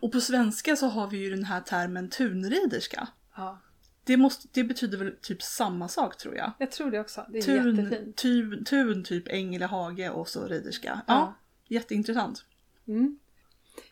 Och 0.00 0.12
på 0.12 0.20
svenska 0.20 0.76
så 0.76 0.86
har 0.86 1.10
vi 1.10 1.16
ju 1.16 1.30
den 1.30 1.44
här 1.44 1.60
termen 1.60 2.10
tunriderska. 2.10 3.08
Ja, 3.36 3.58
Det, 4.04 4.16
måste, 4.16 4.48
det 4.52 4.64
betyder 4.64 4.98
väl 4.98 5.16
typ 5.22 5.42
samma 5.42 5.88
sak 5.88 6.16
tror 6.16 6.36
jag. 6.36 6.52
jag 6.58 6.70
tror 6.70 6.90
det 6.90 7.00
också. 7.00 7.26
Det 7.28 7.38
är 7.38 7.42
Tun, 7.42 7.76
jättefint. 7.76 8.16
tun, 8.16 8.64
tun 8.64 9.04
typ 9.04 9.28
ängel, 9.28 9.62
hage 9.62 10.10
och 10.10 10.28
så 10.28 10.46
riderska. 10.46 11.00
Ja, 11.06 11.14
Ja. 11.14 11.34
jätteintressant. 11.68 12.44
Mm. 12.88 13.18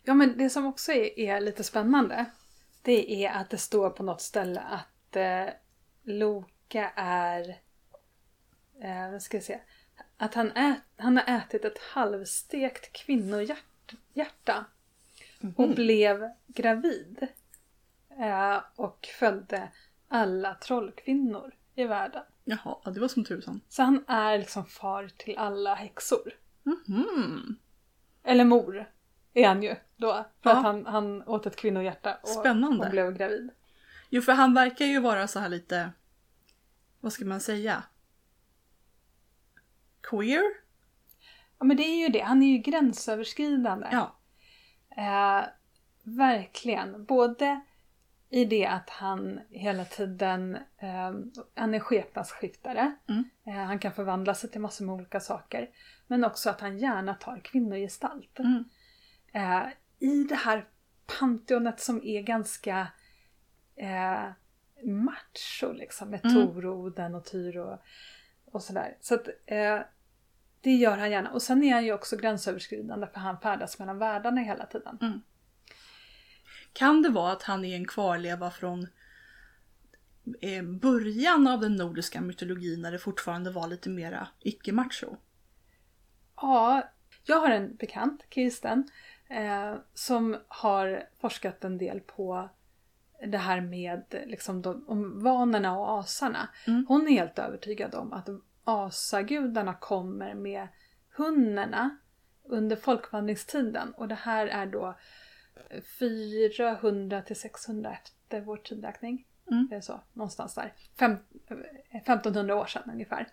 Ja 0.03 0.15
men 0.15 0.39
det 0.39 0.51
som 0.51 0.67
också 0.67 0.93
är, 0.93 1.19
är 1.19 1.41
lite 1.41 1.65
spännande 1.65 2.25
det 2.83 3.25
är 3.25 3.31
att 3.33 3.51
det 3.51 3.59
står 3.59 3.91
på 3.91 4.03
något 4.03 4.21
ställe 4.21 4.61
att 4.61 5.17
eh, 5.17 5.47
Loka 6.03 6.93
är 6.97 7.49
eh, 8.83 9.11
vad 9.13 9.23
ska 9.23 9.37
jag 9.37 9.45
säga 9.45 9.61
att 10.17 10.35
han, 10.35 10.51
ät, 10.51 10.79
han 10.97 11.17
har 11.17 11.37
ätit 11.39 11.65
ett 11.65 11.79
halvstekt 11.79 12.93
kvinnohjärta 12.93 14.65
och 15.57 15.69
blev 15.69 16.29
gravid 16.47 17.27
eh, 18.19 18.59
och 18.77 19.09
födde 19.19 19.69
alla 20.11 20.55
trollkvinnor 20.55 21.55
i 21.75 21.85
världen. 21.85 22.23
Jaha, 22.45 22.77
ja, 22.85 22.91
det 22.91 23.01
var 23.01 23.09
som 23.09 23.25
tusan. 23.25 23.61
Så 23.69 23.83
han 23.83 24.05
är 24.09 24.39
liksom 24.39 24.65
far 24.67 25.09
till 25.17 25.39
alla 25.39 25.75
häxor. 25.75 26.33
Mhm. 26.63 27.57
Eller 28.23 28.45
mor 28.45 28.91
är 29.35 29.49
han 29.49 29.63
ju 29.63 29.77
då. 29.97 30.13
För 30.43 30.51
Ja. 30.51 30.57
att 30.57 30.63
han, 30.63 30.87
han 30.87 31.23
åt 31.29 31.47
ett 31.47 31.57
kvinnohjärta 31.57 32.15
och, 32.23 32.29
Spännande. 32.29 32.85
och 32.85 32.91
blev 32.91 33.13
gravid. 33.17 33.51
Jo, 34.09 34.23
för 34.23 34.33
han 34.33 34.55
verkar 34.55 34.85
ju 34.85 35.01
vara 35.01 35.29
så 35.29 35.39
här 35.39 35.49
lite, 35.49 35.91
vad 37.01 37.13
ska 37.13 37.25
man 37.25 37.41
säga? 37.41 37.83
Queer? 40.03 40.43
Ja 41.59 41.65
men 41.65 41.77
det 41.77 41.83
är 41.83 41.97
ju 42.03 42.09
det, 42.09 42.21
han 42.21 42.43
är 42.43 42.47
ju 42.47 42.59
gränsöverskridande. 42.59 43.89
Ja. 43.93 44.17
Eh, 44.97 45.45
verkligen. 46.03 47.05
Både 47.05 47.61
i 48.31 48.45
det 48.45 48.67
att 48.67 48.91
han 48.91 49.41
hela 49.51 49.85
tiden 49.85 50.57
eh, 50.57 51.13
han 51.55 51.75
är 51.75 51.81
skepnadsskiftare. 51.81 52.97
Mm. 53.09 53.25
Eh, 53.47 53.67
han 53.67 53.79
kan 53.79 53.93
förvandla 53.93 54.35
sig 54.35 54.51
till 54.51 54.61
massor 54.61 54.85
med 54.85 54.95
olika 54.95 55.21
saker. 55.21 55.71
Men 56.07 56.25
också 56.25 56.51
att 56.51 56.61
han 56.61 56.79
gärna 56.79 57.15
tar 57.15 57.41
kvinnogestalt. 57.41 58.39
Mm. 58.39 58.65
Eh, 59.33 59.69
I 59.99 60.25
det 60.25 60.35
här 60.35 60.69
pantheonet 61.19 61.81
som 61.81 62.05
är 62.05 62.23
ganska 62.23 62.87
eh, 63.77 64.25
macho 64.85 65.73
liksom. 65.73 66.11
Med 66.11 66.25
Mm. 66.25 66.35
Tor 66.35 66.67
och 66.67 66.77
Oden 66.77 67.15
och 67.15 67.25
Tyr 67.25 67.57
och, 67.57 67.79
och 68.45 68.63
sådär. 68.63 68.97
Så 69.01 69.15
att 69.15 69.29
eh, 69.47 69.81
det 70.61 70.75
gör 70.75 70.97
han 70.97 71.11
gärna. 71.11 71.31
Och 71.31 71.43
sen 71.43 71.63
är 71.63 71.75
han 71.75 71.85
ju 71.85 71.93
också 71.93 72.17
gränsöverskridande 72.17 73.07
för 73.07 73.21
han 73.21 73.41
färdas 73.41 73.79
mellan 73.79 73.99
världarna 73.99 74.41
hela 74.41 74.67
tiden. 74.67 74.99
Kan 76.73 77.03
det 77.03 77.09
vara 77.09 77.33
att 77.33 77.43
han 77.43 77.65
är 77.65 77.77
en 77.77 77.87
kvarleva 77.87 78.51
från 78.51 78.87
eh, 80.41 80.63
början 80.63 81.47
av 81.47 81.61
den 81.61 81.77
nordiska 81.77 82.21
mytologin 82.21 82.83
när 82.83 82.93
det 82.93 82.99
fortfarande 82.99 83.51
var 83.51 83.67
lite 83.69 83.91
mera 83.91 84.29
icke-macho? 84.41 85.17
Ja, 86.37 86.83
jag 87.25 87.41
har 87.41 87.51
en 87.51 87.77
bekant, 87.77 88.25
Kirsten, 88.31 88.89
eh, 89.29 89.75
som 89.95 90.37
har 90.49 91.05
forskat 91.21 91.65
en 91.65 91.79
del 91.79 92.01
på 92.01 92.51
det 93.27 93.39
här 93.39 93.61
med 93.61 94.03
liksom 94.27 94.63
de, 94.63 94.85
om 94.89 95.23
vanorna 95.23 95.79
och 95.79 95.99
asarna. 96.01 96.49
Mm. 96.67 96.87
Hon 96.89 97.09
är 97.09 97.13
helt 97.13 97.39
övertygad 97.39 97.95
om 97.95 98.13
att 98.13 98.29
asagudarna 98.65 99.75
kommer 99.75 100.35
med 100.35 100.69
hunnerna 101.17 101.97
under 102.45 102.77
folkvandringstiden 102.77 103.95
och 103.95 104.09
det 104.09 104.15
här 104.15 104.47
är 104.47 104.67
då 104.67 104.99
400 105.99 107.23
till 107.23 107.37
600 107.37 107.93
efter 107.93 108.41
vår 108.41 108.57
tidräkning. 108.57 109.27
Mm. 109.51 109.67
Det 109.71 109.77
är 109.77 109.81
så, 109.81 110.01
någonstans 110.13 110.55
där. 110.55 110.75
Fem, 110.99 111.17
eh, 111.91 111.97
1500 111.97 112.55
år 112.57 112.67
sedan 112.67 112.91
ungefär. 112.93 113.29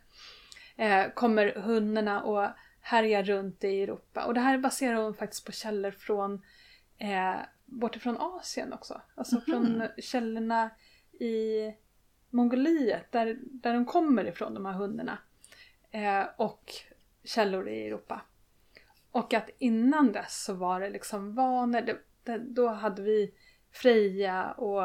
Eh, 0.76 1.10
kommer 1.14 1.54
hundarna 1.56 2.24
och 2.24 2.48
härjar 2.82 3.24
runt 3.24 3.64
i 3.64 3.84
Europa. 3.84 4.26
Och 4.26 4.34
det 4.34 4.40
här 4.40 4.58
baserar 4.58 4.96
hon 5.04 5.14
faktiskt 5.14 5.46
på 5.46 5.52
källor 5.52 5.92
från 5.92 6.42
eh, 6.98 7.36
bortifrån 7.66 8.18
Asien 8.18 8.74
också. 8.74 9.02
Alltså 9.16 9.36
Mhm. 9.36 9.42
från 9.46 9.88
källorna 9.98 10.70
i 11.20 11.74
Mongoliet 12.30 13.12
där, 13.12 13.38
där 13.42 13.74
de 13.74 13.86
kommer 13.86 14.26
ifrån 14.28 14.54
de 14.54 14.66
här 14.66 14.74
hundarna. 14.74 15.18
Eh, 15.92 16.24
och 16.38 16.74
källor 17.24 17.70
i 17.70 17.88
Europa. 17.88 18.22
Och 19.12 19.34
att 19.34 19.50
innan 19.58 20.12
dess 20.12 20.44
så 20.44 20.54
var 20.54 20.80
det 20.80 20.90
liksom 20.90 21.36
vanor. 21.36 21.82
Det, 21.82 21.98
då 22.38 22.68
hade 22.68 23.02
vi 23.02 23.34
Freja 23.72 24.52
och 24.52 24.84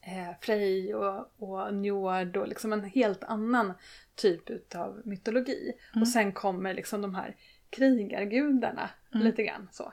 eh, 0.00 0.36
Frej 0.40 0.94
och, 0.94 1.32
och 1.36 1.74
Njord 1.74 2.36
och 2.36 2.48
liksom 2.48 2.72
en 2.72 2.84
helt 2.84 3.24
annan 3.24 3.72
typ 4.14 4.50
utav 4.50 5.02
mytologi. 5.04 5.72
Mm. 5.94 6.02
Och 6.02 6.08
sen 6.08 6.32
kommer 6.32 6.74
liksom 6.74 7.02
de 7.02 7.14
här 7.14 7.36
krigargudarna 7.70 8.90
Mm. 9.14 9.26
lite 9.26 9.42
grann 9.42 9.68
så. 9.72 9.92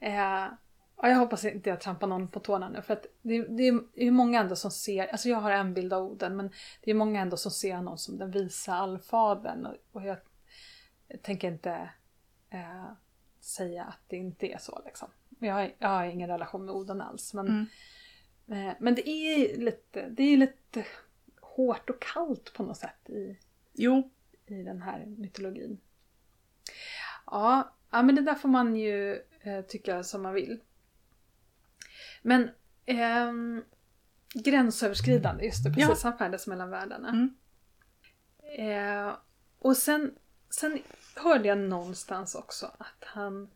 Eh, 0.00 0.46
Ja, 1.02 1.08
jag 1.08 1.16
hoppas 1.16 1.44
inte 1.44 1.70
jag 1.70 1.80
trampar 1.80 2.06
någon 2.06 2.28
på 2.28 2.40
tårna 2.40 2.68
nu 2.68 2.82
för 2.82 2.92
att 2.94 3.06
det, 3.22 3.42
det 3.42 3.68
är 3.68 4.04
ju 4.04 4.10
många 4.10 4.40
ändå 4.40 4.56
som 4.56 4.70
ser, 4.70 5.06
alltså 5.06 5.28
jag 5.28 5.38
har 5.38 5.50
en 5.50 5.74
bild 5.74 5.92
av 5.92 6.02
Oden 6.02 6.36
men 6.36 6.50
det 6.82 6.90
är 6.90 6.94
många 6.94 7.20
ändå 7.20 7.36
som 7.36 7.50
ser 7.50 7.74
honom 7.74 7.98
som 7.98 8.18
den 8.18 8.30
visa 8.30 8.74
allfadern 8.74 9.66
och, 9.66 9.76
och 9.92 10.02
jag 10.02 10.16
tänker 11.22 11.48
inte 11.48 11.90
eh, 12.50 12.92
säga 13.50 13.84
att 13.84 14.00
det 14.08 14.16
inte 14.16 14.46
är 14.46 14.58
så 14.58 14.82
liksom. 14.84 15.08
Jag 15.38 15.54
har, 15.54 15.72
jag 15.78 15.88
har 15.88 16.04
ingen 16.04 16.28
relation 16.28 16.64
med 16.64 16.74
Oden 16.74 17.00
alls 17.00 17.34
men, 17.34 17.46
Mm. 18.46 18.68
eh, 18.68 18.74
men 18.80 18.94
det 18.94 19.08
är 19.08 19.56
lite, 19.56 20.08
det 20.08 20.22
är 20.22 20.36
lite 20.36 20.84
hårt 21.40 21.90
och 21.90 22.02
kallt 22.02 22.52
på 22.52 22.62
något 22.62 22.76
sätt 22.76 23.08
i, 23.10 23.38
Jo, 23.72 24.10
i 24.46 24.62
den 24.62 24.82
här 24.82 25.06
mytologin. 25.06 25.80
Ja, 27.26 27.74
ja 27.90 28.02
men 28.02 28.14
det 28.14 28.22
där 28.22 28.34
får 28.34 28.48
man 28.48 28.76
ju 28.76 29.22
eh, 29.40 29.60
tycka 29.68 30.02
som 30.02 30.22
man 30.22 30.34
vill. 30.34 30.60
Men 32.22 32.50
ehm, 32.86 33.64
gränsöverskridande, 34.34 35.44
just 35.44 35.64
det, 35.64 35.70
precis. 35.72 36.02
Han 36.02 36.18
färdas 36.18 36.46
mellan 36.46 36.70
världarna. 36.70 37.08
Mm. 37.08 37.34
Eh, 38.58 39.14
och 39.58 39.76
sen, 39.76 40.14
sen 40.50 40.78
hörde 41.16 41.48
jag 41.48 41.58
någonstans 41.58 42.34
också 42.34 42.66
att 42.78 43.04
han, 43.04 43.50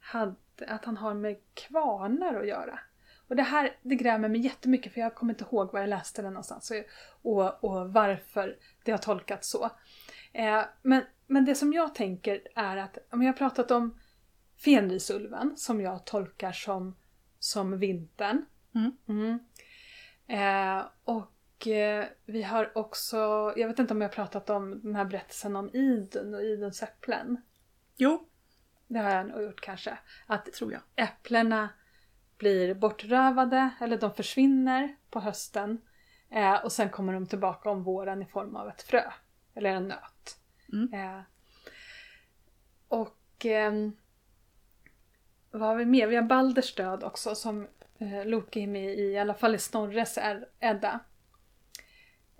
hade, 0.00 0.34
att 0.68 0.84
han 0.84 0.96
har 0.96 1.14
med 1.14 1.36
kvarnar 1.54 2.34
att 2.34 2.48
göra. 2.48 2.78
Och 3.28 3.36
det 3.36 3.42
här 3.42 3.76
det 3.82 3.94
grämer 3.94 4.28
mig 4.28 4.40
jättemycket 4.40 4.92
för 4.92 5.00
jag 5.00 5.14
kommer 5.14 5.32
inte 5.32 5.44
ihåg 5.44 5.72
var 5.72 5.80
jag 5.80 5.88
läste 5.88 6.22
det 6.22 6.30
någonstans 6.30 6.72
och, 7.22 7.64
och 7.64 7.92
varför 7.92 8.56
det 8.84 8.90
har 8.90 8.98
tolkats 8.98 9.50
så. 9.50 9.70
Eh, 10.32 10.62
men, 10.82 11.02
men 11.26 11.44
det 11.44 11.54
som 11.54 11.72
jag 11.72 11.94
tänker 11.94 12.40
är 12.54 12.76
att 12.76 12.98
om 13.10 13.22
jag 13.22 13.32
har 13.32 13.38
pratat 13.38 13.70
om 13.70 13.98
Fenrisulven 14.64 15.56
som 15.56 15.80
jag 15.80 16.06
tolkar 16.06 16.52
som, 16.52 16.96
som 17.38 17.78
vintern. 17.78 18.44
Mm. 18.74 18.96
Mm. 19.08 19.38
Eh, 20.28 20.86
och 21.04 21.32
eh, 21.66 22.04
vi 22.24 22.42
har 22.42 22.78
också, 22.78 23.16
jag 23.56 23.68
vet 23.68 23.78
inte 23.78 23.94
om 23.94 24.00
jag 24.00 24.08
har 24.08 24.14
pratat 24.14 24.50
om 24.50 24.80
den 24.82 24.94
här 24.94 25.04
berättelsen 25.04 25.56
om 25.56 25.70
Idun 25.74 26.34
och 26.34 26.42
Iduns 26.42 26.82
äpplen. 26.82 27.40
jo, 27.96 28.28
Det 28.86 28.98
har 28.98 29.10
jag 29.10 29.26
nog 29.26 29.42
gjort 29.42 29.60
kanske. 29.60 29.98
Att 30.26 30.44
det 30.44 30.50
tror 30.50 30.72
jag. 30.72 30.80
äpplena 30.96 31.68
blir 32.38 32.74
bortrövade 32.74 33.70
eller 33.80 33.98
de 33.98 34.14
försvinner 34.14 34.96
på 35.10 35.20
hösten. 35.20 35.80
Eh, 36.30 36.64
och 36.64 36.72
sen 36.72 36.90
kommer 36.90 37.12
de 37.12 37.26
tillbaka 37.26 37.70
om 37.70 37.82
våren 37.82 38.22
i 38.22 38.26
form 38.26 38.56
av 38.56 38.68
ett 38.68 38.82
frö. 38.82 39.02
Eller 39.54 39.70
en 39.70 39.88
nöt. 39.88 40.38
Mm. 40.72 40.92
Eh, 40.94 41.22
och 42.88 43.44
ehm, 43.44 43.96
vad 45.50 45.68
har 45.68 45.76
vi 45.76 45.84
mer? 45.84 46.06
Vi 46.06 46.16
har 46.16 46.22
Balders 46.22 46.74
död 46.74 47.04
också 47.04 47.34
som 47.34 47.68
eh, 47.98 48.26
Loke 48.26 48.60
är 48.60 48.66
med 48.66 48.94
i, 48.98 49.02
i 49.02 49.18
alla 49.18 49.34
fall 49.34 49.54
i 49.54 49.58
Snorres 49.58 50.18
Edda. 50.60 51.00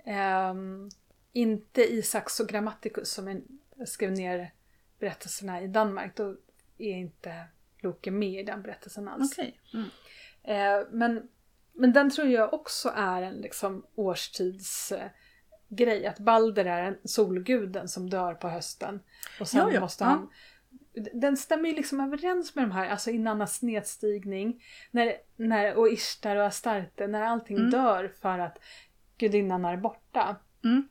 Ehm, 0.09 0.91
inte 1.33 1.85
i 1.85 2.03
Saxo 2.03 2.45
Grammaticus 2.45 3.11
som 3.13 3.43
skrev 3.87 4.13
ner 4.13 4.53
berättelserna 4.99 5.63
i 5.63 5.67
Danmark. 5.67 6.17
Då 6.17 6.37
är 6.79 6.95
inte 6.95 7.45
Loke 7.81 8.11
med 8.11 8.41
i 8.41 8.43
den 8.43 8.63
berättelsen 8.63 9.09
alls. 9.09 9.39
Okej. 9.39 9.61
Mm. 9.75 9.89
Eh, 10.43 10.87
men, 10.91 11.29
men 11.73 11.93
den 11.93 12.11
tror 12.11 12.29
jag 12.29 12.55
också 12.55 12.93
är 12.97 13.23
en 13.23 13.35
liksom 13.35 13.87
årstidsgrej. 13.95 15.03
Eh, 15.03 15.11
grej. 15.71 16.07
att 16.07 16.19
Balder 16.19 16.65
är 16.65 16.83
en 16.83 16.99
solguden 17.05 17.89
som 17.89 18.11
dör 18.11 18.35
på 18.35 18.49
hösten. 18.49 19.01
Och 19.41 19.49
sen 19.49 19.61
Ja, 19.61 19.73
ja. 19.73 19.81
måste 19.81 20.05
han... 20.05 20.31
Den 21.13 21.37
stämmer 21.37 21.69
ju 21.69 21.75
liksom 21.75 22.01
överens 22.01 22.55
med 22.55 22.65
de 22.65 22.71
här, 22.71 22.89
alltså 22.89 23.11
Inannas 23.11 23.63
nedstigning. 23.63 24.65
När, 24.91 25.17
när, 25.37 25.75
och 25.75 25.89
Ishtar 25.89 26.37
och 26.37 26.47
Astarte, 26.47 27.07
när 27.07 27.23
allting 27.23 27.57
Mm. 27.57 27.71
dör 27.71 28.13
för 28.21 28.39
att 28.39 28.59
gudinnan 29.19 29.65
är 29.65 29.77
borta. 29.77 30.37
Mm. 30.65 30.89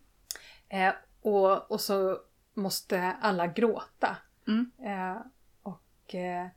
Eh, 0.69 0.93
och, 1.21 1.71
och 1.71 1.82
så 1.82 2.17
måste 2.53 3.15
alla 3.21 3.47
gråta. 3.47 4.17
Mm. 4.47 4.71
Eh, 4.86 5.21
och, 5.63 6.15
eh, 6.15 6.47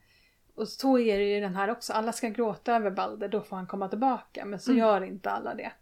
och 0.55 0.68
så 0.68 0.99
är 0.99 1.18
det 1.18 1.25
ju 1.25 1.41
den 1.41 1.57
här 1.57 1.71
också. 1.71 1.93
Alla 1.93 2.12
ska 2.12 2.29
gråta 2.29 2.77
över 2.77 2.91
Balder, 2.91 3.29
då 3.29 3.41
får 3.43 3.57
han 3.57 3.66
komma 3.66 3.89
tillbaka. 3.89 4.45
Men 4.45 4.61
så 4.61 4.71
Mm. 4.71 4.79
gör 4.79 5.01
inte 5.05 5.31
alla 5.31 5.55
det. 5.55 5.73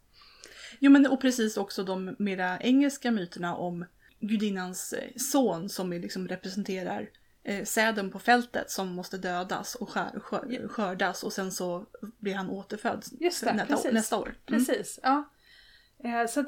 Jo 0.79 0.91
men 0.93 1.07
och 1.07 1.21
precis 1.21 1.57
också 1.57 1.85
de 1.85 2.17
mera 2.19 2.59
engelska 2.61 3.11
myterna 3.11 3.57
om 3.57 3.85
gudinnans 4.21 4.93
eh, 4.93 5.11
son 5.17 5.69
som 5.69 5.91
liksom 5.93 6.29
representerar 6.29 7.11
eh, 7.45 7.65
säden 7.65 8.11
på 8.11 8.19
fältet 8.19 8.71
som 8.71 8.89
måste 8.89 9.19
dödas 9.19 9.75
och 9.75 9.91
skär, 9.91 10.21
skör, 10.21 10.69
skördas 10.69 11.23
och 11.23 11.33
sen 11.33 11.53
så 11.53 11.87
blir 12.01 12.35
han 12.35 12.51
återfödd 12.51 13.05
Just 13.21 13.45
det, 13.45 13.53
nästa, 13.53 13.75
precis. 13.75 13.93
nästa 13.93 14.19
år. 14.19 14.27
Mm. 14.47 14.65
Precis, 14.67 15.01
ja. 15.03 15.31
Eh, 16.05 16.27
så 16.27 16.41
att, 16.41 16.47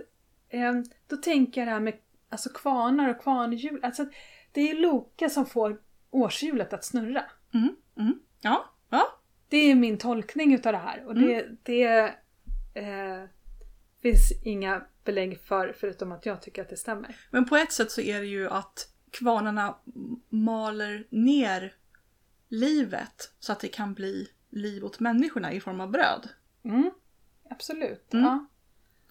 eh, 0.49 0.73
då 1.07 1.17
tänker 1.17 1.61
jag 1.61 1.69
det 1.69 1.73
här 1.73 1.81
med 1.81 1.95
alltså 2.29 2.49
kvarnar 2.49 3.09
och 3.09 3.23
kvarnhjul. 3.23 3.81
Alltså, 3.83 4.07
det 4.53 4.71
är 4.71 4.75
Loke 4.77 5.31
som 5.31 5.47
får 5.47 5.81
årshjulet 6.11 6.73
att 6.73 6.85
snurra. 6.85 7.25
Mm. 7.55 7.77
Mm. 7.99 8.21
Ja, 8.41 8.65
ja. 8.91 9.07
Det 9.49 9.57
är 9.57 9.75
min 9.75 9.99
tolkning 9.99 10.55
utav 10.55 10.73
det 10.73 10.79
här. 10.79 11.05
Och 11.07 11.15
det, 11.15 11.35
Mm. 11.43 11.57
det 11.63 12.15
eh, 12.75 13.25
finns 14.03 14.33
inga 14.45 14.83
belägg 15.05 15.41
för, 15.41 15.75
förutom 15.81 16.13
att 16.13 16.27
jag 16.27 16.43
tycker 16.43 16.63
att 16.63 16.69
det 16.69 16.77
stämmer. 16.77 17.17
Men 17.31 17.45
på 17.45 17.57
ett 17.57 17.73
sätt 17.73 17.91
så 17.91 18.01
är 18.01 18.21
det 18.21 18.27
ju 18.27 18.49
att 18.49 18.93
kvarnarna 19.11 19.77
maler 20.29 21.07
ner 21.11 21.75
livet 22.49 23.33
så 23.39 23.53
att 23.53 23.61
det 23.61 23.69
kan 23.69 23.95
bli 23.95 24.29
liv 24.51 24.85
åt 24.85 25.01
människorna 25.01 25.53
i 25.53 25.61
form 25.61 25.81
av 25.81 25.91
bröd. 25.91 26.29
Mm, 26.65 26.91
absolut. 27.51 28.15
Mm. 28.15 28.25
Ja. 28.27 28.47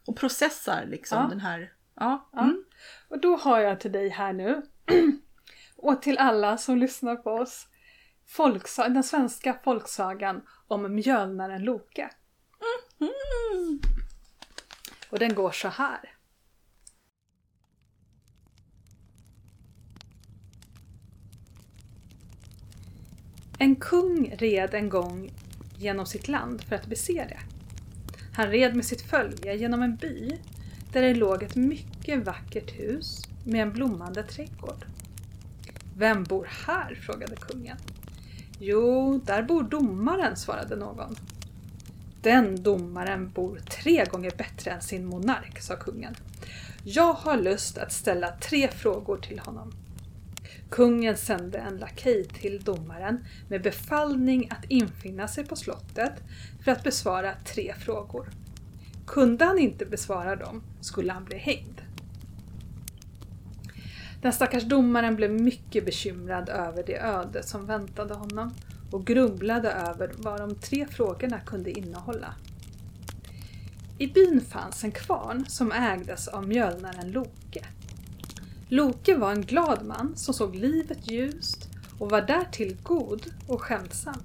Och 0.06 0.18
processar 0.18 0.86
liksom 0.86 1.18
Ja. 1.22 1.28
den 1.30 1.40
här... 1.40 1.74
Ja. 1.96 2.30
Ja. 2.34 2.42
Mm. 2.42 2.64
Och 3.10 3.22
då 3.22 3.36
har 3.36 3.60
jag 3.60 3.80
till 3.80 3.92
dig 3.92 4.10
här 4.10 4.34
nu 4.34 4.62
och 5.76 6.02
till 6.02 6.18
alla 6.18 6.58
som 6.58 6.78
lyssnar 6.78 7.16
på 7.16 7.32
oss 7.32 7.68
folksa- 8.28 8.90
den 8.90 9.04
svenska 9.04 9.60
folksagan 9.64 10.42
om 10.68 10.96
mjölnaren 10.96 11.64
Loke. 11.64 12.10
Mm. 13.02 13.80
Och 15.10 15.20
den 15.20 15.36
går 15.36 15.52
så 15.52 15.68
här. 15.68 16.16
En 23.60 23.76
kung 23.76 24.36
red 24.38 24.74
en 24.74 24.90
gång 24.90 25.32
genom 25.78 26.06
sitt 26.06 26.28
land 26.28 26.64
för 26.64 26.76
att 26.76 26.86
bese 26.86 27.26
det. 27.30 27.40
Han 28.40 28.52
red 28.52 28.76
med 28.76 28.86
sitt 28.86 29.02
följe 29.02 29.56
genom 29.56 29.82
en 29.82 29.96
by 29.96 30.38
där 30.92 31.02
det 31.02 31.14
låg 31.14 31.44
ett 31.44 31.56
mycket 31.56 32.26
vackert 32.26 32.80
hus 32.80 33.22
med 33.44 33.62
en 33.62 33.72
blommande 33.72 34.24
trädgård. 34.24 34.86
Vem 35.98 36.24
bor 36.24 36.48
här? 36.68 36.96
frågade 36.96 37.36
kungen. 37.36 37.78
Jo, 38.60 39.18
där 39.26 39.44
bor 39.44 39.64
domaren, 39.64 40.36
svarade 40.36 40.76
någon. 40.76 41.16
Den 42.22 42.64
domaren 42.64 43.30
bor 43.30 43.60
tre 43.70 44.06
gånger 44.06 44.32
bättre 44.38 44.72
än 44.72 44.82
sin 44.82 45.06
monark, 45.06 45.62
sa 45.62 45.76
kungen. 45.76 46.16
Jag 46.84 47.14
har 47.14 47.38
lust 47.38 47.78
att 47.78 47.92
ställa 47.92 48.32
tre 48.32 48.68
frågor 48.68 49.18
till 49.18 49.40
honom. 49.40 49.74
Kungen 50.70 51.18
sände 51.18 51.58
en 51.58 51.78
lakej 51.78 52.26
till 52.26 52.60
domaren 52.60 53.26
med 53.50 53.62
befallning 53.62 54.48
att 54.52 54.66
infinna 54.68 55.28
sig 55.28 55.46
på 55.46 55.56
slottet 55.56 56.14
för 56.64 56.72
att 56.72 56.84
besvara 56.84 57.34
tre 57.46 57.74
frågor. 57.80 58.30
Kunde 59.08 59.46
han 59.46 59.60
inte 59.60 59.86
besvara 59.86 60.36
dem 60.36 60.64
skulle 60.82 61.14
han 61.14 61.26
bli 61.26 61.38
hängd. 61.38 61.82
Den 64.22 64.34
stackars 64.34 64.64
domaren 64.64 65.16
blev 65.16 65.32
mycket 65.32 65.86
bekymrad 65.86 66.50
över 66.50 66.84
det 66.88 67.00
öde 67.00 67.44
som 67.44 67.66
väntade 67.66 68.14
honom 68.14 68.54
och 68.92 69.06
grubblade 69.06 69.72
över 69.72 70.12
vad 70.18 70.40
de 70.40 70.56
tre 70.56 70.86
frågorna 70.86 71.40
kunde 71.40 71.72
innehålla. 71.72 72.36
I 73.98 74.08
byn 74.08 74.42
fanns 74.42 74.84
en 74.84 74.92
kvarn 74.92 75.46
som 75.48 75.72
ägdes 75.72 76.28
av 76.28 76.48
mjölnaren 76.48 77.12
Loke. 77.12 77.66
Loke 78.72 79.16
var 79.16 79.32
en 79.32 79.42
glad 79.42 79.86
man 79.86 80.16
som 80.16 80.34
såg 80.34 80.56
livet 80.56 81.12
ljust 81.12 81.70
och 82.00 82.10
var 82.10 82.22
därtill 82.22 82.78
god 82.84 83.26
och 83.48 83.62
skämtsam. 83.62 84.24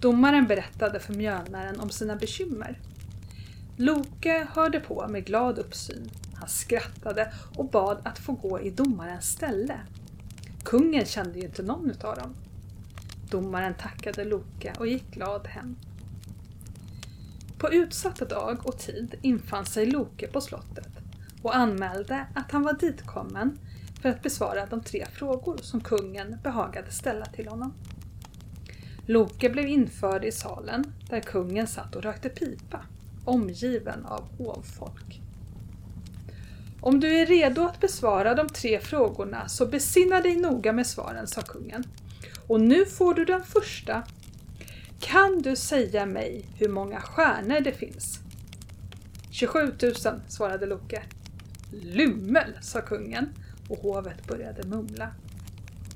Domaren 0.00 0.46
berättade 0.46 1.00
för 1.00 1.14
mjölnaren 1.14 1.80
om 1.80 1.90
sina 1.90 2.16
bekymmer. 2.16 2.80
Loke 3.76 4.46
hörde 4.52 4.80
på 4.80 5.08
med 5.08 5.24
glad 5.24 5.58
uppsyn. 5.58 6.10
Han 6.34 6.48
skrattade 6.48 7.32
och 7.56 7.70
bad 7.70 7.98
att 8.04 8.18
få 8.18 8.32
gå 8.32 8.60
i 8.60 8.70
domarens 8.70 9.28
ställe. 9.28 9.80
Kungen 10.64 11.06
kände 11.06 11.38
ju 11.38 11.44
inte 11.44 11.62
någon 11.62 11.90
utav 11.90 12.16
dem. 12.16 12.34
Domaren 13.30 13.74
tackade 13.74 14.24
Loke 14.24 14.72
och 14.78 14.86
gick 14.86 15.14
glad 15.14 15.46
hem. 15.46 15.76
På 17.58 17.72
utsatt 17.72 18.30
dag 18.30 18.66
och 18.66 18.78
tid 18.78 19.14
infann 19.22 19.66
sig 19.66 19.86
Loke 19.86 20.26
på 20.26 20.40
slottet 20.40 21.01
och 21.42 21.56
anmälde 21.56 22.26
att 22.34 22.52
han 22.52 22.62
var 22.62 22.72
ditkommen 22.72 23.58
för 24.02 24.08
att 24.08 24.22
besvara 24.22 24.66
de 24.66 24.82
tre 24.82 25.06
frågor 25.12 25.56
som 25.62 25.80
kungen 25.80 26.38
behagade 26.42 26.90
ställa 26.90 27.26
till 27.26 27.48
honom. 27.48 27.74
Loke 29.06 29.50
blev 29.50 29.66
införd 29.66 30.24
i 30.24 30.32
salen 30.32 30.92
där 31.10 31.20
kungen 31.20 31.66
satt 31.66 31.96
och 31.96 32.02
rökte 32.02 32.28
pipa, 32.28 32.80
omgiven 33.24 34.06
av 34.06 34.24
hovfolk. 34.38 35.20
Om 36.80 37.00
du 37.00 37.18
är 37.18 37.26
redo 37.26 37.62
att 37.62 37.80
besvara 37.80 38.34
de 38.34 38.48
tre 38.48 38.80
frågorna 38.80 39.48
så 39.48 39.66
besinna 39.66 40.20
dig 40.20 40.36
noga 40.36 40.72
med 40.72 40.86
svaren, 40.86 41.26
sa 41.26 41.42
kungen. 41.42 41.84
Och 42.46 42.60
nu 42.60 42.86
får 42.86 43.14
du 43.14 43.24
den 43.24 43.42
första. 43.42 44.02
Kan 45.00 45.42
du 45.42 45.56
säga 45.56 46.06
mig 46.06 46.44
hur 46.56 46.68
många 46.68 47.00
stjärnor 47.00 47.60
det 47.60 47.72
finns? 47.72 48.18
27 49.30 49.72
000, 49.82 49.94
svarade 50.28 50.66
Loke. 50.66 51.02
Lymmel, 51.72 52.58
sa 52.60 52.80
kungen 52.80 53.28
och 53.68 53.78
hovet 53.78 54.26
började 54.26 54.68
mumla. 54.68 55.08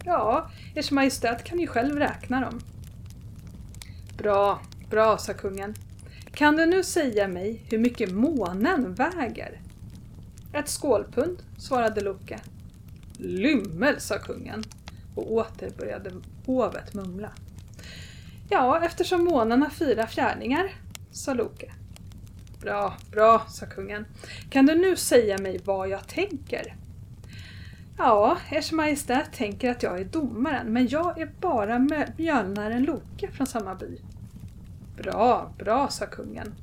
Ja, 0.05 0.51
Ers 0.75 0.91
Majestät 0.91 1.45
kan 1.45 1.59
ju 1.59 1.67
själv 1.67 1.99
räkna 1.99 2.41
dem. 2.41 2.61
Bra, 4.19 4.61
bra, 4.91 5.19
sa 5.19 5.33
kungen. 5.35 5.75
Kan 6.33 6.57
du 6.57 6.67
nu 6.67 6.83
säga 6.83 7.29
mig 7.29 7.63
hur 7.71 7.79
mycket 7.79 8.13
månen 8.13 8.95
väger? 8.95 9.61
Ett 10.53 10.69
skålpund, 10.69 11.43
svarade 11.59 12.01
Loke. 12.01 12.39
Lymmel, 13.19 14.01
sa 14.01 14.19
kungen 14.19 14.65
och 15.15 15.33
åter 15.33 15.71
började 15.79 16.11
hovet 16.47 16.95
mumla. 16.95 17.33
Ja, 18.51 18.85
eftersom 18.85 19.25
månen 19.25 19.63
har 19.63 19.71
fyra 19.71 20.07
fjärdingar, 20.07 20.75
sa 21.13 21.35
Loke. 21.35 21.73
Bra, 22.61 22.97
bra, 23.11 23.47
sa 23.49 23.67
kungen. 23.67 24.07
Kan 24.51 24.67
du 24.67 24.75
nu 24.75 24.97
säga 24.97 25.39
mig 25.39 25.61
vad 25.65 25.89
jag 25.89 26.09
tänker? 26.09 26.77
Ja, 27.99 28.39
Ers 28.51 28.73
Majestät 28.73 29.33
tänker 29.33 29.71
att 29.71 29.83
jag 29.83 30.01
är 30.01 30.05
domaren, 30.05 30.73
men 30.73 30.89
jag 30.89 31.21
är 31.21 31.31
bara 31.41 31.79
mjölnaren 32.17 32.83
Loke 32.83 33.31
från 33.33 33.47
samma 33.47 33.75
by. 33.75 33.99
Bra, 34.97 35.53
bra, 35.59 35.89
sa 35.89 36.07
kungen. 36.07 36.55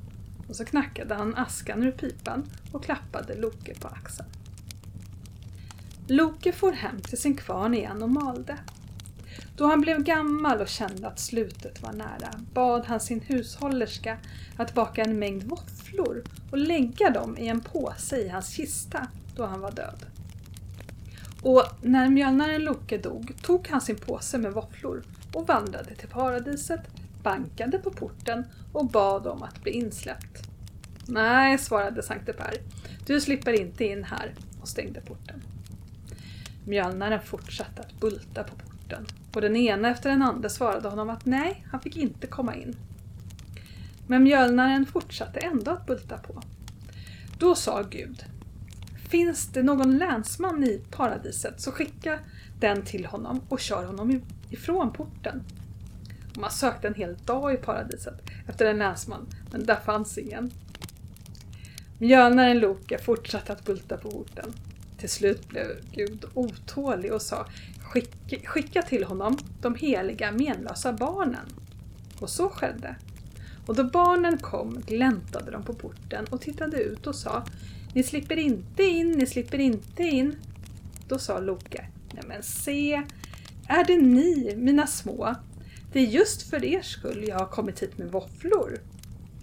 Och 0.48 0.56
så 0.56 0.64
knackade 0.64 1.14
han 1.14 1.36
askan 1.36 1.82
ur 1.82 1.90
pipan 1.90 2.44
och 2.72 2.84
klappade 2.84 3.34
Loke 3.34 3.74
på 3.74 3.88
axeln. 3.88 4.28
Loke 6.06 6.52
for 6.52 6.72
hem 6.72 7.00
till 7.00 7.18
sin 7.18 7.36
kvarn 7.36 7.74
igen 7.74 8.02
och 8.02 8.10
malde. 8.10 8.58
Då 9.56 9.66
han 9.66 9.80
blev 9.80 10.02
gammal 10.02 10.60
och 10.60 10.68
kände 10.68 11.08
att 11.08 11.18
slutet 11.18 11.82
var 11.82 11.92
nära 11.92 12.40
bad 12.52 12.84
han 12.86 13.00
sin 13.00 13.20
hushållerska 13.20 14.18
att 14.56 14.74
baka 14.74 15.02
en 15.02 15.18
mängd 15.18 15.42
våfflor 15.42 15.83
och 16.50 16.58
lägga 16.58 17.10
dem 17.10 17.38
i 17.38 17.48
en 17.48 17.60
påse 17.60 18.16
i 18.16 18.28
hans 18.28 18.48
kista 18.48 19.08
då 19.36 19.46
han 19.46 19.60
var 19.60 19.72
död. 19.72 20.06
Och 21.42 21.62
när 21.82 22.08
mjölnaren 22.08 22.64
Loke 22.64 22.98
dog 22.98 23.34
tog 23.42 23.68
han 23.68 23.80
sin 23.80 23.96
påse 23.96 24.38
med 24.38 24.52
våfflor 24.52 25.02
och 25.32 25.46
vandrade 25.46 25.94
till 25.94 26.08
paradiset, 26.08 26.80
bankade 27.22 27.78
på 27.78 27.90
porten 27.90 28.44
och 28.72 28.86
bad 28.86 29.26
om 29.26 29.42
att 29.42 29.62
bli 29.62 29.72
insläppt. 29.72 30.48
Nej, 31.06 31.58
svarade 31.58 32.02
Sankte 32.02 32.32
Per. 32.32 32.54
Du 33.06 33.20
slipper 33.20 33.60
inte 33.60 33.84
in 33.84 34.04
här 34.04 34.34
och 34.60 34.68
stängde 34.68 35.00
porten. 35.00 35.42
Mjölnaren 36.66 37.20
fortsatte 37.20 37.82
att 37.82 38.00
bulta 38.00 38.44
på 38.44 38.56
porten 38.56 39.06
och 39.34 39.40
den 39.40 39.56
ena 39.56 39.90
efter 39.90 40.10
den 40.10 40.22
andra 40.22 40.48
svarade 40.48 40.88
honom 40.88 41.10
att 41.10 41.26
nej, 41.26 41.66
han 41.70 41.80
fick 41.80 41.96
inte 41.96 42.26
komma 42.26 42.54
in. 42.54 42.76
Men 44.06 44.22
mjölnaren 44.22 44.86
fortsatte 44.86 45.40
ändå 45.40 45.70
att 45.70 45.86
bulta 45.86 46.18
på. 46.18 46.42
Då 47.38 47.54
sa 47.54 47.82
Gud 47.82 48.24
Finns 49.08 49.46
det 49.46 49.62
någon 49.62 49.98
länsman 49.98 50.64
i 50.64 50.82
paradiset 50.90 51.60
så 51.60 51.72
skicka 51.72 52.18
den 52.60 52.82
till 52.82 53.06
honom 53.06 53.40
och 53.48 53.60
kör 53.60 53.84
honom 53.84 54.20
ifrån 54.50 54.92
porten. 54.92 55.42
Man 56.38 56.50
sökte 56.50 56.88
en 56.88 56.94
hel 56.94 57.16
dag 57.24 57.54
i 57.54 57.56
paradiset 57.56 58.22
efter 58.48 58.66
en 58.66 58.78
länsman, 58.78 59.26
men 59.52 59.66
där 59.66 59.76
fanns 59.76 60.18
ingen. 60.18 60.50
Mjölnaren 61.98 62.58
Loke 62.58 62.98
fortsatte 62.98 63.52
att 63.52 63.64
bulta 63.64 63.96
på 63.96 64.10
porten. 64.10 64.52
Till 64.98 65.10
slut 65.10 65.48
blev 65.48 65.66
Gud 65.92 66.24
otålig 66.34 67.12
och 67.12 67.22
sa 67.22 67.46
skicka, 67.82 68.48
skicka 68.48 68.82
till 68.82 69.04
honom 69.04 69.38
de 69.60 69.74
heliga 69.74 70.32
menlösa 70.32 70.92
barnen. 70.92 71.46
Och 72.20 72.30
så 72.30 72.48
skedde. 72.48 72.96
Och 73.66 73.74
då 73.74 73.84
barnen 73.84 74.38
kom 74.38 74.82
gläntade 74.86 75.50
de 75.50 75.62
på 75.62 75.74
porten 75.74 76.24
och 76.30 76.40
tittade 76.40 76.82
ut 76.82 77.06
och 77.06 77.14
sa 77.14 77.44
Ni 77.94 78.02
slipper 78.02 78.36
inte 78.36 78.82
in, 78.82 79.10
ni 79.10 79.26
slipper 79.26 79.58
inte 79.58 80.02
in. 80.02 80.36
Då 81.08 81.18
sa 81.18 81.40
Loke 81.40 81.86
Nej 82.12 82.24
men 82.26 82.42
se, 82.42 83.02
är 83.68 83.84
det 83.84 83.96
ni, 83.96 84.54
mina 84.56 84.86
små? 84.86 85.34
Det 85.92 86.00
är 86.00 86.06
just 86.06 86.42
för 86.50 86.64
er 86.64 86.82
skull 86.82 87.24
jag 87.28 87.38
har 87.38 87.46
kommit 87.46 87.82
hit 87.82 87.98
med 87.98 88.12
våfflor. 88.12 88.78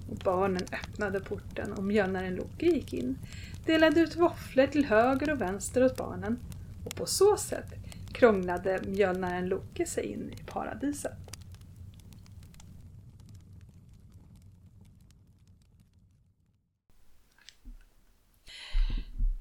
Och 0.09 0.17
barnen 0.17 0.63
öppnade 0.71 1.19
porten 1.19 1.73
och 1.73 1.83
mjölnaren 1.83 2.35
Loke 2.35 2.65
gick 2.65 2.93
in, 2.93 3.17
delade 3.65 3.99
ut 3.99 4.15
våfflor 4.15 4.67
till 4.67 4.85
höger 4.85 5.31
och 5.31 5.41
vänster 5.41 5.83
åt 5.83 5.97
barnen 5.97 6.39
och 6.85 6.95
på 6.95 7.05
så 7.05 7.37
sätt 7.37 7.73
krånglade 8.13 8.79
mjölnaren 8.87 9.49
Loke 9.49 9.85
sig 9.85 10.05
in 10.05 10.31
i 10.39 10.43
paradiset. 10.43 11.30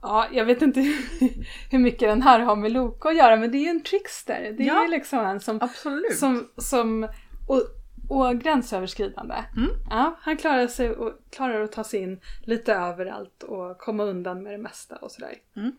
Ja, 0.03 0.29
jag 0.33 0.45
vet 0.45 0.63
inte 0.63 0.81
hur 1.71 1.79
mycket 1.79 2.01
den 2.09 2.23
här 2.23 2.41
har 2.41 2.57
med 2.57 2.73
Loke 2.73 3.09
att 3.09 3.17
göra 3.17 3.37
men 3.37 3.51
det 3.53 3.59
är 3.59 3.63
ju 3.63 3.69
en 3.69 3.83
trickster. 3.83 4.55
Det 4.59 4.63
är 4.63 4.67
Ja, 4.67 4.83
ju 4.85 4.91
liksom 4.91 5.19
en 5.19 5.41
som, 5.41 5.59
Absolut. 5.63 6.17
som, 6.19 6.49
som 6.57 7.09
och, 7.49 7.63
och 8.09 8.41
gränsöverskridande. 8.41 9.35
Mm. 9.57 9.71
Ja, 9.91 10.17
han 10.21 10.37
klarar, 10.37 10.67
sig 10.67 10.91
och, 10.91 11.13
klarar 11.31 11.61
att 11.63 11.73
ta 11.73 11.85
sig 11.85 12.01
in 12.01 12.21
lite 12.43 12.75
överallt 12.75 13.43
och 13.43 13.79
komma 13.79 14.03
undan 14.05 14.43
med 14.43 14.53
det 14.53 14.59
mesta 14.59 14.97
och 14.97 15.11
sådär. 15.11 15.35
Mm. 15.57 15.73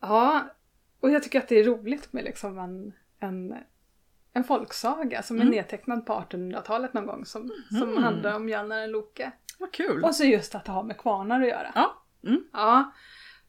Ja, 0.00 0.40
och 1.00 1.10
jag 1.10 1.22
tycker 1.22 1.38
att 1.38 1.48
det 1.48 1.58
är 1.60 1.64
roligt 1.64 2.12
med 2.12 2.24
liksom 2.24 2.58
en, 2.58 2.92
en, 3.28 3.54
en 4.32 4.44
folksaga 4.44 5.22
som 5.22 5.36
är 5.36 5.40
Mm. 5.40 5.52
nedtecknad 5.54 6.06
på 6.06 6.12
1800-talet 6.12 6.92
någon 6.94 7.06
gång 7.06 7.24
som, 7.26 7.50
som 7.78 7.88
Mhm. 7.90 8.02
handlar 8.02 8.34
om 8.36 8.44
mjölnaren 8.44 8.90
Loke. 8.90 9.32
Vad 9.58 9.72
kul. 9.72 10.04
Och 10.04 10.14
så 10.14 10.24
just 10.24 10.54
att 10.54 10.64
det 10.64 10.72
har 10.72 10.82
med 10.82 10.98
kvarnar 10.98 11.40
att 11.42 11.48
göra. 11.48 11.72
Ja. 11.74 12.02
Mm. 12.26 12.44
Ja. 12.52 12.92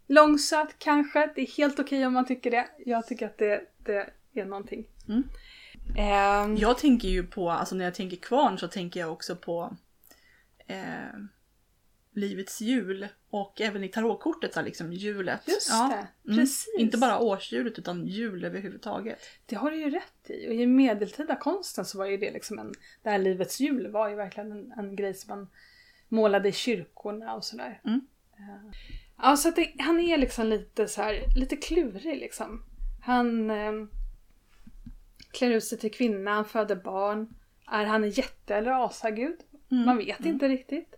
Långsökt 0.08 0.76
kanske, 0.80 1.32
det 1.36 1.42
är 1.42 1.58
helt 1.58 1.80
okej 1.80 2.06
om 2.08 2.14
man 2.14 2.26
tycker 2.26 2.52
det. 2.52 2.68
Jag 2.86 3.08
tycker 3.08 3.26
att 3.26 3.38
det, 3.38 3.62
det 3.84 4.14
är 4.34 4.46
någonting. 4.46 4.88
Mm. 5.10 5.24
Ehm, 5.98 6.56
Jag 6.58 6.78
tänker 6.78 7.08
ju 7.08 7.24
på, 7.28 7.50
alltså 7.52 7.76
när 7.76 7.86
jag 7.86 7.96
tänker 7.96 8.18
kvarn 8.18 8.58
så 8.58 8.68
tänker 8.68 9.00
jag 9.00 9.12
också 9.12 9.36
på 9.36 9.76
eh, 10.68 10.78
Livets 12.16 12.62
jul 12.62 13.08
och 13.30 13.62
även 13.62 13.84
i 13.84 13.88
tarotkortet 13.90 14.54
så 14.54 14.62
liksom 14.62 14.94
julet. 14.94 15.42
Just 15.48 15.70
Ja. 15.70 15.88
det, 16.24 16.30
Mm. 16.32 16.40
precis. 16.40 16.76
Inte 16.78 16.98
bara 16.98 17.20
årshjulet 17.20 17.80
utan 17.80 18.08
jul 18.08 18.44
överhuvudtaget. 18.46 19.20
Det 19.46 19.56
har 19.56 19.72
du 19.72 19.78
ju 19.78 19.90
rätt 19.90 20.30
i. 20.30 20.48
Och 20.50 20.54
i 20.54 20.68
medeltida 20.68 21.36
konsten 21.36 21.86
så 21.86 21.98
var 21.98 22.06
ju 22.06 22.18
det 22.18 22.32
liksom 22.32 22.60
en... 22.60 22.74
Det 23.04 23.10
här 23.10 23.18
livets 23.20 23.60
jul 23.60 23.88
var 23.92 24.10
ju 24.10 24.16
verkligen 24.16 24.52
en, 24.52 24.72
en 24.78 24.96
grej 24.96 25.14
som 25.14 25.30
man 25.38 25.48
målade 26.10 26.50
i 26.50 26.52
kyrkorna 26.52 27.34
och 27.34 27.46
sådär. 27.46 27.82
Mm. 27.86 28.02
Eh, 28.38 28.72
Ja, 29.24 29.38
så 29.38 29.50
att 29.50 29.56
det, 29.56 29.74
han 29.80 30.00
är 30.00 30.18
liksom 30.18 30.48
lite 30.48 30.88
så 30.88 31.02
här, 31.02 31.24
lite 31.36 31.56
klurig 31.56 32.20
liksom. 32.20 32.64
Han 33.02 33.50
eh, 33.50 33.74
klär 35.32 35.52
ut 35.52 35.64
sig 35.64 35.78
till 35.78 35.92
kvinna, 35.92 36.32
han 36.32 36.46
föder 36.46 36.76
barn. 36.76 37.36
Är 37.72 37.86
han 37.86 38.04
en 38.04 38.10
jätte 38.10 38.56
eller 38.56 38.86
asagud? 38.86 39.38
Mm. 39.72 39.86
Man 39.86 39.98
vet 39.98 40.26
inte 40.26 40.48
riktigt. 40.48 40.96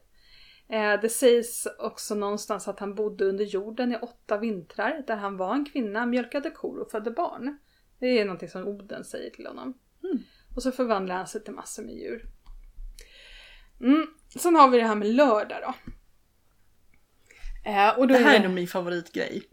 Eh, 0.70 1.02
det 1.02 1.10
sägs 1.10 1.68
också 1.80 2.16
någonstans 2.16 2.68
att 2.68 2.80
han 2.80 2.96
bodde 2.96 3.26
under 3.26 3.46
jorden 3.46 3.92
i 3.92 3.98
åtta 3.98 4.38
vintrar 4.38 5.04
där 5.08 5.16
han 5.16 5.38
var 5.38 5.54
en 5.54 5.66
kvinna, 5.66 6.06
mjölkade 6.06 6.50
kor 6.50 6.80
och 6.80 6.92
födde 6.92 7.12
barn. 7.12 7.58
Det 8.00 8.20
är 8.20 8.26
någonting 8.26 8.50
som 8.50 8.68
Oden 8.68 9.04
säger 9.04 9.30
till 9.30 9.48
honom. 9.48 9.74
Mm. 10.04 10.18
Och 10.56 10.64
så 10.64 10.72
förvandlar 10.72 11.16
han 11.16 11.28
sig 11.28 11.44
till 11.44 11.54
massor 11.54 11.84
med 11.84 11.96
djur. 11.96 12.26
Mm. 13.82 14.08
Sen 14.36 14.56
har 14.56 14.70
vi 14.70 14.78
det 14.78 14.88
här 14.88 14.96
med 14.96 15.08
lördag 15.08 15.58
då. 15.62 15.74
Eh, 17.66 18.00
och 18.00 18.08
då 18.08 18.14
Det 18.14 18.24
här 18.24 18.36
är 18.36 18.40
det 18.40 18.48
nog 18.48 18.56
min 18.56 18.68
favoritgrej. 18.68 19.44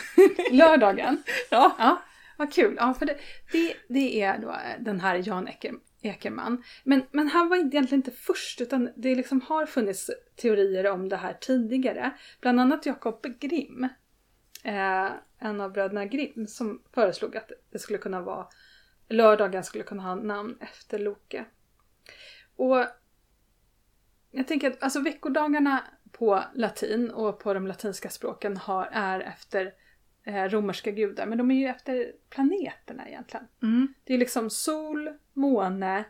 lördagen. 0.52 1.22
Ja. 1.50 1.76
Ja, 1.78 2.02
vad 2.36 2.52
kul. 2.52 2.74
Ja, 2.78 2.94
för 2.94 3.06
det, 3.06 3.16
det, 3.52 3.74
det 3.88 4.22
är 4.22 4.38
då 4.38 4.56
den 4.80 5.00
här 5.00 5.22
Jan 5.24 5.48
Eker, 5.48 5.74
Ekerman. 6.02 6.62
Men, 6.84 7.02
men 7.10 7.28
han 7.28 7.48
var 7.48 7.56
egentligen 7.56 7.94
inte 7.94 8.10
först 8.10 8.60
utan 8.60 8.90
det 8.96 9.14
liksom 9.14 9.40
har 9.40 9.66
funnits 9.66 10.10
teorier 10.36 10.90
om 10.90 11.08
det 11.08 11.16
här 11.16 11.36
tidigare. 11.40 12.10
Bland 12.40 12.60
annat 12.60 12.86
Jakob 12.86 13.26
Grimm. 13.40 13.88
Eh, 14.64 15.10
en 15.38 15.60
av 15.60 15.72
bröderna 15.72 16.04
Grimm 16.04 16.46
som 16.46 16.82
föreslog 16.94 17.36
att 17.36 17.50
det 17.72 17.78
skulle 17.78 17.98
kunna 17.98 18.20
vara 18.20 18.46
lördagen 19.08 19.64
skulle 19.64 19.84
kunna 19.84 20.02
ha 20.02 20.14
namn 20.14 20.56
efter 20.60 20.98
Loke. 20.98 21.44
Och 22.56 22.86
jag 24.30 24.48
tänker 24.48 24.70
att 24.70 24.82
alltså 24.82 25.00
veckodagarna 25.00 25.84
på 26.12 26.44
latin 26.54 27.10
och 27.10 27.38
på 27.38 27.54
de 27.54 27.66
latinska 27.66 28.10
språken 28.10 28.56
har, 28.56 28.88
är 28.92 29.20
efter 29.20 29.74
eh, 30.24 30.44
romerska 30.44 30.90
gudar, 30.90 31.26
men 31.26 31.38
de 31.38 31.50
är 31.50 31.54
ju 31.54 31.66
efter 31.66 32.12
planeterna 32.30 33.08
egentligen. 33.08 33.46
Mm. 33.62 33.94
Det 34.04 34.14
är 34.14 34.18
liksom 34.18 34.50
sol, 34.50 35.10
måne, 35.32 36.04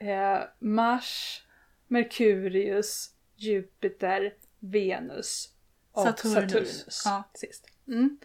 eh, 0.00 0.40
Mars, 0.58 1.42
Merkurius, 1.86 3.14
Jupiter, 3.36 4.34
Venus 4.58 5.52
och 5.92 6.02
Saturnus. 6.02 6.34
Saturnus. 6.34 7.02
Ja. 7.04 7.30
Sist. 7.34 7.66
Mm. 7.86 8.18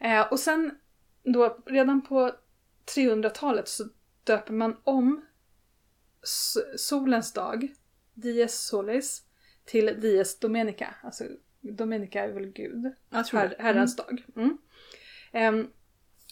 Eh, 0.00 0.32
och 0.32 0.40
sen 0.40 0.78
då 1.22 1.58
redan 1.66 2.02
på 2.02 2.32
300-talet 2.96 3.68
så 3.68 3.84
döper 4.24 4.52
man 4.52 4.76
om 4.84 5.26
solens 6.76 7.32
dag, 7.32 7.74
Dies 8.14 8.66
Solis, 8.66 9.23
till 9.64 10.00
Dies 10.00 10.38
Domenica. 10.38 10.94
Alltså 11.02 11.24
Domenica 11.60 12.24
är 12.24 12.28
väl 12.32 12.46
Gud. 12.46 12.92
Jag 13.10 13.26
tror 13.26 13.40
Her, 13.40 13.48
det. 13.48 13.56
herrans 13.58 13.96
dag. 13.96 14.24
Mm. 14.36 14.58
Ehm, 15.32 15.70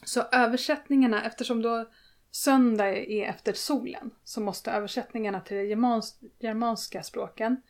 så 0.05 0.23
översättningarna, 0.33 1.25
eftersom 1.25 1.63
då 1.63 1.91
söndag 2.31 2.89
är 2.89 3.29
efter 3.29 3.53
solen, 3.53 4.11
så 4.25 4.41
måste 4.41 4.71
översättningarna 4.71 5.41
till 5.41 5.57
de 5.57 5.65
germans, 5.65 6.21
germanska 6.39 7.03
språken 7.03 7.63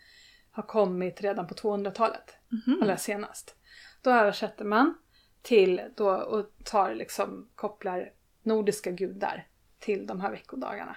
ha 0.52 0.62
kommit 0.62 1.20
redan 1.20 1.46
på 1.46 1.54
200-talet. 1.54 2.36
Mhm. 2.48 2.82
Eller 2.82 2.96
senast. 2.96 3.56
Då 4.02 4.10
översätter 4.10 4.64
man 4.64 4.94
till 5.42 5.80
då 5.96 6.10
och 6.10 6.50
tar 6.64 6.94
liksom, 6.94 7.48
kopplar 7.54 8.12
nordiska 8.42 8.90
gudar 8.90 9.46
till 9.78 10.06
de 10.06 10.20
här 10.20 10.30
veckodagarna. 10.30 10.96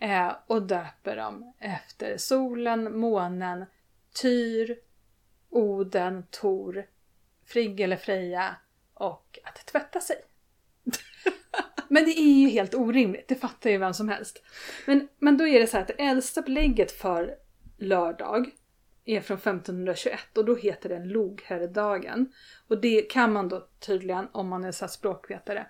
Eh, 0.00 0.32
och 0.46 0.62
döper 0.62 1.16
dem 1.16 1.52
efter 1.58 2.16
solen, 2.16 2.98
månen, 2.98 3.64
Tyr, 4.22 4.78
Oden, 5.50 6.24
Tor, 6.30 6.86
Frigg 7.46 7.80
eller 7.80 7.96
Freja 7.96 8.56
och 8.94 9.38
att 9.44 9.66
tvätta 9.66 10.00
sig. 10.00 10.16
Men 11.88 12.04
det 12.04 12.20
är 12.20 12.40
ju 12.40 12.48
helt 12.48 12.74
orimligt, 12.74 13.28
det 13.28 13.34
fattar 13.34 13.70
ju 13.70 13.78
vem 13.78 13.94
som 13.94 14.08
helst. 14.08 14.42
Men, 14.86 15.08
men 15.18 15.36
då 15.36 15.46
är 15.46 15.60
det 15.60 15.66
så 15.66 15.76
här 15.76 15.82
att 15.82 15.88
det 15.88 16.02
äldsta 16.02 16.42
belägget 16.42 16.92
för 16.92 17.36
lördag 17.78 18.50
är 19.04 19.20
från 19.20 19.36
1521 19.36 20.38
och 20.38 20.44
då 20.44 20.56
heter 20.56 20.88
den 20.88 21.08
Logherredagen. 21.08 22.32
Och 22.68 22.80
det 22.80 23.02
kan 23.02 23.32
man 23.32 23.48
då 23.48 23.68
tydligen, 23.78 24.28
om 24.32 24.48
man 24.48 24.64
är 24.64 24.72
så 24.72 24.88
språkvetare, 24.88 25.66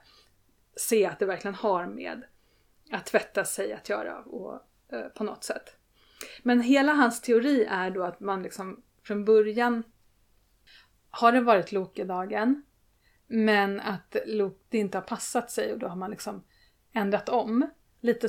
se 0.77 1.07
att 1.07 1.19
det 1.19 1.27
verkligen 1.27 1.55
har 1.55 1.87
med 1.87 2.25
att 2.91 3.07
tvätta 3.07 3.45
sig 3.45 3.73
att 3.73 3.89
göra 3.89 4.19
och, 4.19 4.61
eh, 4.93 5.09
på 5.09 5.25
något 5.25 5.45
sätt. 5.45 5.77
Men 6.43 6.61
hela 6.61 6.93
hans 6.93 7.21
teori 7.21 7.65
är 7.65 7.91
då 7.91 8.03
att 8.03 8.21
man 8.21 8.43
liksom 8.43 8.83
från 9.03 9.25
början 9.25 9.83
har 11.11 11.33
det 11.33 11.41
varit 11.41 11.73
Lokedagen 11.73 12.63
men 13.27 13.81
att 13.81 14.17
det 14.69 14.79
inte 14.79 14.99
har 14.99 15.03
passat 15.03 15.51
sig 15.51 15.73
och 15.73 15.79
då 15.79 15.89
har 15.89 15.97
man 15.97 16.11
liksom 16.11 16.45
ändrat 16.93 17.29
om. 17.29 17.71
Lite 18.01 18.29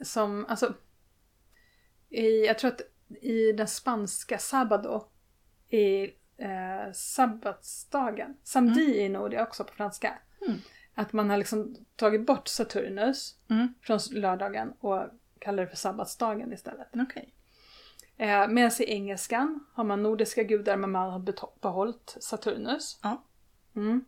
som, 0.00 0.46
alltså 0.46 0.74
i, 2.08 2.46
jag 2.46 2.58
tror 2.58 2.70
att 2.70 2.80
i 3.20 3.52
den 3.52 3.68
spanska 3.68 4.38
sabado 4.38 5.08
i 5.68 6.02
eh, 6.36 6.92
sabbatsdagen, 6.94 8.36
samedi 8.42 9.02
är 9.02 9.08
nog 9.08 9.30
det 9.30 9.42
också 9.42 9.64
på 9.64 9.74
franska. 9.74 10.18
Mm. 10.46 10.58
Att 10.98 11.12
man 11.12 11.30
har 11.30 11.36
liksom 11.36 11.74
tagit 11.96 12.26
bort 12.26 12.48
Saturnus 12.48 13.34
Mm. 13.50 13.74
från 13.82 13.98
lördagen 14.10 14.72
och 14.80 15.02
kallar 15.38 15.62
det 15.62 15.68
för 15.68 15.76
sabbatsdagen 15.76 16.52
istället. 16.52 16.88
Okej. 16.94 17.34
Eh, 18.16 18.48
Medan 18.48 18.70
i 18.80 18.84
engelskan 18.84 19.64
har 19.74 19.84
man 19.84 20.02
nordiska 20.02 20.42
gudar 20.42 20.76
men 20.76 20.90
man 20.90 21.10
har 21.10 21.60
behållit 21.60 22.16
Saturnus. 22.20 22.98
Ja. 23.02 23.24
Mm. 23.76 24.04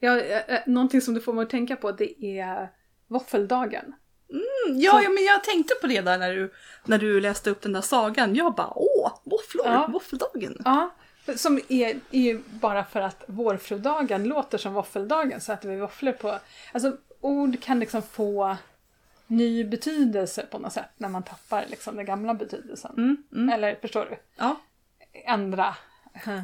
Ja, 0.00 0.20
eh, 0.20 0.54
eh, 0.54 0.60
någonting 0.66 1.00
som 1.00 1.14
du 1.14 1.20
får 1.20 1.32
mig 1.32 1.42
att 1.42 1.50
tänka 1.50 1.76
på 1.76 1.92
det 1.92 2.24
är 2.40 2.72
våffeldagen. 3.06 3.94
Mm, 4.30 4.80
Ja, 4.80 5.02
ja, 5.02 5.08
men 5.10 5.24
jag 5.24 5.44
tänkte 5.44 5.74
på 5.80 5.86
det 5.86 6.00
där 6.00 6.18
när 6.18 6.34
du, 6.34 6.52
när 6.84 6.98
du 6.98 7.20
läste 7.20 7.50
upp 7.50 7.62
den 7.62 7.72
där 7.72 7.80
sagan. 7.80 8.34
Jag 8.34 8.54
bara 8.54 8.72
åh, 8.76 9.18
våfflor, 9.24 9.66
Ja. 9.66 9.88
våffeldagen. 9.92 10.56
Ja, 10.64 10.90
som 11.36 11.60
är, 11.68 12.00
är 12.10 12.20
ju 12.20 12.42
bara 12.60 12.84
för 12.84 13.00
att 13.00 13.24
vårfrudagen 13.26 14.24
låter 14.24 14.58
som 14.58 14.74
våffeldagen 14.74 15.40
så 15.40 15.52
att 15.52 15.64
vi 15.64 15.76
våfflor 15.76 16.12
på. 16.12 16.38
Alltså 16.72 16.96
ord 17.20 17.62
kan 17.62 17.80
liksom 17.80 18.02
få 18.02 18.56
ny 19.26 19.64
betydelse 19.64 20.46
på 20.50 20.58
något 20.58 20.72
sätt 20.72 20.90
när 20.96 21.08
man 21.08 21.22
tappar 21.22 21.64
liksom 21.68 21.96
den 21.96 22.06
gamla 22.06 22.34
betydelsen. 22.34 22.94
Mm, 22.96 23.16
mm. 23.32 23.48
Eller 23.48 23.74
förstår 23.74 24.06
du? 24.10 24.16
Ja. 24.36 24.60
Ändra, 25.26 25.76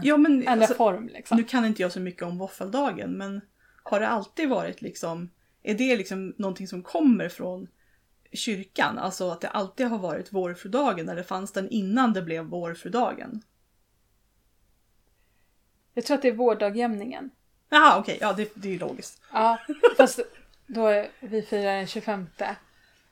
ja, 0.03 0.17
men 0.17 0.33
ändra 0.33 0.53
alltså, 0.53 0.75
form 0.75 1.09
liksom. 1.09 1.37
nu 1.37 1.45
kan 1.45 1.65
inte 1.65 1.83
jag 1.83 1.93
så 1.93 2.01
mycket 2.01 2.23
om 2.23 2.39
våffeldagen, 2.39 3.11
men 3.11 3.41
har 3.83 4.01
det 4.01 4.09
alltid 4.09 4.49
varit 4.49 4.83
liksom, 4.83 5.31
är 5.63 5.75
det 5.75 5.97
liksom 5.97 6.35
någonting 6.37 6.69
som 6.69 6.83
kommer 6.83 7.29
från 7.29 7.69
kyrkan? 8.33 8.99
Alltså 8.99 9.31
att 9.31 9.41
det 9.41 9.49
alltid 9.49 9.87
har 9.87 9.99
varit 9.99 10.33
vårfrudagen 10.33 11.09
eller 11.09 11.23
fanns 11.23 11.53
den 11.53 11.69
innan 11.69 12.13
det 12.13 12.23
blev 12.23 12.45
vårfrudagen? 12.45 13.43
Jag 16.01 16.07
tror 16.07 16.15
att 16.15 16.23
det 16.23 16.29
är 16.29 16.33
vårdagjämningen. 16.33 17.31
Jaha, 17.69 17.99
okej, 17.99 18.19
ja 18.21 18.33
det, 18.33 18.53
det 18.55 18.69
är 18.69 18.73
ju 18.73 18.79
logiskt. 18.79 19.23
Ja, 19.33 19.59
fast 19.97 20.21
då 20.67 20.87
är, 20.87 21.09
vi 21.21 21.43
firar 21.43 21.77
den 21.77 21.87
25 21.87 22.27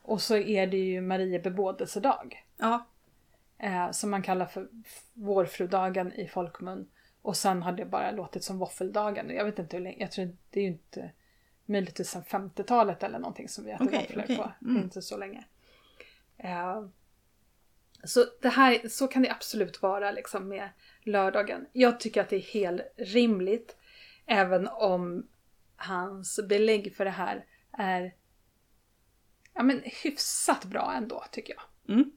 och 0.02 0.22
så 0.22 0.36
är 0.36 0.66
det 0.66 0.76
ju 0.76 1.00
Marie 1.00 1.40
bebådelsedag. 1.40 2.44
Ja, 2.56 2.86
Eh, 3.58 3.90
som 3.90 4.10
man 4.10 4.22
kallar 4.22 4.46
för 4.46 4.68
vårfrudagen 5.14 6.12
i 6.12 6.28
folkmun. 6.28 6.88
Och 7.22 7.36
sen 7.36 7.62
har 7.62 7.72
det 7.72 7.84
bara 7.84 8.10
låtit 8.10 8.44
som 8.44 8.58
våffeldagen. 8.58 9.30
Jag 9.30 9.44
vet 9.44 9.58
inte 9.58 9.76
hur 9.76 9.84
länge, 9.84 9.96
jag 10.00 10.12
tror 10.12 10.36
det 10.50 10.60
är 10.60 10.64
ju 10.64 10.70
inte 10.70 11.10
möjligtvis 11.66 12.10
sen 12.10 12.22
50-talet 12.22 13.02
eller 13.02 13.18
någonting 13.18 13.48
som 13.48 13.64
vi 13.64 13.70
äter 13.70 13.86
Okej, 13.86 14.00
våfflor 14.00 14.24
okej, 14.24 14.36
på. 14.36 14.52
mm. 14.64 14.82
Inte 14.82 15.02
så 15.02 15.16
länge. 15.16 15.44
Eh, 16.36 16.84
så 18.04 18.24
det 18.42 18.48
här, 18.48 18.88
så 18.88 19.08
kan 19.08 19.22
det 19.22 19.30
absolut 19.30 19.82
vara 19.82 20.10
liksom 20.10 20.48
med 20.48 20.68
lördagen. 21.02 21.66
Jag 21.72 22.00
tycker 22.00 22.20
att 22.20 22.28
det 22.28 22.36
är 22.36 22.40
helt 22.40 22.82
rimligt. 22.96 23.76
Även 24.26 24.68
om 24.68 25.26
hans 25.76 26.40
belägg 26.48 26.96
för 26.96 27.04
det 27.04 27.10
här 27.10 27.44
är 27.72 28.14
ja, 29.54 29.62
men 29.62 29.82
hyfsat 29.84 30.64
bra 30.64 30.92
ändå 30.96 31.24
tycker 31.30 31.54
jag. 31.54 31.94
Mm. 31.94 32.10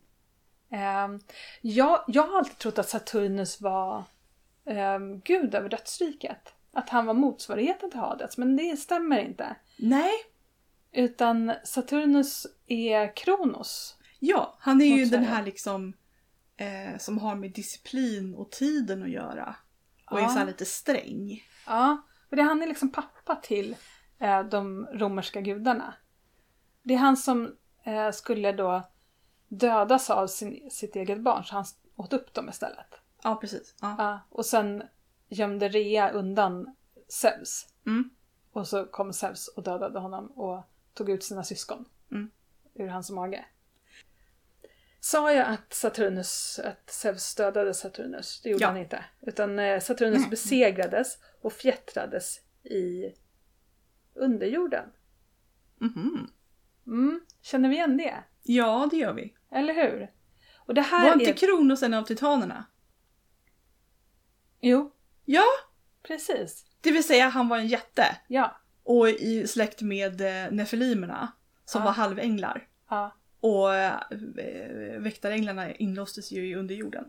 Ehm, 0.71 1.19
jag, 1.61 2.03
jag 2.07 2.27
har 2.27 2.37
alltid 2.37 2.57
trott 2.57 2.79
att 2.79 2.89
Saturnus 2.89 3.61
var 3.61 4.03
um, 4.65 5.21
gud 5.21 5.55
över 5.55 5.69
dödsriket. 5.69 6.53
Att 6.73 6.89
han 6.89 7.05
var 7.05 7.13
motsvarigheten 7.13 7.91
till 7.91 7.99
Hades, 7.99 8.37
men 8.37 8.57
det 8.57 8.77
stämmer 8.77 9.19
inte. 9.19 9.55
nej, 9.77 10.11
Utan 10.91 11.53
Saturnus 11.63 12.47
är 12.67 13.15
Kronos. 13.15 13.97
Ja, 14.23 14.55
han 14.59 14.81
är 14.81 14.85
ju 14.97 15.05
den 15.05 15.23
här 15.23 15.43
liksom 15.43 15.93
eh, 16.57 16.97
som 16.99 17.17
har 17.17 17.35
med 17.35 17.51
disciplin 17.51 18.35
och 18.35 18.51
tiden 18.51 19.03
att 19.03 19.09
göra. 19.09 19.55
Och 20.11 20.17
är 20.19 20.23
Ja. 20.23 20.29
så 20.29 20.37
här 20.39 20.45
lite 20.45 20.65
sträng. 20.65 21.43
Ja, 21.67 21.97
för 22.29 22.35
det, 22.35 22.41
han 22.43 22.61
är 22.61 22.67
liksom 22.67 22.91
pappa 22.91 23.35
till 23.35 23.75
eh, 24.19 24.43
de 24.43 24.87
romerska 24.93 25.41
gudarna. 25.41 25.93
Det 26.83 26.93
är 26.93 26.97
han 26.97 27.17
som 27.17 27.55
eh, 27.83 28.11
skulle 28.11 28.51
då 28.51 28.83
dödas 29.47 30.09
av 30.09 30.27
sin, 30.27 30.71
sitt 30.71 30.95
eget 30.95 31.21
barn, 31.21 31.43
så 31.43 31.55
han 31.55 31.65
åt 31.95 32.13
upp 32.13 32.33
dem 32.33 32.49
istället. 32.49 32.95
Ja, 33.23 33.35
precis. 33.35 33.75
Ja. 33.81 33.95
Ja, 33.97 34.19
och 34.29 34.45
sen 34.45 34.83
gömde 35.29 35.69
Rea 35.69 36.09
undan 36.09 36.75
Zeus. 37.07 37.67
Mm. 37.85 38.09
Och 38.51 38.67
så 38.67 38.85
kom 38.85 39.13
Zeus 39.13 39.47
och 39.47 39.63
dödade 39.63 39.99
honom 39.99 40.25
och 40.31 40.63
tog 40.93 41.09
ut 41.09 41.23
sina 41.23 41.43
syskon 41.43 41.85
Mm. 42.11 42.29
ur 42.73 42.87
hans 42.87 43.11
mage. 43.11 43.45
Sa 45.03 45.31
jag 45.33 45.47
att 45.47 45.73
Saturnus, 45.73 46.59
att 46.63 46.89
Zeus 46.89 47.35
dödade 47.35 47.73
Saturnus? 47.73 48.41
Det 48.43 48.49
gjorde 48.49 48.63
Ja. 48.63 48.67
han 48.67 48.77
inte. 48.77 49.05
Utan 49.21 49.59
eh, 49.59 49.79
Saturnus 49.79 50.29
besegrades 50.29 51.17
och 51.41 51.53
fjättrades 51.53 52.39
i 52.63 53.13
underjorden. 54.15 54.89
Mhm. 55.77 56.31
Mm, 56.87 57.21
känner 57.41 57.69
vi 57.69 57.75
igen 57.75 57.97
det? 57.97 58.23
Ja, 58.43 58.87
det 58.91 58.97
gör 58.97 59.13
vi. 59.13 59.35
Eller 59.51 59.73
hur? 59.73 60.11
Och 60.57 60.73
det 60.73 60.81
här 60.81 61.05
Var 61.09 61.13
inte 61.13 61.31
är... 61.31 61.47
Kronos 61.47 61.83
en 61.83 61.93
av 61.93 62.03
titanerna? 62.03 62.65
Jo, 64.61 64.91
Ja, 65.25 65.45
precis. 66.03 66.65
det 66.81 66.91
vill 66.91 67.03
säga 67.03 67.29
han 67.29 67.47
var 67.47 67.57
en 67.57 67.67
jätte. 67.67 68.17
Ja. 68.27 68.61
Och 68.83 69.09
i 69.09 69.47
släkt 69.47 69.81
med 69.81 70.21
eh, 70.21 70.51
nefilimerna 70.51 71.31
som 71.65 71.79
Ja. 71.81 71.85
var 71.85 71.91
halvänglar. 71.91 72.67
Ja, 72.89 73.15
Och 73.41 73.75
eh, 73.75 73.99
väktaränglarna 74.99 75.71
inlåstes 75.75 76.31
ju 76.31 76.47
i 76.47 76.55
underjorden. 76.55 77.05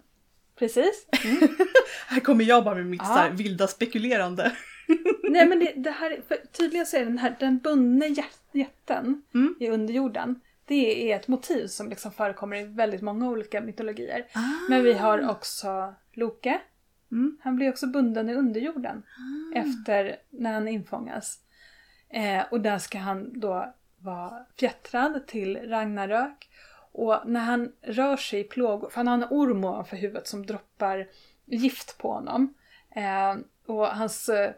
precis. 0.59 1.07
Här 2.07 2.21
kommer 2.21 2.45
jag 2.45 2.65
bara 2.65 2.75
med 2.75 2.87
mitt 2.87 3.01
Ja. 3.05 3.29
vilda 3.33 3.67
spekulerande. 3.67 4.53
Nej 5.31 5.47
men 5.47 5.59
det, 5.59 5.73
det 5.77 5.91
här, 5.91 6.21
tydligen 6.53 6.87
så 6.87 6.97
är 6.97 7.05
den 7.05 7.19
här 7.19 7.37
den 7.41 7.59
bundne 7.59 8.07
jä- 8.09 8.25
jätten 8.53 9.23
Mm. 9.35 9.55
i 9.61 9.69
underjorden. 9.69 10.41
Det 10.65 11.13
är 11.13 11.17
ett 11.17 11.29
motiv 11.29 11.67
som 11.67 11.89
liksom 11.89 12.13
förekommer 12.13 12.57
i 12.57 12.65
väldigt 12.65 13.03
många 13.03 13.29
olika 13.31 13.61
mytologier. 13.61 14.27
Men 14.69 14.83
vi 14.85 14.93
har 14.93 15.31
också 15.31 15.95
Loke. 16.13 16.61
Mm. 17.13 17.39
Han 17.43 17.57
blir 17.57 17.69
också 17.69 17.87
bunden 17.87 18.29
i 18.29 18.35
underjorden 18.35 19.03
efter 19.55 20.17
när 20.31 20.53
han 20.53 20.69
infångas. 20.69 21.39
Eh, 22.09 22.43
och 22.51 22.61
där 22.61 22.79
ska 22.79 22.99
han 22.99 23.41
då 23.41 23.75
vara 24.03 24.47
fjättrad 24.59 25.27
till 25.27 25.57
Ragnarök. 25.57 26.51
Och 26.93 27.21
när 27.27 27.41
han 27.41 27.73
rör 27.83 28.17
sig 28.17 28.41
i 28.41 28.45
plågor, 28.45 28.91
för 28.91 28.97
han 28.97 29.07
har 29.07 29.15
en 29.15 29.27
orm 29.31 29.65
ovanför 29.65 29.97
huvudet 29.97 30.27
som 30.27 30.47
droppar 30.47 31.09
gift 31.45 31.99
på 31.99 32.13
honom. 32.13 32.55
Eh, 32.97 33.37
och 33.67 33.87
hans 33.87 34.29
eh, 34.29 34.53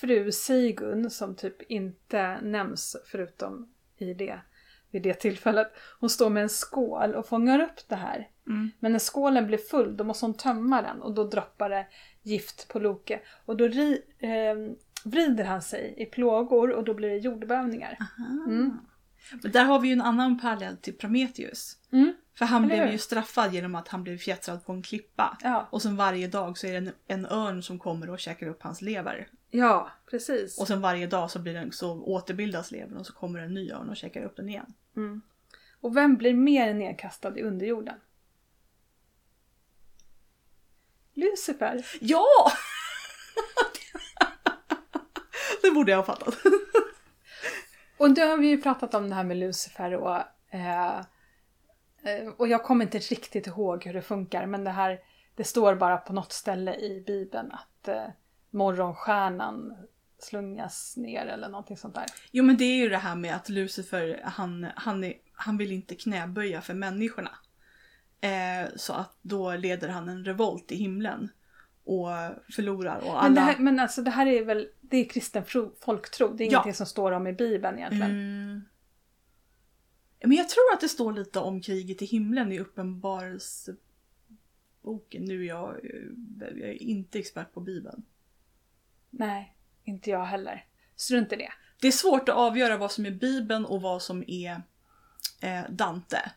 fru 0.00 0.32
Sigun, 0.32 1.10
som 1.10 1.34
typ 1.34 1.62
inte 1.62 2.40
nämns 2.40 2.96
förutom 3.06 3.74
i 3.98 4.14
det, 4.14 4.40
vid 4.90 5.02
det 5.02 5.14
tillfället, 5.14 5.72
hon 6.00 6.10
står 6.10 6.30
med 6.30 6.42
en 6.42 6.48
skål 6.48 7.14
och 7.14 7.26
fångar 7.26 7.60
upp 7.60 7.88
det 7.88 7.96
här. 7.96 8.28
Mm. 8.46 8.70
Men 8.78 8.92
när 8.92 8.98
skålen 8.98 9.46
blir 9.46 9.58
full 9.58 9.96
då 9.96 10.04
måste 10.04 10.26
hon 10.26 10.34
tömma 10.34 10.82
den 10.82 11.02
och 11.02 11.14
då 11.14 11.24
droppar 11.24 11.70
det 11.70 11.86
gift 12.22 12.68
på 12.68 12.78
Loke. 12.78 13.20
Och 13.44 13.56
då 13.56 13.68
ri, 13.68 14.02
eh, 14.18 14.74
vrider 15.04 15.44
han 15.44 15.62
sig 15.62 15.94
i 15.96 16.06
plågor 16.06 16.70
och 16.70 16.84
då 16.84 16.94
blir 16.94 17.08
det 17.08 17.16
jordbävningar. 17.16 17.98
Mm. 18.46 18.78
Men 19.42 19.52
där 19.52 19.64
har 19.64 19.80
vi 19.80 19.88
ju 19.88 19.92
en 19.92 20.00
annan 20.00 20.40
parallell 20.40 20.76
till 20.76 20.94
Prometheus. 20.98 21.76
Mm. 21.92 22.14
För 22.34 22.44
han 22.44 22.64
Eller 22.64 22.74
blev 22.74 22.84
hur? 22.84 22.92
ju 22.92 22.98
straffad 22.98 23.54
genom 23.54 23.74
att 23.74 23.88
han 23.88 24.02
blev 24.02 24.18
fjättrad 24.18 24.64
på 24.64 24.72
en 24.72 24.82
klippa. 24.82 25.38
Ja. 25.42 25.68
Och 25.70 25.82
sen 25.82 25.96
varje 25.96 26.26
dag 26.28 26.58
så 26.58 26.66
är 26.66 26.70
det 26.72 26.76
en, 26.78 26.92
en 27.06 27.26
örn 27.26 27.62
som 27.62 27.78
kommer 27.78 28.10
och 28.10 28.18
käkar 28.18 28.46
upp 28.46 28.62
hans 28.62 28.82
lever. 28.82 29.28
ja, 29.50 29.90
precis. 30.10 30.58
Och 30.60 30.66
sen 30.66 30.80
varje 30.80 31.06
dag 31.06 31.30
så, 31.30 31.38
blir 31.38 31.54
den, 31.54 31.72
så 31.72 32.02
återbildas 32.02 32.70
levern 32.70 32.96
och 32.96 33.06
så 33.06 33.12
kommer 33.12 33.38
en 33.38 33.54
ny 33.54 33.72
örn 33.72 33.88
och 33.88 33.96
käkar 33.96 34.22
upp 34.24 34.36
den 34.36 34.48
igen. 34.48 34.74
Mm. 34.96 35.20
Och 35.80 35.96
vem 35.96 36.16
blir 36.16 36.34
mer 36.34 36.74
nedkastad 36.74 37.38
i 37.38 37.42
underjorden? 37.42 37.96
Lucifer. 41.14 41.86
Ja! 42.00 42.26
det 45.62 45.70
borde 45.70 45.92
jag 45.92 45.98
ha 45.98 46.04
fattat. 46.04 46.34
Och 47.96 48.14
då 48.14 48.22
har 48.22 48.36
vi 48.36 48.46
ju 48.46 48.62
pratat 48.62 48.94
om 48.94 49.08
det 49.08 49.14
här 49.14 49.24
med 49.24 49.36
Lucifer 49.36 49.94
och, 49.94 50.16
eh, 50.50 50.98
eh, 52.04 52.28
och 52.36 52.48
jag 52.48 52.64
kommer 52.64 52.84
inte 52.84 52.98
riktigt 52.98 53.46
ihåg 53.46 53.84
hur 53.84 53.92
det 53.92 54.02
funkar 54.02 54.46
men 54.46 54.64
det 54.64 54.70
här 54.70 54.98
det 55.34 55.44
står 55.44 55.74
bara 55.74 55.96
på 55.96 56.12
något 56.12 56.32
ställe 56.32 56.74
i 56.74 57.04
bibeln 57.06 57.52
att 57.52 57.88
eh, 57.88 58.06
morgonstjärnan 58.50 59.76
slungas 60.18 60.96
ner 60.96 61.26
eller 61.26 61.48
någonting 61.48 61.76
sånt 61.76 61.94
där. 61.94 62.04
Jo 62.30 62.44
men 62.44 62.56
det 62.56 62.64
är 62.64 62.76
ju 62.76 62.88
det 62.88 62.96
här 62.96 63.16
med 63.16 63.36
att 63.36 63.48
Lucifer 63.48 64.20
han, 64.24 64.66
han, 64.76 65.04
är, 65.04 65.14
han 65.32 65.56
vill 65.56 65.72
inte 65.72 65.94
knäböja 65.94 66.60
för 66.60 66.74
människorna. 66.74 67.30
Eh, 68.20 68.68
så 68.76 68.92
att 68.92 69.16
då 69.22 69.56
leder 69.56 69.88
han 69.88 70.08
en 70.08 70.24
revolt 70.24 70.72
i 70.72 70.76
himlen. 70.76 71.28
Och 71.90 72.08
förlorar 72.52 72.98
och 72.98 73.22
alla... 73.22 73.24
Men, 73.28 73.34
det 73.34 73.40
här, 73.40 73.58
men 73.58 73.78
alltså 73.78 74.02
det 74.02 74.10
här 74.10 74.26
är 74.26 74.44
väl, 74.44 74.68
det 74.80 74.96
är 74.96 75.04
kristen 75.04 75.44
folktro, 75.80 76.28
det 76.28 76.44
är 76.44 76.46
Ja. 76.46 76.50
ingenting 76.50 76.74
som 76.74 76.86
står 76.86 77.12
om 77.12 77.26
i 77.26 77.32
bibeln 77.32 77.78
egentligen. 77.78 78.10
Mm. 78.10 78.62
Men 80.22 80.32
jag 80.32 80.48
tror 80.48 80.62
att 80.74 80.80
det 80.80 80.88
står 80.88 81.12
lite 81.12 81.38
om 81.38 81.60
kriget 81.60 82.02
i 82.02 82.04
himlen 82.04 82.52
i 82.52 82.58
uppenbarelseboken. 82.58 85.24
Nu 85.24 85.44
är 85.44 85.48
jag, 85.48 85.76
jag 86.40 86.58
är 86.58 86.82
inte 86.82 87.18
expert 87.18 87.52
på 87.52 87.60
bibeln. 87.60 88.02
Nej, 89.10 89.56
inte 89.84 90.10
jag 90.10 90.24
heller. 90.24 90.64
Strunt 90.96 91.32
i 91.32 91.36
det. 91.36 91.52
Det 91.80 91.88
är 91.88 91.92
svårt 91.92 92.28
att 92.28 92.36
avgöra 92.36 92.76
vad 92.76 92.92
som 92.92 93.06
är 93.06 93.10
bibeln 93.10 93.64
och 93.64 93.82
vad 93.82 94.02
som 94.02 94.24
är 94.26 94.62
eh, 95.40 95.62
Dante 95.70 96.32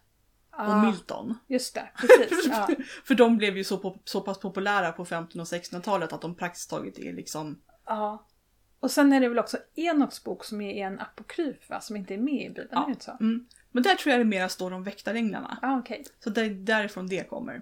och 0.58 0.78
Milton. 0.86 1.38
just 1.48 1.76
det, 1.76 1.90
precis. 1.96 2.48
Ja. 2.48 2.70
För 3.06 3.16
de 3.16 3.38
blev 3.38 3.58
ju 3.58 3.64
så, 3.64 4.00
så 4.06 4.22
pass 4.22 4.40
populära 4.40 4.92
på 4.92 5.02
1500 5.04 5.42
och 5.42 5.48
1600-talet 5.48 6.14
att 6.14 6.22
de 6.22 6.36
praktiskt 6.36 6.70
taget 6.70 7.00
är 7.00 7.14
liksom... 7.14 7.62
ja. 7.86 8.26
Och 8.80 8.92
sen 8.92 9.14
är 9.14 9.20
det 9.22 9.30
väl 9.30 9.40
också 9.40 9.58
Enoks 9.76 10.24
bok 10.24 10.44
som 10.46 10.62
är 10.62 10.86
en 10.88 11.00
apokryf 11.00 11.70
va? 11.70 11.82
Som 11.82 11.96
inte 11.96 12.14
är 12.14 12.18
med 12.18 12.34
i 12.46 12.50
bibeln, 12.50 12.68
Ja. 12.72 12.82
är 12.82 12.86
det 12.86 12.92
inte 12.92 13.06
så? 13.06 13.12
Mm. 13.20 13.48
Men 13.72 13.84
där 13.84 13.96
tror 13.96 14.12
jag 14.12 14.20
det 14.20 14.26
mera 14.26 14.50
står 14.50 14.74
om 14.74 14.84
väktaränglarna. 14.84 15.58
Ja, 15.62 15.80
okej. 15.80 16.06
Så 16.20 16.30
det 16.30 16.42
är 16.42 16.50
därifrån 16.50 17.08
det 17.08 17.30
kommer. 17.30 17.62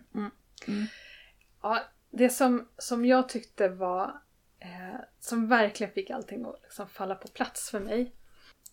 Ja, 1.62 1.80
det 2.12 2.30
som, 2.30 2.68
som 2.78 3.06
jag 3.06 3.30
tyckte 3.30 3.70
var, 3.70 4.22
eh, 4.60 5.00
som 5.20 5.48
verkligen 5.48 5.94
fick 5.94 6.10
allting 6.10 6.46
att 6.46 6.60
liksom 6.64 6.88
falla 6.88 7.16
på 7.16 7.28
plats 7.28 7.70
för 7.70 7.80
mig. 7.80 8.12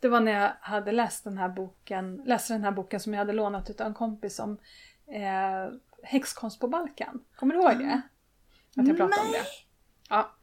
Det 0.00 0.08
var 0.08 0.20
när 0.20 0.32
jag 0.32 0.52
hade 0.60 0.92
läst 0.92 1.24
den 1.24 1.38
här 1.38 1.48
boken, 1.48 2.22
läste 2.24 2.52
den 2.52 2.64
här 2.64 2.72
boken 2.72 3.00
som 3.00 3.14
jag 3.14 3.18
hade 3.18 3.32
lånat 3.32 3.70
utav 3.70 3.86
en 3.86 3.94
kompis 3.94 4.38
om 4.38 4.58
eh, 5.06 5.74
häxkonst 6.02 6.60
på 6.60 6.68
Balkan. 6.68 7.24
Kommer 7.36 7.54
du 7.54 7.60
ihåg 7.60 7.78
det? 7.78 8.02
Att 8.76 8.88
jag 8.88 8.96
pratade 8.96 9.20
om 9.20 9.32
det. 9.32 9.44
Ja. 10.08 10.34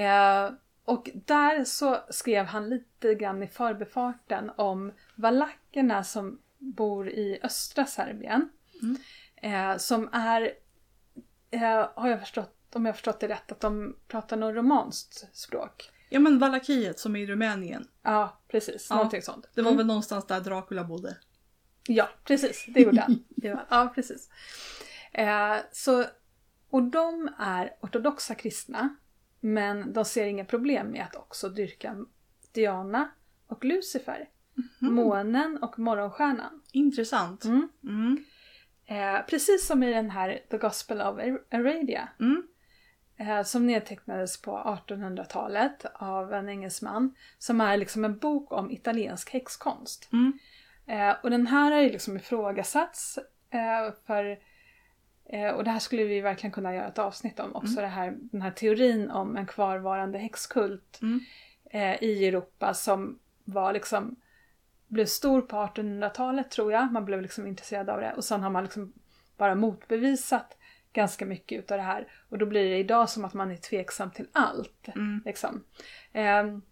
Eh, 0.00 0.52
och 0.84 1.10
där 1.14 1.64
så 1.64 1.98
skrev 2.10 2.46
han 2.46 2.68
lite 2.68 3.14
grann 3.14 3.42
i 3.42 3.48
förbifarten 3.48 4.50
om 4.56 4.92
valackerna 5.14 6.04
som 6.04 6.40
bor 6.58 7.08
i 7.08 7.40
östra 7.42 7.84
Serbien. 7.86 8.48
Mm. 8.82 8.96
Eh, 9.36 9.76
som 9.76 10.08
är, 10.12 10.52
eh, 11.50 11.88
har 11.94 12.08
jag 12.08 12.20
förstått, 12.20 12.56
om 12.72 12.86
jag 12.86 12.92
har 12.92 12.94
förstått 12.94 13.20
det 13.20 13.28
rätt, 13.28 13.52
att 13.52 13.60
de 13.60 13.96
pratar 14.08 14.36
något 14.36 14.54
romanskt 14.54 15.36
språk. 15.36 15.90
Ja 16.08 16.20
men 16.20 16.38
Valakiet 16.38 16.98
som 16.98 17.16
är 17.16 17.20
i 17.20 17.26
Rumänien. 17.26 17.88
Ja, 18.02 18.40
precis. 18.56 18.86
Ja. 18.90 18.96
Någonting 18.96 19.22
sånt. 19.22 19.48
Det 19.54 19.62
var 19.62 19.70
Mm. 19.70 19.76
väl 19.78 19.86
någonstans 19.86 20.26
där 20.26 20.40
Dracula 20.40 20.84
bodde. 20.84 21.16
Ja, 21.88 22.08
precis. 22.24 22.64
Det 22.68 22.80
gjorde 22.80 23.00
han. 23.00 23.24
Det 23.28 23.50
var- 23.54 23.66
Ja, 23.70 23.92
precis. 23.94 24.28
Eh, 25.12 25.56
så, 25.72 26.04
och 26.70 26.82
de 26.82 27.28
är 27.38 27.72
ortodoxa 27.80 28.34
kristna. 28.34 28.96
Men 29.40 29.92
de 29.92 30.04
ser 30.04 30.26
inga 30.26 30.44
problem 30.44 30.86
med 30.86 31.02
att 31.04 31.16
också 31.16 31.48
dyrka 31.48 31.96
Diana 32.52 33.08
och 33.46 33.64
Lucifer. 33.64 34.28
Månen 34.78 35.58
och 35.62 35.78
morgonstjärnan. 35.78 36.62
Intressant. 36.72 37.44
Mm. 37.44 37.68
Mm. 37.84 38.24
Eh, 38.86 39.26
precis 39.26 39.66
som 39.66 39.82
i 39.82 39.92
den 39.92 40.10
här 40.10 40.40
The 40.50 40.58
Gospel 40.58 41.00
of 41.00 41.18
Aradia. 41.50 42.08
Mm. 42.20 42.42
Eh, 43.18 43.42
som 43.42 43.66
nedtecknades 43.66 44.42
på 44.42 44.78
1800-talet 44.86 45.86
av 45.94 46.32
en 46.32 46.48
engelsman. 46.48 47.14
Som 47.38 47.60
är 47.60 47.76
liksom 47.76 48.04
en 48.04 48.18
bok 48.18 48.52
om 48.52 48.70
italiensk 48.70 49.32
häxkonst. 49.32 50.08
Mm. 50.12 50.38
Eh, 50.86 51.16
och 51.22 51.30
den 51.30 51.46
här 51.46 51.72
har 51.72 51.80
ju 51.80 51.90
liksom 51.90 52.16
ifrågasatts 52.16 53.18
eh, 53.50 53.94
för 54.06 54.38
och 55.54 55.64
det 55.64 55.70
här 55.70 55.78
skulle 55.78 56.04
vi 56.04 56.20
verkligen 56.20 56.52
kunna 56.52 56.74
göra 56.74 56.88
ett 56.88 56.98
avsnitt 56.98 57.40
om 57.40 57.56
också. 57.56 57.80
Det 57.80 57.86
här, 57.86 58.14
den 58.18 58.42
här 58.42 58.50
teorin 58.50 59.10
om 59.10 59.36
en 59.36 59.46
kvarvarande 59.46 60.18
häxkult 60.18 60.98
Mm. 61.02 61.20
i 62.00 62.26
Europa 62.26 62.74
som 62.74 63.18
var 63.44 63.72
liksom 63.72 64.16
blev 64.86 65.06
stor 65.06 65.42
på 65.42 65.56
1800-talet 65.56 66.50
tror 66.50 66.72
jag. 66.72 66.92
Man 66.92 67.04
blev 67.04 67.22
liksom 67.22 67.46
intresserad 67.46 67.90
av 67.90 68.00
det 68.00 68.12
och 68.12 68.24
sen 68.24 68.42
har 68.42 68.50
man 68.50 68.62
liksom 68.64 68.92
bara 69.36 69.54
motbevisat 69.54 70.55
ganska 70.96 71.26
mycket 71.26 71.58
utav 71.58 71.78
det 71.78 71.84
här. 71.84 72.12
Och 72.28 72.38
då 72.38 72.46
blir 72.46 72.70
det 72.70 72.78
idag 72.78 73.10
som 73.10 73.24
att 73.24 73.34
man 73.34 73.50
är 73.50 73.56
tveksam 73.56 74.10
till 74.10 74.28
allt. 74.32 74.88
Mm. 74.88 75.22
Liksom. 75.24 75.64
Ehm, 76.12 76.62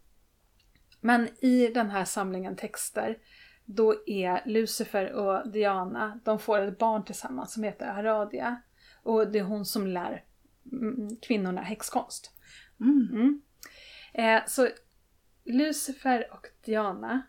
men 1.00 1.28
i 1.44 1.68
den 1.68 1.90
här 1.90 2.04
samlingen 2.04 2.56
texter 2.56 3.18
då 3.64 3.94
är 4.06 4.42
Lucifer 4.46 5.12
och 5.12 5.48
Diana, 5.48 6.20
de 6.24 6.38
får 6.38 6.60
ett 6.60 6.78
barn 6.78 7.04
tillsammans 7.04 7.52
som 7.52 7.62
heter 7.62 7.86
Aradia. 7.86 8.60
Och 9.02 9.32
det 9.32 9.38
är 9.38 9.42
hon 9.42 9.64
som 9.64 9.86
lär 9.86 10.24
mm, 10.72 11.16
kvinnorna 11.16 11.60
häxkonst. 11.60 12.32
Mm. 12.80 13.08
Mm. 13.12 13.42
Eh, 14.12 14.42
så 14.46 14.68
Lucifer 15.44 16.32
och 16.32 16.46
Diana. 16.64 17.22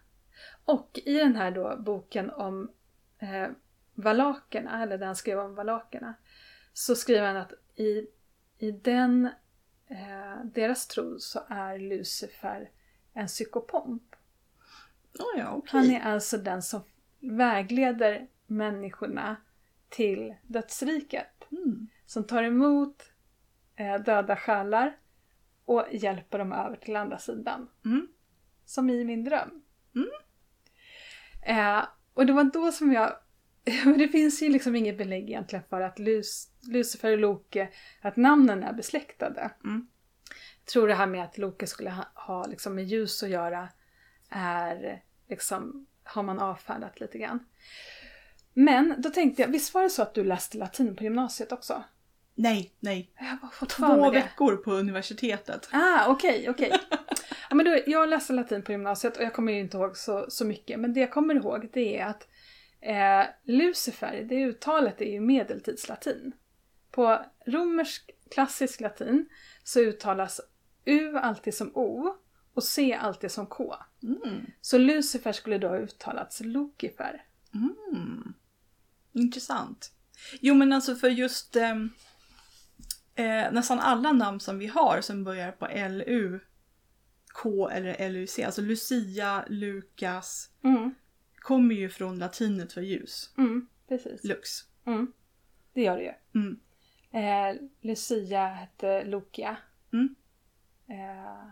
Och 0.65 0.99
i 1.05 1.17
den 1.17 1.35
här 1.35 1.51
då 1.51 1.77
boken 1.77 2.29
om 2.29 2.71
eh, 3.19 3.47
valakerna, 3.93 4.83
eller 4.83 5.05
han 5.05 5.15
skrev 5.15 5.39
om 5.39 5.55
valakerna, 5.55 6.13
så 6.77 6.95
skriver 6.95 7.27
han 7.27 7.37
att 7.37 7.53
i, 7.75 8.07
i 8.57 8.71
den, 8.71 9.25
eh, 9.87 10.45
deras 10.53 10.87
tro 10.87 11.19
så 11.19 11.39
är 11.47 11.79
Lucifer 11.79 12.69
en 13.13 13.27
psykopomp. 13.27 14.15
Oh, 15.19 15.39
ja, 15.39 15.51
okej. 15.51 15.69
Han 15.71 15.91
är 15.91 16.01
alltså 16.01 16.37
den 16.37 16.61
som 16.61 16.81
vägleder 17.19 18.27
människorna 18.47 19.35
till 19.89 20.35
dödsriket. 20.43 21.51
Mm. 21.51 21.87
Som 22.05 22.23
tar 22.23 22.43
emot 22.43 23.03
eh, 23.75 23.95
döda 23.95 24.35
själar 24.35 24.97
och 25.65 25.85
hjälper 25.91 26.39
dem 26.39 26.53
över 26.53 26.75
till 26.75 26.95
andra 26.95 27.17
sidan. 27.17 27.69
Mm. 27.85 28.07
Som 28.65 28.89
i 28.89 29.03
min 29.03 29.23
dröm. 29.23 29.63
Mm. 29.95 30.09
Eh, 31.41 31.85
och 32.13 32.25
det 32.25 32.33
var 32.33 32.43
då 32.43 32.71
som 32.71 32.93
jag... 32.93 33.17
men 33.85 33.97
det 33.97 34.07
finns 34.07 34.41
ju 34.41 34.49
liksom 34.49 34.75
inget 34.75 34.97
belägg 34.97 35.29
egentligen 35.29 35.65
för 35.69 35.81
att 35.81 35.99
Lus, 35.99 36.47
Lucifer 36.61 37.11
och 37.11 37.17
Loke, 37.17 37.69
att 38.01 38.15
namnen 38.15 38.63
är 38.63 38.73
besläktade. 38.73 39.51
Mm. 39.63 39.87
Jag 40.59 40.71
tror 40.71 40.87
det 40.87 40.95
här 40.95 41.07
med 41.07 41.23
att 41.23 41.37
Loke 41.37 41.67
skulle 41.67 41.89
ha, 41.89 42.05
ha 42.13 42.45
liksom 42.45 42.75
med 42.75 42.85
ljus 42.85 43.23
att 43.23 43.29
göra 43.29 43.69
är 44.29 45.03
liksom, 45.29 45.85
har 46.03 46.23
man 46.23 46.39
avfärdat 46.39 46.99
lite 46.99 47.17
grann. 47.17 47.39
Men 48.53 48.95
då 48.97 49.09
tänkte 49.09 49.41
jag, 49.41 49.49
visst 49.49 49.73
var 49.73 49.83
det 49.83 49.89
så 49.89 50.01
att 50.01 50.13
du 50.13 50.23
läste 50.23 50.57
latin 50.57 50.95
på 50.95 51.03
gymnasiet 51.03 51.51
också? 51.51 51.83
Nej, 52.35 52.73
nej. 52.79 53.11
Jag 53.19 53.39
bara 53.41 53.51
fått 53.51 53.69
Två 53.69 54.11
veckor 54.11 54.55
på 54.55 54.71
universitetet. 54.71 55.69
Ah, 55.71 56.07
okej, 56.07 56.49
okej. 56.49 56.71
Ja, 57.49 57.55
men 57.55 57.65
då, 57.65 57.79
jag 57.85 58.09
läste 58.09 58.33
latin 58.33 58.61
på 58.61 58.71
gymnasiet 58.71 59.17
och 59.17 59.23
jag 59.23 59.33
kommer 59.33 59.53
ju 59.53 59.59
inte 59.59 59.77
ihåg 59.77 59.97
så, 59.97 60.25
så 60.29 60.45
mycket. 60.45 60.79
Men 60.79 60.93
det 60.93 60.99
jag 60.99 61.11
kommer 61.11 61.35
ihåg 61.35 61.69
det 61.73 61.99
är 61.99 62.05
att 62.05 62.27
Eh, 62.85 63.25
Lucifer, 63.43 64.25
det 64.29 64.43
uttalet 64.43 65.01
är 65.01 65.11
ju 65.11 65.19
medeltidslatin. 65.19 66.33
På 66.91 67.25
romersk 67.45 68.11
klassisk 68.31 68.81
latin 68.81 69.29
så 69.63 69.79
uttalas 69.79 70.41
U 70.85 71.17
alltid 71.17 71.53
som 71.53 71.71
O 71.75 72.15
och 72.53 72.63
C 72.63 72.93
alltid 73.01 73.31
som 73.31 73.47
K. 73.47 73.75
Mm. 74.03 74.45
Så 74.61 74.77
Lucifer 74.77 75.31
skulle 75.31 75.57
då 75.57 75.67
ha 75.67 75.77
uttalats 75.77 76.41
Lucifer. 76.41 77.25
Mm. 77.53 78.33
Intressant. 79.13 79.91
Jo 80.41 80.53
men 80.55 80.73
alltså 80.73 80.95
för 80.95 81.09
just 81.09 81.55
ehm, 81.55 81.89
eh, 83.15 83.51
nästan 83.51 83.79
alla 83.79 84.11
namn 84.11 84.39
som 84.39 84.59
vi 84.59 84.67
har 84.67 85.01
som 85.01 85.23
börjar 85.23 85.51
på 85.51 85.67
LU, 85.89 86.39
K 87.33 87.69
eller 87.69 88.09
LUC, 88.09 88.39
alltså 88.39 88.61
Lucia, 88.61 89.45
Lukas, 89.47 90.49
Mm, 90.63 90.95
kommer 91.45 91.75
ju 91.75 91.89
från 91.89 92.19
latinet 92.19 92.73
för 92.73 92.81
ljus. 92.81 93.33
mm, 93.37 93.67
precis. 93.87 94.23
Lux. 94.23 94.49
Mm, 94.85 95.13
det 95.73 95.81
gör 95.81 95.97
det 95.97 96.03
ju. 96.03 96.41
Mm. 96.41 96.59
Eh, 97.11 97.61
Lucia 97.81 98.45
hette 98.47 99.03
Lucia. 99.05 99.57
Mm. 99.93 100.15
Eh, 100.87 101.45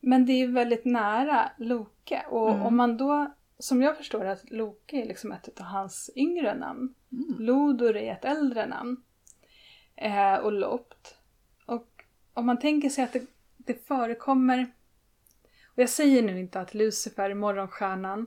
men 0.00 0.26
det 0.26 0.32
är 0.32 0.38
ju 0.38 0.52
väldigt 0.52 0.84
nära 0.84 1.50
Loke 1.58 2.26
och 2.30 2.50
Mm. 2.50 2.62
om 2.62 2.76
man 2.76 2.96
då, 2.96 3.34
som 3.58 3.82
jag 3.82 3.96
förstår 3.96 4.24
att 4.24 4.50
Loke 4.50 4.96
är 5.02 5.06
liksom 5.06 5.32
ett 5.32 5.60
av 5.60 5.66
hans 5.66 6.10
yngre 6.16 6.54
namn. 6.54 6.94
Mm. 7.12 7.34
Lodor 7.38 7.96
är 7.96 8.12
ett 8.12 8.24
äldre 8.24 8.66
namn. 8.66 9.02
Eh, 9.96 10.34
och 10.34 10.52
Lopt. 10.52 11.16
Och 11.66 12.04
om 12.34 12.46
man 12.46 12.58
tänker 12.58 12.88
sig 12.88 13.04
att 13.04 13.12
det, 13.12 13.26
det 13.56 13.86
förekommer, 13.86 14.66
jag 15.80 15.88
säger 15.90 16.22
nu 16.22 16.40
inte 16.40 16.60
att 16.60 16.74
Lucifer, 16.74 17.34
morgonstjärnan 17.34 18.26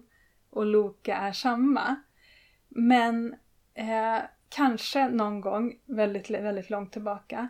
och 0.50 0.66
Loke 0.66 1.14
är 1.14 1.32
samma. 1.32 1.96
Men 2.68 3.36
eh, 3.74 4.20
kanske 4.50 5.10
någon 5.10 5.42
gång 5.42 5.80
väldigt, 5.86 6.30
väldigt 6.30 6.70
långt 6.70 6.92
tillbaka. 6.92 7.50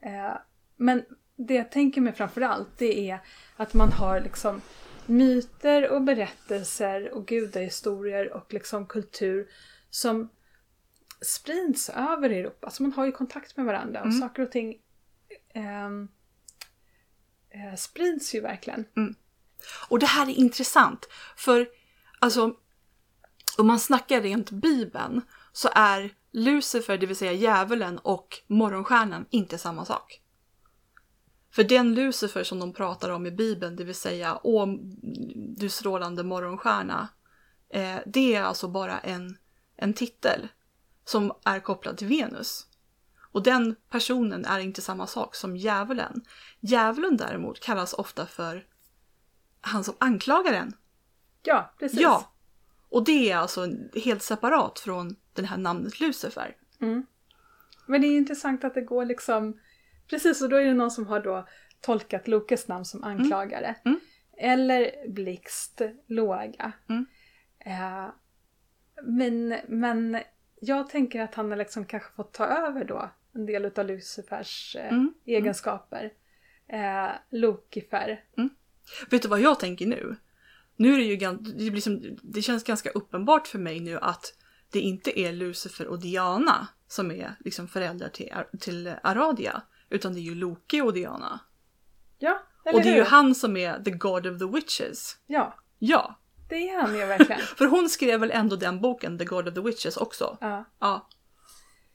Eh, 0.00 0.36
men 0.76 1.04
det 1.36 1.54
jag 1.54 1.70
tänker 1.70 2.00
mig 2.00 2.12
framförallt 2.12 2.78
det 2.78 3.10
är 3.10 3.18
att 3.56 3.74
man 3.74 3.92
har 3.92 4.20
liksom 4.20 4.60
myter 5.06 5.90
och 5.90 6.02
berättelser 6.02 7.14
och 7.14 7.26
gudahistorier 7.26 8.32
och 8.32 8.54
liksom 8.54 8.86
kultur 8.86 9.48
som 9.90 10.28
sprids 11.20 11.90
över 11.90 12.30
Europa. 12.30 12.70
Så 12.70 12.82
man 12.82 12.92
har 12.92 13.06
ju 13.06 13.12
kontakt 13.12 13.56
med 13.56 13.66
varandra 13.66 14.00
och 14.00 14.06
Mm. 14.06 14.20
saker 14.20 14.42
och 14.42 14.52
ting 14.52 14.78
ehm, 15.54 16.08
eh, 17.50 17.74
sprids 17.74 18.34
ju 18.34 18.40
verkligen. 18.40 18.84
Och 19.88 19.98
det 19.98 20.06
här 20.06 20.28
är 20.28 20.34
intressant 20.34 21.08
för 21.36 21.68
alltså 22.18 22.54
om 23.58 23.66
man 23.66 23.80
snackar 23.80 24.20
rent 24.20 24.50
Bibeln 24.50 25.22
så 25.52 25.68
är 25.74 26.10
Lucifer, 26.32 26.98
det 26.98 27.06
vill 27.06 27.16
säga 27.16 27.32
djävulen 27.32 27.98
och 27.98 28.42
morgonstjärnan 28.46 29.26
inte 29.30 29.58
samma 29.58 29.84
sak. 29.84 30.20
För 31.50 31.64
den 31.64 31.94
Lucifer 31.94 32.44
som 32.44 32.58
de 32.58 32.72
pratar 32.72 33.10
om 33.10 33.26
i 33.26 33.30
Bibeln, 33.30 33.76
det 33.76 33.84
vill 33.84 33.94
säga 33.94 34.40
Åh, 34.42 34.66
du 35.34 35.68
strålande 35.68 36.22
morgonstjärna, 36.22 37.08
eh, 37.70 37.96
det 38.06 38.34
är 38.34 38.42
alltså 38.42 38.68
bara 38.68 38.98
en, 38.98 39.38
en 39.76 39.94
titel 39.94 40.48
som 41.04 41.32
är 41.44 41.60
kopplad 41.60 41.96
till 41.96 42.06
Venus. 42.06 42.66
Och 43.32 43.42
den 43.42 43.76
personen 43.90 44.44
är 44.44 44.58
inte 44.58 44.82
samma 44.82 45.06
sak 45.06 45.34
som 45.34 45.56
djävulen. 45.56 46.24
Djävulen 46.60 47.16
däremot 47.16 47.60
kallas 47.60 47.92
ofta 47.92 48.26
för 48.26 48.64
han 49.66 49.84
som 49.84 49.94
anklagar 50.00 50.52
en. 50.52 50.72
Ja, 51.42 51.74
precis. 51.78 52.00
Ja! 52.00 52.32
Och 52.88 53.04
det 53.04 53.30
är 53.30 53.36
alltså 53.36 53.66
helt 54.04 54.22
separat 54.22 54.78
från 54.78 55.16
det 55.32 55.46
här 55.46 55.56
namnet 55.56 56.00
Lucifer. 56.00 56.56
Mm. 56.80 57.06
Men 57.86 58.00
det 58.00 58.06
är 58.06 58.16
intressant 58.16 58.64
att 58.64 58.74
det 58.74 58.80
går 58.80 59.04
liksom... 59.04 59.60
Precis, 60.10 60.42
och 60.42 60.48
då 60.48 60.56
är 60.56 60.64
det 60.64 60.74
någon 60.74 60.90
som 60.90 61.06
har 61.06 61.20
då 61.20 61.46
tolkat 61.80 62.28
Lokes 62.28 62.68
namn 62.68 62.84
som 62.84 63.04
anklagare. 63.04 63.76
Mm. 63.84 64.00
Eller 64.38 65.08
blixt, 65.08 65.80
låga. 66.06 66.72
Mm. 66.88 67.06
Eh, 67.58 68.06
men, 69.02 69.56
men 69.68 70.18
jag 70.60 70.90
tänker 70.90 71.20
att 71.20 71.34
han 71.34 71.50
har 71.50 71.58
liksom 71.58 71.84
kanske 71.84 72.12
fått 72.12 72.32
ta 72.32 72.44
över 72.44 72.84
då 72.84 73.10
en 73.32 73.46
del 73.46 73.72
av 73.78 73.86
Lucifers 73.86 74.76
eh, 74.76 74.92
Mm. 74.92 75.14
egenskaper. 75.24 76.12
Eh, 76.68 77.08
Lucifer. 77.30 78.24
Vet 79.10 79.22
du 79.22 79.28
vad 79.28 79.40
jag 79.40 79.60
tänker 79.60 79.86
nu? 79.86 80.16
Nu 80.76 80.94
är 80.94 80.98
det 80.98 81.04
ju 81.04 81.16
det, 81.16 81.70
blir 81.70 81.80
som, 81.80 82.18
det 82.22 82.42
känns 82.42 82.64
ganska 82.64 82.90
uppenbart 82.90 83.46
för 83.46 83.58
mig 83.58 83.80
nu 83.80 83.98
att 83.98 84.34
det 84.70 84.80
inte 84.80 85.20
är 85.20 85.32
Lucifer 85.32 85.86
och 85.86 86.00
Diana 86.00 86.68
som 86.88 87.10
är 87.10 87.36
liksom 87.44 87.68
föräldrar 87.68 88.08
till, 88.08 88.32
till 88.60 88.94
Aradia. 89.02 89.62
Utan 89.90 90.14
det 90.14 90.20
är 90.20 90.22
ju 90.22 90.34
Loki 90.34 90.80
och 90.80 90.92
Diana. 90.92 91.40
Ja, 92.18 92.42
eller 92.64 92.78
och 92.78 92.82
det 92.82 92.88
är 92.88 92.92
hur? 92.92 92.98
ju 92.98 93.04
han 93.04 93.34
som 93.34 93.56
är 93.56 93.82
the 93.82 93.90
God 93.90 94.26
of 94.26 94.38
the 94.38 94.46
Witches. 94.46 95.16
Ja, 95.26 95.54
Ja, 95.78 96.18
det 96.48 96.68
är 96.68 96.82
han 96.82 96.98
ju 96.98 97.06
verkligen. 97.06 97.40
för 97.56 97.66
hon 97.66 97.88
skrev 97.88 98.20
väl 98.20 98.30
ändå 98.30 98.56
den 98.56 98.80
boken, 98.80 99.18
The 99.18 99.24
God 99.24 99.48
of 99.48 99.54
the 99.54 99.60
Witches 99.60 99.96
också. 99.96 100.38
ja. 100.40 100.64
Ja. 100.78 101.08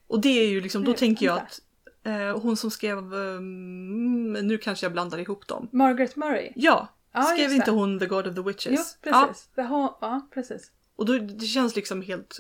Och 0.08 0.22
det 0.22 0.30
är 0.30 0.50
ju 0.50 0.62
liksom, 0.62 0.84
då 0.84 0.94
tänker 0.94 1.26
jag 1.26 1.38
att 1.38 1.60
eh, 2.04 2.40
hon 2.40 2.58
som 2.58 2.72
skrev, 2.72 3.14
um, 3.14 4.34
nu 4.34 4.58
kanske 4.58 4.86
jag 4.86 4.92
blandar 4.94 5.18
ihop 5.18 5.48
dem. 5.48 5.70
Margaret 5.72 6.16
Murray. 6.16 6.52
Ja, 6.56 6.88
Ja, 7.14 7.22
skrev 7.24 7.52
inte 7.52 7.66
det. 7.66 7.72
hon 7.72 8.00
The 8.00 8.06
God 8.06 8.28
of 8.28 8.34
the 8.36 8.40
Jo, 8.42 8.44
Witches? 8.48 8.98
precis. 9.02 9.50
Ja, 9.56 9.64
har, 9.64 9.98
ja, 10.02 10.28
precis. 10.34 10.72
och 10.96 11.06
då, 11.06 11.18
det 11.18 11.46
känns 11.46 11.76
liksom 11.76 12.02
helt 12.02 12.40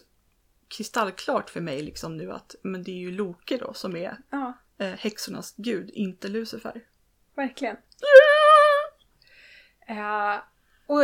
kristallklart 0.68 1.49
för 1.49 1.62
mig 1.62 1.82
liksom 1.82 2.18
nu 2.18 2.32
att 2.32 2.55
men 2.64 2.84
det 2.84 2.91
är 2.91 2.95
ju 2.99 3.12
Loke 3.12 3.57
då 3.57 3.74
som 3.74 3.95
är 3.95 4.18
Ja, 4.30 4.53
eh, 4.78 4.88
häxornas 4.91 5.53
gud, 5.57 5.89
inte 5.93 6.28
Lucifer. 6.28 6.82
verkligen. 7.36 7.76
Eh, 9.88 10.36
och, 10.88 11.01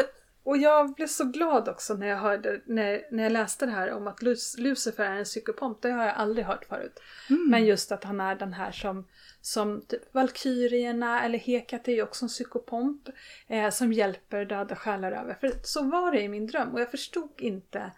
och 0.48 0.58
jag 0.58 0.94
blev 0.94 1.08
så 1.08 1.24
glad 1.24 1.70
också 1.70 1.94
när 1.94 2.08
jag 2.08 2.18
hörde, 2.18 2.62
när, 2.66 3.02
när 3.12 3.24
jag 3.24 3.32
läste 3.32 3.66
det 3.66 3.72
här 3.72 3.92
om 3.92 4.08
att 4.08 4.22
Luc- 4.22 4.60
Lucifer 4.60 5.04
är 5.06 5.16
en 5.16 5.24
psykopomp. 5.24 5.82
Det 5.82 5.90
har 5.92 6.06
jag 6.06 6.16
aldrig 6.16 6.46
hört 6.46 6.66
förut. 6.66 7.00
Mm. 7.30 7.50
Men 7.50 7.66
just 7.66 7.92
att 7.92 8.04
han 8.04 8.20
är 8.22 8.36
den 8.36 8.54
här 8.54 8.72
som, 8.72 9.08
som 9.42 9.82
typ 9.82 10.14
Valkyrierna 10.14 11.24
eller 11.24 11.40
Hekat 11.40 11.88
är 11.88 11.92
ju 11.92 12.04
också 12.04 12.26
en 12.26 12.30
psykopomp. 12.30 13.10
Eh, 13.48 13.70
som 13.70 13.94
hjälper 13.94 14.46
döda 14.46 14.76
själar 14.76 15.12
över. 15.12 15.38
För 15.40 15.52
så 15.64 15.84
var 15.84 16.12
det 16.12 16.22
i 16.22 16.28
min 16.30 16.48
dröm 16.48 16.70
och 16.74 16.82
jag 16.82 16.92
förstod 16.92 17.32
inte 17.38 17.92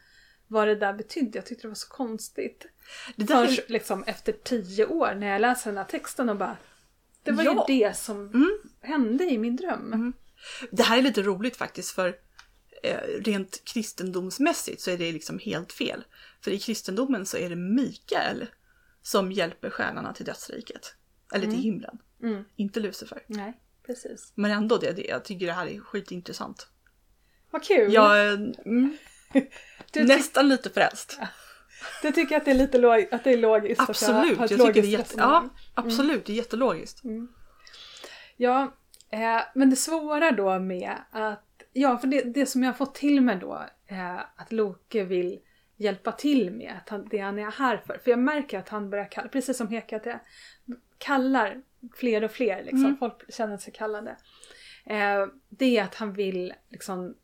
vad 0.47 0.68
det 0.68 0.76
där 0.76 0.93
betydde. 0.93 1.38
Jag 1.38 1.45
tyckte 1.45 1.62
det 1.64 1.68
var 1.68 1.76
så 1.76 1.89
konstigt. 1.89 2.66
Det 3.16 3.24
där 3.24 3.43
är, 3.43 3.47
Först 3.47 3.70
liksom 3.70 4.04
efter 4.04 4.32
tio 4.32 4.86
år 4.86 5.14
när 5.16 5.28
jag 5.28 5.41
läser 5.41 5.70
den 5.72 5.78
här 5.78 5.86
texten 5.86 6.30
och 6.30 6.36
bara 6.38 6.57
Det 7.24 7.32
var 7.32 7.44
Ja. 7.44 7.65
ju 7.69 7.80
det 7.80 7.98
som 7.98 8.18
Mm. 8.28 8.49
hände 8.82 9.24
i 9.24 9.38
min 9.38 9.56
dröm. 9.56 10.14
det 10.72 10.84
här 10.84 10.98
är 10.98 11.02
lite 11.02 11.22
roligt 11.22 11.57
faktiskt 11.57 11.91
för 11.95 12.15
rent 13.19 13.61
kristendomsmässigt 13.65 14.81
så 14.81 14.91
är 14.91 14.97
det 14.97 15.11
liksom 15.11 15.39
helt 15.39 15.73
fel. 15.73 16.03
För 16.41 16.51
i 16.51 16.60
kristendomen 16.60 17.26
så 17.26 17.38
är 17.38 17.49
det 17.49 17.56
Mikael 17.56 18.45
som 19.01 19.31
hjälper 19.31 19.69
stjärnorna 19.69 20.14
till 20.14 20.26
dödsriket. 20.26 20.95
Eller 21.34 21.47
till 21.47 21.61
himlen. 21.61 21.97
Mm. 22.23 22.43
Inte 22.56 22.80
Lucifer. 22.80 23.23
Nej, 23.27 23.53
precis. 23.85 24.31
Men 24.35 24.51
ändå, 24.51 24.77
det, 24.77 24.91
det, 24.91 25.01
jag 25.01 25.23
tycker 25.26 25.45
det 25.45 25.53
här 25.53 25.68
är 25.68 25.80
skitintressant. 25.80 26.68
Vad 27.51 27.64
kul! 27.64 27.93
Jag 27.93 28.19
är 28.19 28.34
mm, 28.65 28.97
ty- 29.91 30.03
nästan 30.03 30.49
lite 30.49 30.69
frälst. 30.69 31.19
du 32.01 32.11
tycker 32.11 32.38
att 32.38 32.45
det 32.45 32.51
är 32.51 32.56
lite 32.56 32.77
log- 32.77 33.07
att 33.11 33.23
det 33.23 33.34
är 33.34 33.38
logiskt? 33.38 33.81
Absolut, 33.81 34.39
att 34.39 34.51
jag 34.51 34.60
ett 34.60 34.65
tycker 34.68 34.81
det 34.81 34.88
är 34.88 34.99
jätte, 34.99 35.14
ja, 35.18 35.49
absolut, 35.73 36.26
det 36.26 36.34
är 36.34 36.35
jättelogiskt. 36.35 37.01
Ja, 38.38 38.76
eh, 39.11 39.41
men 39.56 39.69
det 39.69 39.76
svåra 39.76 40.31
då 40.31 40.60
med 40.60 40.97
att... 41.11 41.45
Ja, 41.74 41.98
för 41.98 42.08
det, 42.08 42.22
det 42.22 42.46
som 42.46 42.64
jag 42.64 42.70
har 42.70 42.78
fått 42.78 42.96
till 42.96 43.22
mig 43.22 43.38
då, 43.41 43.66
eh, 43.88 44.20
att 44.36 44.52
Loke 44.52 45.04
vill 45.04 45.40
hjälpa 45.78 46.12
till 46.12 46.52
med, 46.52 46.74
att 46.78 46.90
han, 46.90 47.08
det 47.10 47.18
han 47.18 47.40
är 47.40 47.52
här 47.52 47.78
för. 47.78 47.98
För 48.04 48.12
jag 48.12 48.20
märker 48.20 48.60
att 48.60 48.70
han 48.70 48.90
börjar 48.90 49.12
kalla, 49.12 49.30
precis 49.30 49.58
som 49.58 49.68
Hekate, 49.68 50.20
kallar 50.98 51.62
fler 51.94 52.24
och 52.24 52.32
fler, 52.32 52.64
liksom. 52.64 52.86
Mm. 52.86 52.98
folk 52.98 53.34
känner 53.34 53.58
sig 53.58 53.74
kallade. 53.74 54.18
Eh, 54.86 55.28
det 55.50 55.78
är 55.78 55.84
att 55.84 55.96
han 55.96 56.14
vill 56.14 56.54
liksom... 56.70 57.16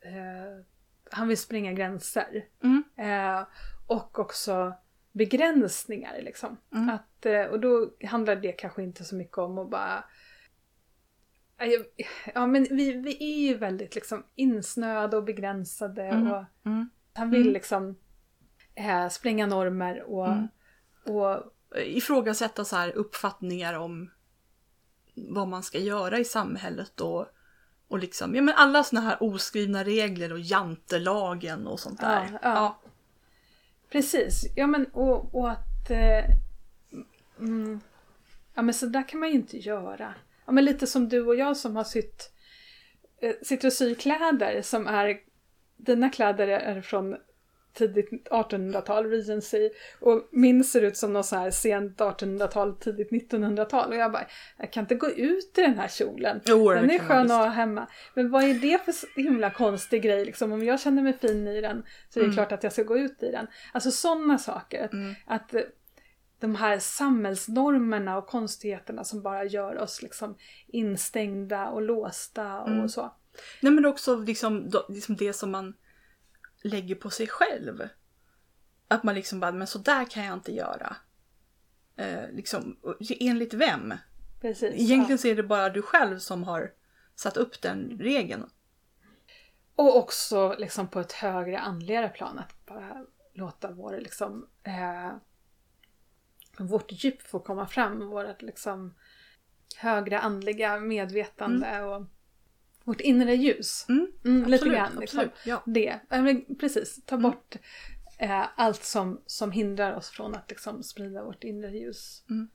Eh, 0.00 0.64
han 1.10 1.28
vill 1.28 1.38
spränga 1.38 1.72
gränser. 1.72 2.44
Mm. 2.62 2.84
Eh, 2.96 3.46
och 3.86 4.18
också 4.18 4.74
begränsningar 5.12 6.22
liksom. 6.22 6.56
Mm. 6.74 6.88
Att, 6.88 7.26
eh, 7.26 7.42
och 7.42 7.60
då 7.60 7.90
handlar 8.04 8.36
det 8.36 8.52
kanske 8.52 8.82
inte 8.82 9.04
så 9.04 9.14
mycket 9.14 9.38
om 9.38 9.58
att 9.58 9.70
bara... 9.70 10.04
Ja, 11.58 11.64
jag- 11.64 11.86
Ja 12.34 12.46
men 12.46 12.66
vi, 12.70 12.92
vi 12.92 13.16
är 13.24 13.48
ju 13.48 13.54
väldigt 13.58 13.94
liksom 13.94 14.24
insnöade 14.34 15.16
och 15.16 15.24
begränsade 15.24 16.02
Mm. 16.02 16.32
och 16.32 16.44
Mm. 16.66 16.90
han 17.14 17.30
vill 17.30 17.40
Mm. 17.42 17.52
liksom 17.52 17.96
eh, 18.74 19.08
spränga 19.08 19.46
normer 19.46 20.02
och, 20.02 20.28
Mm. 20.28 20.48
och 21.06 21.50
Ifrågasätta 21.76 22.64
så 22.64 22.76
här 22.76 22.90
uppfattningar 22.92 23.74
om 23.74 24.10
vad 25.14 25.48
man 25.48 25.62
ska 25.62 25.78
göra 25.78 26.18
i 26.18 26.24
samhället 26.24 27.00
och, 27.00 27.26
Och 27.88 27.98
liksom, 27.98 28.34
ja 28.34 28.42
men 28.42 28.54
alla 28.54 28.84
såna 28.84 29.00
här 29.00 29.16
oskrivna 29.20 29.84
regler 29.84 30.32
och 30.32 30.38
jantelagen 30.40 31.66
och 31.66 31.80
sånt 31.80 32.00
där. 32.00 32.28
Ja, 32.32 32.38
ja. 32.42 32.78
Precis, 33.90 34.44
ja 34.56 34.66
men 34.66 34.86
och, 34.86 35.34
och 35.34 35.50
att... 35.50 35.90
Eh, 35.90 36.24
mm, 37.38 37.80
ja 38.54 38.62
men 38.62 38.74
så 38.74 38.86
där 38.86 39.08
kan 39.08 39.20
man 39.20 39.28
ju 39.28 39.34
inte 39.34 39.58
göra. 39.58 40.14
Ja 40.46 40.52
men 40.52 40.64
lite 40.64 40.86
som 40.86 41.08
du 41.08 41.26
och 41.26 41.36
jag 41.36 41.56
som 41.56 41.76
har 41.76 41.84
sytt... 41.84 42.30
Eh, 43.22 43.34
sitter 43.42 43.68
och 43.68 43.72
syr 43.72 43.94
kläder 43.94 44.62
som 44.62 44.86
är... 44.86 45.16
Dina 45.76 46.10
kläder 46.10 46.48
är 46.48 46.80
från 46.80 47.16
tidigt 47.74 48.10
1800-tal, 48.30 49.06
Regency. 49.10 49.70
Och 50.00 50.28
min 50.32 50.64
ser 50.64 50.82
ut 50.82 50.96
som 50.96 51.12
något 51.12 51.26
så 51.26 51.36
här 51.36 51.50
sent 51.50 51.98
1800-tal, 52.00 52.76
tidigt 52.76 53.10
1900-tal. 53.10 53.88
Och 53.90 53.96
jag 53.96 54.12
bara, 54.12 54.26
jag 54.58 54.72
kan 54.72 54.84
inte 54.84 54.94
gå 54.94 55.10
ut 55.10 55.58
i 55.58 55.60
den 55.60 55.78
här 55.78 55.88
kjolen. 55.88 56.40
Jo, 56.44 56.70
den 56.70 56.90
är 56.90 56.98
skön 56.98 57.30
att 57.30 57.38
ha 57.38 57.46
hemma. 57.46 57.88
Men 58.14 58.30
vad 58.30 58.44
är 58.44 58.54
det 58.54 58.84
för 58.84 59.20
himla 59.22 59.50
konstig 59.50 60.02
grej 60.02 60.24
liksom? 60.24 60.52
Om 60.52 60.64
jag 60.64 60.80
känner 60.80 61.02
mig 61.02 61.12
fin 61.12 61.48
i 61.48 61.60
den 61.60 61.82
så 62.08 62.18
är 62.18 62.22
det 62.22 62.26
Mm. 62.26 62.34
klart 62.36 62.52
att 62.52 62.62
jag 62.62 62.72
ska 62.72 62.82
gå 62.82 62.98
ut 62.98 63.22
i 63.22 63.30
den. 63.30 63.46
Alltså 63.72 63.90
sådana 63.90 64.38
saker. 64.38 64.88
Mm. 64.92 65.14
Att 65.26 65.54
eh, 65.54 65.60
de 66.44 66.54
här 66.54 66.78
samhällsnormerna 66.78 68.18
och 68.18 68.26
konstigheterna 68.26 69.04
som 69.04 69.22
bara 69.22 69.44
gör 69.44 69.78
oss 69.78 70.02
liksom 70.02 70.36
instängda 70.66 71.68
och 71.68 71.82
låsta 71.82 72.60
och 72.60 72.68
Mm. 72.68 72.88
så. 72.88 73.14
Nej 73.60 73.72
men 73.72 73.84
också 73.86 74.16
liksom, 74.16 74.70
liksom 74.88 75.16
det 75.16 75.32
som 75.32 75.50
man 75.50 75.74
lägger 76.62 76.94
på 76.94 77.10
sig 77.10 77.26
själv. 77.26 77.88
Att 78.88 79.02
man 79.02 79.14
liksom 79.14 79.40
bara, 79.40 79.52
men 79.52 79.66
så 79.66 79.78
där 79.78 80.04
kan 80.04 80.24
jag 80.24 80.34
inte 80.34 80.52
göra. 80.54 80.96
Eh, 81.96 82.30
liksom, 82.32 82.76
enligt 83.20 83.54
vem? 83.54 83.94
Precis. 84.40 84.74
Egentligen 84.74 85.18
så 85.18 85.28
är 85.28 85.36
det 85.36 85.42
bara 85.42 85.68
du 85.68 85.82
själv 85.82 86.18
som 86.18 86.44
har 86.44 86.72
satt 87.14 87.36
upp 87.36 87.62
den 87.62 87.98
regeln. 88.00 88.50
Och 89.74 89.96
också 89.96 90.54
liksom 90.58 90.88
på 90.88 91.00
ett 91.00 91.12
högre 91.12 91.58
andligare 91.58 92.08
plan 92.08 92.38
att 92.38 92.66
bara 92.66 93.06
låta 93.34 93.70
vår 93.70 93.98
liksom 93.98 94.48
eh, 94.62 95.12
vårt 96.58 96.92
djup 96.92 97.22
få 97.22 97.38
komma 97.40 97.66
fram, 97.66 98.06
vårt 98.08 98.42
liksom 98.42 98.94
högre 99.76 100.18
andliga 100.18 100.80
medvetande 100.80 101.82
och 101.82 102.06
vårt 102.84 103.00
inre 103.00 103.34
ljus. 103.34 103.86
Mm, 103.88 104.12
Mm, 104.24 104.44
lite 104.44 104.54
absolut, 104.54 104.74
grann. 104.74 104.96
Liksom. 105.00 105.18
absolut, 105.18 105.34
ja. 105.46 105.62
Det. 105.66 106.00
Men 106.08 106.44
precis, 106.60 107.00
ta 107.06 107.14
Mm. 107.14 107.30
bort 107.30 107.56
eh, 108.18 108.46
allt 108.56 108.84
som, 108.84 109.20
som 109.26 109.52
hindrar 109.52 109.96
oss 109.96 110.08
från 110.10 110.34
att 110.34 110.50
liksom 110.50 110.82
sprida 110.82 111.24
vårt 111.24 111.44
inre 111.44 111.70
ljus. 111.70 112.24
Mm. 112.30 112.48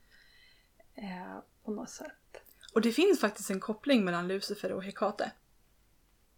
Eh, 0.96 1.40
på 1.66 1.72
något 1.72 1.90
sätt. 1.90 2.12
Och 2.74 2.82
det 2.82 2.92
finns 2.92 3.20
faktiskt 3.20 3.50
en 3.50 3.60
koppling 3.60 4.06
mellan 4.06 4.28
Lucifer 4.28 4.72
och 4.72 4.84
Hekate. 4.84 5.32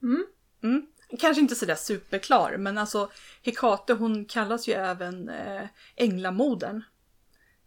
Mm. 0.01 0.25
Mm. 0.63 0.88
Kanske 1.19 1.41
inte 1.41 1.55
sådär 1.55 1.75
superklar, 1.75 2.57
men 2.57 2.77
alltså 2.77 3.11
Hekate 3.43 3.93
hon 3.93 4.25
kallas 4.25 4.67
ju 4.67 4.73
även 4.73 5.29
eh, 5.29 5.67
änglamodern. 5.95 6.83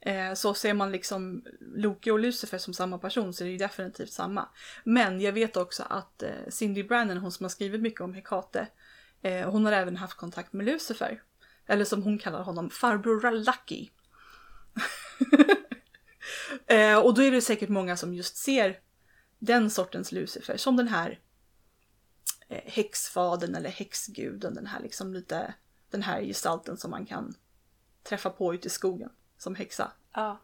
Eh, 0.06 0.34
så 0.34 0.54
ser 0.54 0.74
man 0.74 0.92
liksom 0.92 1.44
Loki 1.60 2.10
och 2.10 2.18
Lucifer 2.18 2.58
som 2.58 2.74
samma 2.74 2.98
person 2.98 3.34
så 3.34 3.44
är 3.44 3.46
det 3.46 3.52
ju 3.52 3.58
definitivt 3.58 4.12
samma. 4.12 4.48
Men 4.84 5.20
jag 5.20 5.32
vet 5.32 5.56
också 5.56 5.82
att 5.82 6.22
eh, 6.22 6.48
Cindy 6.48 6.84
Brannan, 6.84 7.18
hon 7.18 7.32
som 7.32 7.44
har 7.44 7.48
skrivit 7.48 7.80
mycket 7.80 8.00
om 8.00 8.14
Hekate, 8.14 8.68
eh, 9.22 9.50
hon 9.50 9.64
har 9.64 9.72
även 9.72 9.96
haft 9.96 10.16
kontakt 10.16 10.52
med 10.52 10.66
Lucifer. 10.66 11.22
Eller 11.66 11.84
som 11.84 12.02
hon 12.02 12.18
kallar 12.18 12.42
honom, 12.42 12.70
farbror 12.70 13.30
Lucky. 13.30 13.88
och 17.04 17.14
då 17.14 17.22
är 17.22 17.30
det 17.30 17.40
säkert 17.40 17.68
många 17.68 17.96
som 17.96 18.14
just 18.14 18.36
ser 18.36 18.80
den 19.38 19.70
sortens 19.70 20.12
Lucifer 20.12 20.56
som 20.56 20.76
den 20.76 20.88
här 20.88 21.20
häxfaden 22.48 22.72
häxfadern 22.72 23.54
eller 23.54 23.70
häxguden, 23.70 24.54
den 24.54 24.66
här 24.66 24.80
liksom 24.80 25.14
lite 25.14 25.54
den 25.90 26.02
här 26.02 26.22
gestalten 26.22 26.76
som 26.76 26.90
man 26.90 27.06
kan 27.06 27.34
träffa 28.02 28.30
på 28.30 28.54
ute 28.54 28.66
i 28.66 28.70
skogen 28.70 29.10
som 29.44 29.54
häxa. 29.54 29.92
Ja. 30.14 30.40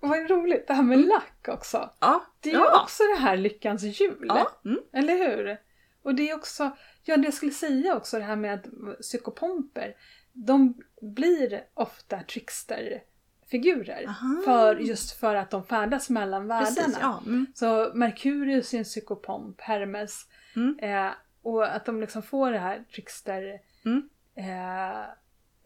Vad 0.00 0.30
roligt, 0.30 0.66
det 0.66 0.74
här 0.74 0.82
med 0.82 0.98
lack 1.06 1.48
också. 1.48 1.90
Ja, 2.00 2.24
Det 2.40 2.48
är 2.50 2.54
ju 2.54 2.58
ja. 2.60 2.82
också 2.82 3.02
det 3.02 3.20
här 3.22 3.36
lyckans 3.36 3.82
hjul. 3.82 4.24
ja. 4.28 4.50
Mm. 4.64 4.80
Eller 4.92 5.16
hur? 5.16 5.58
Och 6.02 6.14
det 6.14 6.30
är 6.30 6.34
också, 6.34 6.70
ja 7.04 7.16
det 7.16 7.24
jag 7.24 7.34
skulle 7.34 7.52
säga 7.52 7.96
också 7.96 8.18
det 8.18 8.24
här 8.24 8.36
med 8.36 8.54
att 8.54 8.66
psykopomper, 9.00 9.96
de 10.32 10.74
blir 11.00 11.64
ofta 11.74 12.22
tricksterfigurer. 12.22 14.04
Aha. 14.08 14.42
För, 14.44 14.76
just 14.76 15.20
för 15.20 15.34
att 15.34 15.50
de 15.50 15.64
färdas 15.64 16.10
mellan 16.10 16.48
Precis, 16.48 16.78
världarna. 16.78 16.98
ja. 17.00 17.22
Mm. 17.26 17.46
Så 17.54 17.90
Merkurius 17.94 18.74
är 18.74 18.78
en 18.78 18.84
psykopomp, 18.84 19.60
Hermes. 19.60 20.26
Mm. 20.56 20.78
Eh, 20.78 21.12
och 21.42 21.74
att 21.74 21.84
de 21.84 22.00
liksom 22.00 22.22
får 22.22 22.52
det 22.52 22.58
här 22.58 22.84
trickster 22.94 23.60
Mm. 23.84 24.08
eh, 24.34 25.04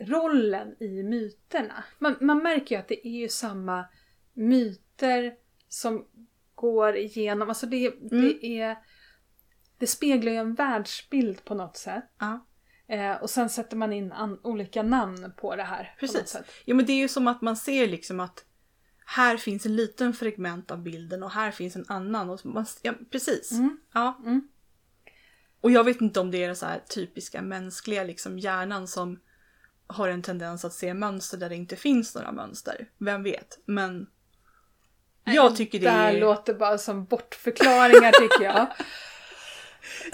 rollen 0.01 0.83
i 0.83 1.03
myterna. 1.03 1.85
Man, 1.99 2.17
man 2.21 2.39
märker 2.43 2.75
ju 2.75 2.81
att 2.81 2.89
det 2.89 3.07
är 3.09 3.21
ju 3.21 3.29
samma 3.29 3.85
myter 4.35 5.35
som 5.69 6.07
går 6.55 6.97
igenom, 6.97 7.49
alltså 7.49 7.67
det, 7.67 7.87
Mm. 7.87 8.01
det 8.11 8.47
är 8.47 8.77
det 9.79 9.87
speglar 9.87 10.33
ju 10.33 10.39
en 10.39 10.55
världsbild 10.55 11.45
på 11.45 11.55
något 11.55 11.77
sätt. 11.77 12.05
Ja. 12.19 12.47
Eh, 12.89 13.13
och 13.13 13.31
sen 13.31 13.51
sätter 13.51 13.77
man 13.77 13.93
in 13.93 14.13
an, 14.13 14.41
olika 14.43 14.83
namn 14.83 15.33
på 15.37 15.57
det 15.57 15.63
här. 15.63 15.95
Precis. 16.01 16.37
Ja 16.65 16.75
men 16.75 16.87
det 16.87 16.93
är 16.93 16.97
ju 16.97 17.09
som 17.09 17.27
att 17.29 17.43
man 17.43 17.57
ser 17.57 17.89
liksom 17.89 18.21
att 18.21 18.45
här 19.07 19.37
finns 19.37 19.67
en 19.67 19.77
liten 19.77 20.13
fragment 20.13 20.71
av 20.71 20.83
bilden 20.83 21.23
och 21.23 21.31
här 21.31 21.51
finns 21.51 21.77
en 21.77 21.85
annan. 21.89 22.31
Och 22.31 22.47
man, 22.47 22.67
ja, 22.83 22.93
precis. 23.11 23.53
Mm. 23.53 23.79
Ja. 23.95 24.21
Mm. 24.25 24.49
Och 25.61 25.71
jag 25.71 25.85
vet 25.85 26.01
inte 26.01 26.21
om 26.21 26.31
det 26.31 26.43
är 26.43 26.47
den 26.47 26.57
så 26.57 26.67
här 26.67 26.79
typiska 26.79 27.43
mänskliga 27.43 28.05
liksom 28.05 28.39
hjärnan 28.39 28.89
som 28.89 29.21
har 29.91 30.09
en 30.09 30.23
tendens 30.23 30.65
att 30.65 30.73
se 30.73 30.95
mönster 30.95 31.39
där 31.39 31.49
det 31.49 31.57
inte 31.57 31.77
finns 31.77 32.15
några 32.15 32.33
mönster. 32.33 32.89
Vem 32.99 33.23
vet? 33.23 33.59
Men 33.65 34.07
jag 35.25 35.57
tycker 35.57 35.79
det 35.81 35.87
Det 35.87 35.91
här 35.91 36.15
är... 36.15 36.21
låter 36.21 36.55
bara 36.55 36.79
som 36.79 37.05
bortförklaringar 37.05 38.13
tycker 38.13 38.45
jag. 38.45 38.67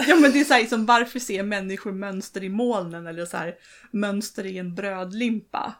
Ja 0.07 0.15
men 0.15 0.31
det 0.31 0.39
är 0.39 0.43
så 0.43 0.53
här, 0.53 0.59
liksom, 0.61 0.85
varför 0.85 1.19
ser 1.19 1.43
människor 1.43 1.91
mönster 1.91 2.43
i 2.43 2.49
molnen 2.49 3.07
eller 3.07 3.25
så 3.25 3.37
här, 3.37 3.55
mönster 3.91 4.45
i 4.45 4.57
en 4.57 4.75
brödlimpa? 4.75 5.73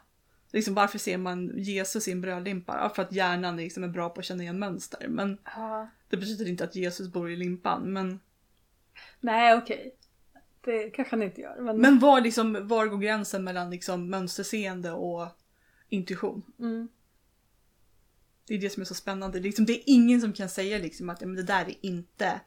Liksom, 0.52 0.74
varför 0.74 0.98
ser 0.98 1.18
man 1.18 1.52
Jesus 1.58 2.08
i 2.08 2.12
en 2.12 2.20
brödlimpa? 2.20 2.78
Ja, 2.82 2.88
för 2.94 3.02
att 3.02 3.12
hjärnan 3.12 3.56
liksom 3.56 3.84
är 3.84 3.88
bra 3.88 4.08
på 4.10 4.20
att 4.20 4.26
känna 4.26 4.42
igen 4.42 4.58
mönster. 4.58 5.08
Men 5.08 5.38
Ja. 5.56 5.90
det 6.08 6.16
betyder 6.16 6.48
inte 6.48 6.64
att 6.64 6.74
Jesus 6.76 7.08
bor 7.12 7.30
i 7.30 7.36
limpan. 7.36 7.92
Men, 7.92 8.20
Nej 9.20 9.54
okej. 9.54 9.94
Det 10.68 10.90
kanske 10.90 11.16
han 11.16 11.22
inte 11.22 11.40
gör. 11.40 11.60
Men, 11.60 11.80
men 11.80 11.98
var, 11.98 12.20
liksom, 12.20 12.68
var 12.68 12.86
går 12.86 12.98
gränsen 12.98 13.44
mellan 13.44 13.70
liksom, 13.70 14.10
mönsterseende 14.10 14.90
och 14.90 15.26
intuition? 15.88 16.42
mm. 16.58 16.88
Det 18.46 18.54
är 18.54 18.58
det 18.58 18.70
som 18.70 18.80
är 18.80 18.84
så 18.84 18.94
spännande. 18.94 19.40
Liksom, 19.40 19.64
det 19.64 19.72
är 19.72 19.82
ingen 19.86 20.20
som 20.20 20.32
kan 20.32 20.48
säga 20.48 20.78
liksom, 20.78 21.10
att 21.10 21.20
men 21.20 21.34
det 21.34 21.42
där 21.42 21.68
är 21.68 21.74
inte 21.80 22.40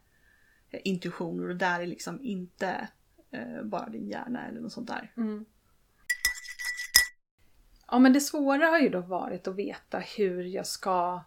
eh, 0.69 0.79
intuition 0.83 1.41
och 1.41 1.47
det 1.47 1.55
där 1.55 1.79
är 1.79 1.87
liksom 1.87 2.21
inte 2.21 2.87
eh, 3.31 3.63
bara 3.63 3.89
din 3.89 4.07
hjärna 4.07 4.47
eller 4.47 4.61
något 4.61 4.73
sånt 4.73 4.87
där. 4.87 5.13
Mm. 5.17 5.45
Ja 7.87 7.99
men 7.99 8.13
det 8.13 8.21
svåra 8.21 8.65
har 8.65 8.79
ju 8.79 8.89
då 8.89 9.01
varit 9.01 9.47
att 9.47 9.55
veta 9.55 9.99
hur 9.99 10.43
jag 10.43 10.67
ska 10.67 11.23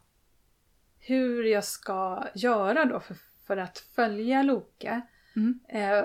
hur 0.99 1.45
jag 1.45 1.65
ska 1.65 2.29
göra 2.35 2.85
då 2.85 3.01
för, 3.01 3.16
för 3.47 3.57
att 3.57 3.79
följa 3.79 4.43
Loke. 4.43 5.01
Mm. 5.37 5.61
Eh, 5.69 6.05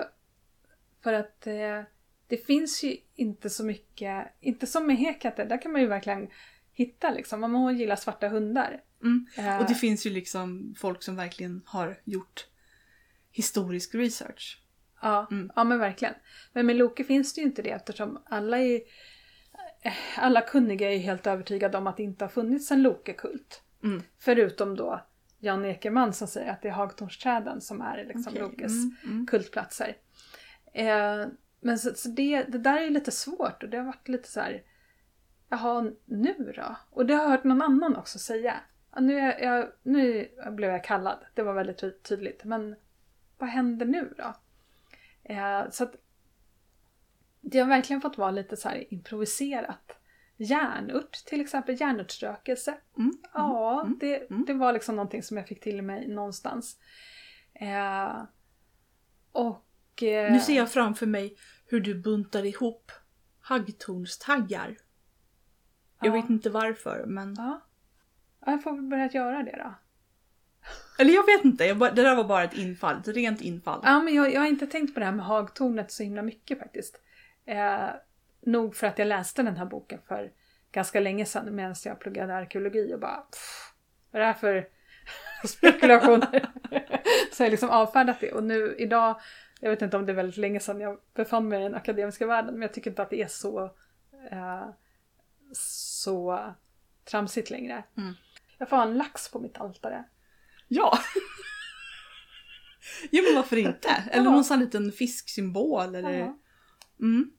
för 1.02 1.12
att 1.12 1.46
eh, 1.46 1.82
det 2.26 2.36
finns 2.46 2.82
ju 2.84 2.96
inte 3.14 3.50
så 3.50 3.64
mycket, 3.64 4.26
inte 4.40 4.66
som 4.66 4.86
med 4.86 4.96
Hekate, 4.96 5.44
där 5.44 5.62
kan 5.62 5.72
man 5.72 5.80
ju 5.80 5.86
verkligen 5.86 6.28
hitta 6.72 7.10
liksom, 7.10 7.44
om 7.44 7.54
hon 7.54 7.78
gillar 7.78 7.96
svarta 7.96 8.28
hundar. 8.28 8.80
Mm. 9.02 9.26
Eh, 9.38 9.58
Och 9.60 9.66
det 9.68 9.74
finns 9.74 10.06
ju 10.06 10.10
liksom 10.10 10.74
folk 10.78 11.02
som 11.02 11.16
verkligen 11.16 11.62
har 11.66 12.00
gjort 12.04 12.46
historisk 13.30 13.94
research. 13.94 14.62
Ja, 15.02 15.26
Mm. 15.30 15.50
ja 15.56 15.64
men 15.64 15.78
verkligen. 15.78 16.14
Men 16.52 16.66
med 16.66 16.76
Loke 16.76 17.04
finns 17.04 17.34
det 17.34 17.40
ju 17.40 17.46
inte 17.46 17.62
det 17.62 17.70
eftersom 17.70 18.22
alla 18.26 18.58
är 18.58 18.80
eh, 19.82 19.92
alla 20.16 20.40
kunniga 20.40 20.92
är 20.92 20.98
helt 20.98 21.26
övertygade 21.26 21.78
om 21.78 21.86
att 21.86 21.96
det 21.96 22.02
inte 22.02 22.24
har 22.24 22.30
funnits 22.30 22.70
en 22.70 22.82
Lokekult. 22.82 23.62
Mm. 23.84 24.02
Förutom 24.18 24.76
då 24.76 25.06
Jan 25.38 25.64
Ekerman 25.64 26.12
som 26.12 26.28
säger 26.28 26.52
att 26.52 26.62
det 26.62 26.68
är 26.68 26.72
Hagtornsträden 26.72 27.60
som 27.60 27.80
är 27.80 28.04
liksom 28.04 28.32
Okej. 28.32 28.42
Lokes 28.42 28.72
Mm, 28.72 28.96
mm. 29.04 29.26
kultplatser. 29.26 29.96
Eh, 30.72 31.26
men 31.60 31.78
så, 31.78 31.94
så 31.94 32.08
det, 32.08 32.42
det 32.42 32.58
där 32.58 32.82
är 32.82 32.90
lite 32.90 33.10
svårt 33.10 33.62
och 33.62 33.68
det 33.68 33.76
har 33.76 33.84
varit 33.84 34.08
lite 34.08 34.28
så 34.28 34.40
här. 34.40 34.62
Jaha, 35.48 35.90
nu 36.04 36.52
då? 36.56 36.76
Och 36.90 37.06
det 37.06 37.14
har 37.14 37.22
jag 37.22 37.30
hört 37.30 37.44
någon 37.44 37.62
annan 37.62 37.96
också 37.96 38.18
säga. 38.18 38.60
Ja, 38.94 39.00
nu, 39.00 39.18
är 39.18 39.44
jag, 39.44 39.68
nu 39.82 40.28
blev 40.50 40.70
jag 40.70 40.84
kallad, 40.84 41.18
det 41.34 41.42
var 41.42 41.54
väldigt 41.54 41.78
ty- 41.78 41.90
tydligt. 42.02 42.44
Men 42.44 42.76
vad 43.38 43.48
händer 43.48 43.86
nu 43.86 44.14
då? 44.16 44.34
Eh, 45.22 45.70
så 45.70 45.84
att 45.84 45.96
det 47.40 47.58
har 47.58 47.66
verkligen 47.66 48.00
fått 48.00 48.18
vara 48.18 48.30
lite 48.30 48.56
så 48.56 48.68
här 48.68 48.92
improviserat. 48.94 49.98
Järnört 50.36 51.12
till 51.12 51.40
exempel, 51.40 51.80
järnörtsrökelse. 51.80 52.74
Mm. 52.98 53.12
Ja, 53.34 53.82
mm, 53.82 53.98
det, 54.00 54.30
mm. 54.30 54.44
det 54.44 54.54
var 54.54 54.72
liksom 54.72 54.96
någonting 54.96 55.22
som 55.22 55.36
jag 55.36 55.48
fick 55.48 55.60
till 55.60 55.82
mig 55.82 56.08
någonstans. 56.08 56.76
Eh, 57.54 58.22
och... 59.32 59.66
Eh, 60.02 60.32
Nu 60.32 60.40
ser 60.40 60.56
jag 60.56 60.70
framför 60.72 61.06
mig 61.06 61.36
hur 61.66 61.80
du 61.80 61.94
buntar 61.94 62.44
ihop 62.46 62.92
haggtornstaggar. 63.40 64.76
Jag 66.00 66.08
Ja. 66.08 66.12
vet 66.20 66.30
inte 66.30 66.50
varför 66.50 67.04
men... 67.06 67.34
Ja. 67.38 67.60
Ja, 68.46 68.52
Jag 68.52 68.62
får 68.62 68.72
väl 68.72 68.82
börja 68.82 69.06
göra 69.10 69.42
det 69.42 69.56
då. 69.64 69.74
Eller 70.98 71.14
jag 71.14 71.26
vet 71.26 71.44
inte, 71.44 71.64
jag 71.64 71.78
bara, 71.78 71.90
det 71.90 72.02
där 72.02 72.14
var 72.16 72.24
bara 72.24 72.44
ett 72.44 72.54
infall, 72.54 72.96
ett 73.00 73.08
rent 73.08 73.40
infall. 73.40 73.80
Ja, 73.84 74.02
men 74.02 74.14
jag, 74.14 74.32
jag 74.32 74.40
har 74.40 74.46
inte 74.46 74.66
tänkt 74.66 74.94
på 74.94 75.00
det 75.00 75.06
här 75.06 75.12
med 75.12 75.24
hagtornet 75.26 75.92
så 75.92 76.02
himla 76.02 76.22
mycket 76.22 76.58
faktiskt. 76.58 77.00
Eh, 77.46 77.88
nog 78.46 78.76
för 78.76 78.86
att 78.86 78.98
jag 78.98 79.08
läste 79.08 79.42
den 79.42 79.56
här 79.56 79.66
boken 79.66 79.98
för 80.08 80.30
ganska 80.72 81.00
länge 81.00 81.24
sedan 81.24 81.54
medan 81.54 81.74
jag 81.84 82.00
pluggade 82.00 82.34
arkeologi 82.34 82.94
och 82.94 83.00
bara 83.00 83.16
pff, 83.16 83.72
vad 84.10 84.22
är 84.22 84.26
det 84.26 84.32
här 84.32 84.38
för 84.40 84.68
spekulationer? 85.48 86.50
så 87.32 87.42
jag 87.42 87.46
har 87.46 87.50
liksom 87.50 87.70
avfärdat 87.70 88.20
det 88.20 88.32
och 88.32 88.44
nu 88.44 88.74
idag, 88.78 89.20
jag 89.60 89.70
vet 89.70 89.82
inte 89.82 89.96
om 89.96 90.06
det 90.06 90.12
är 90.12 90.16
väldigt 90.16 90.36
länge 90.36 90.60
sedan 90.60 90.80
jag 90.80 90.98
befann 91.14 91.48
mig 91.48 91.60
i 91.60 91.62
den 91.62 91.74
akademiska 91.74 92.26
världen 92.26 92.54
men 92.54 92.62
jag 92.62 92.74
tycker 92.74 92.90
inte 92.90 93.02
att 93.02 93.10
det 93.10 93.22
är 93.22 93.28
så 93.28 93.64
eh, 94.30 94.68
så 95.52 96.44
tramsigt 97.04 97.50
längre. 97.50 97.84
Mm. 97.96 98.14
Jag 98.58 98.68
får 98.68 98.76
ha 98.76 98.84
en 98.84 98.98
lax 98.98 99.30
på 99.30 99.40
mitt 99.40 99.58
altare. 99.58 100.04
Ja! 100.68 100.98
ja 103.10 103.22
men 103.22 103.34
varför 103.36 103.56
inte? 103.56 103.88
Eller 103.88 104.24
Ja. 104.24 104.30
någon 104.30 104.44
sån 104.44 104.60
liten 104.60 104.92
fisksymbol 104.92 105.94
eller... 105.94 106.18
Ja. 106.18 106.38
Mm. 107.00 107.32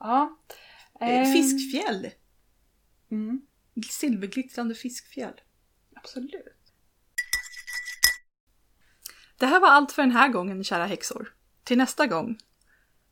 ja. 0.00 0.38
Eh, 1.00 1.08
Ehm, 1.08 1.32
Fiskfjäll! 1.32 2.10
Mm, 3.10 3.46
Silverglittrande 3.90 4.74
fiskfjäll. 4.74 5.40
absolut. 5.94 6.61
Det 9.42 9.46
här 9.46 9.60
var 9.60 9.68
allt 9.68 9.92
för 9.92 10.02
den 10.02 10.10
här 10.10 10.28
gången 10.28 10.64
kära 10.64 10.86
häxor. 10.86 11.32
Till 11.64 11.78
nästa 11.78 12.06
gång. 12.06 12.38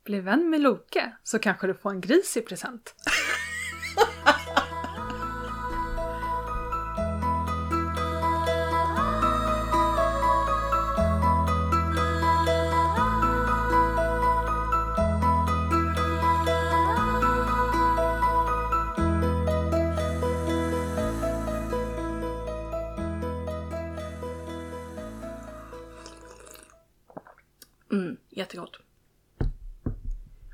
Bli 0.03 0.19
vän 0.19 0.49
med 0.49 0.61
Loke 0.61 1.11
så 1.23 1.39
kanske 1.39 1.67
du 1.67 1.73
får 1.73 1.89
en 1.89 2.01
gris 2.01 2.37
i 2.37 2.41
present. 2.41 2.95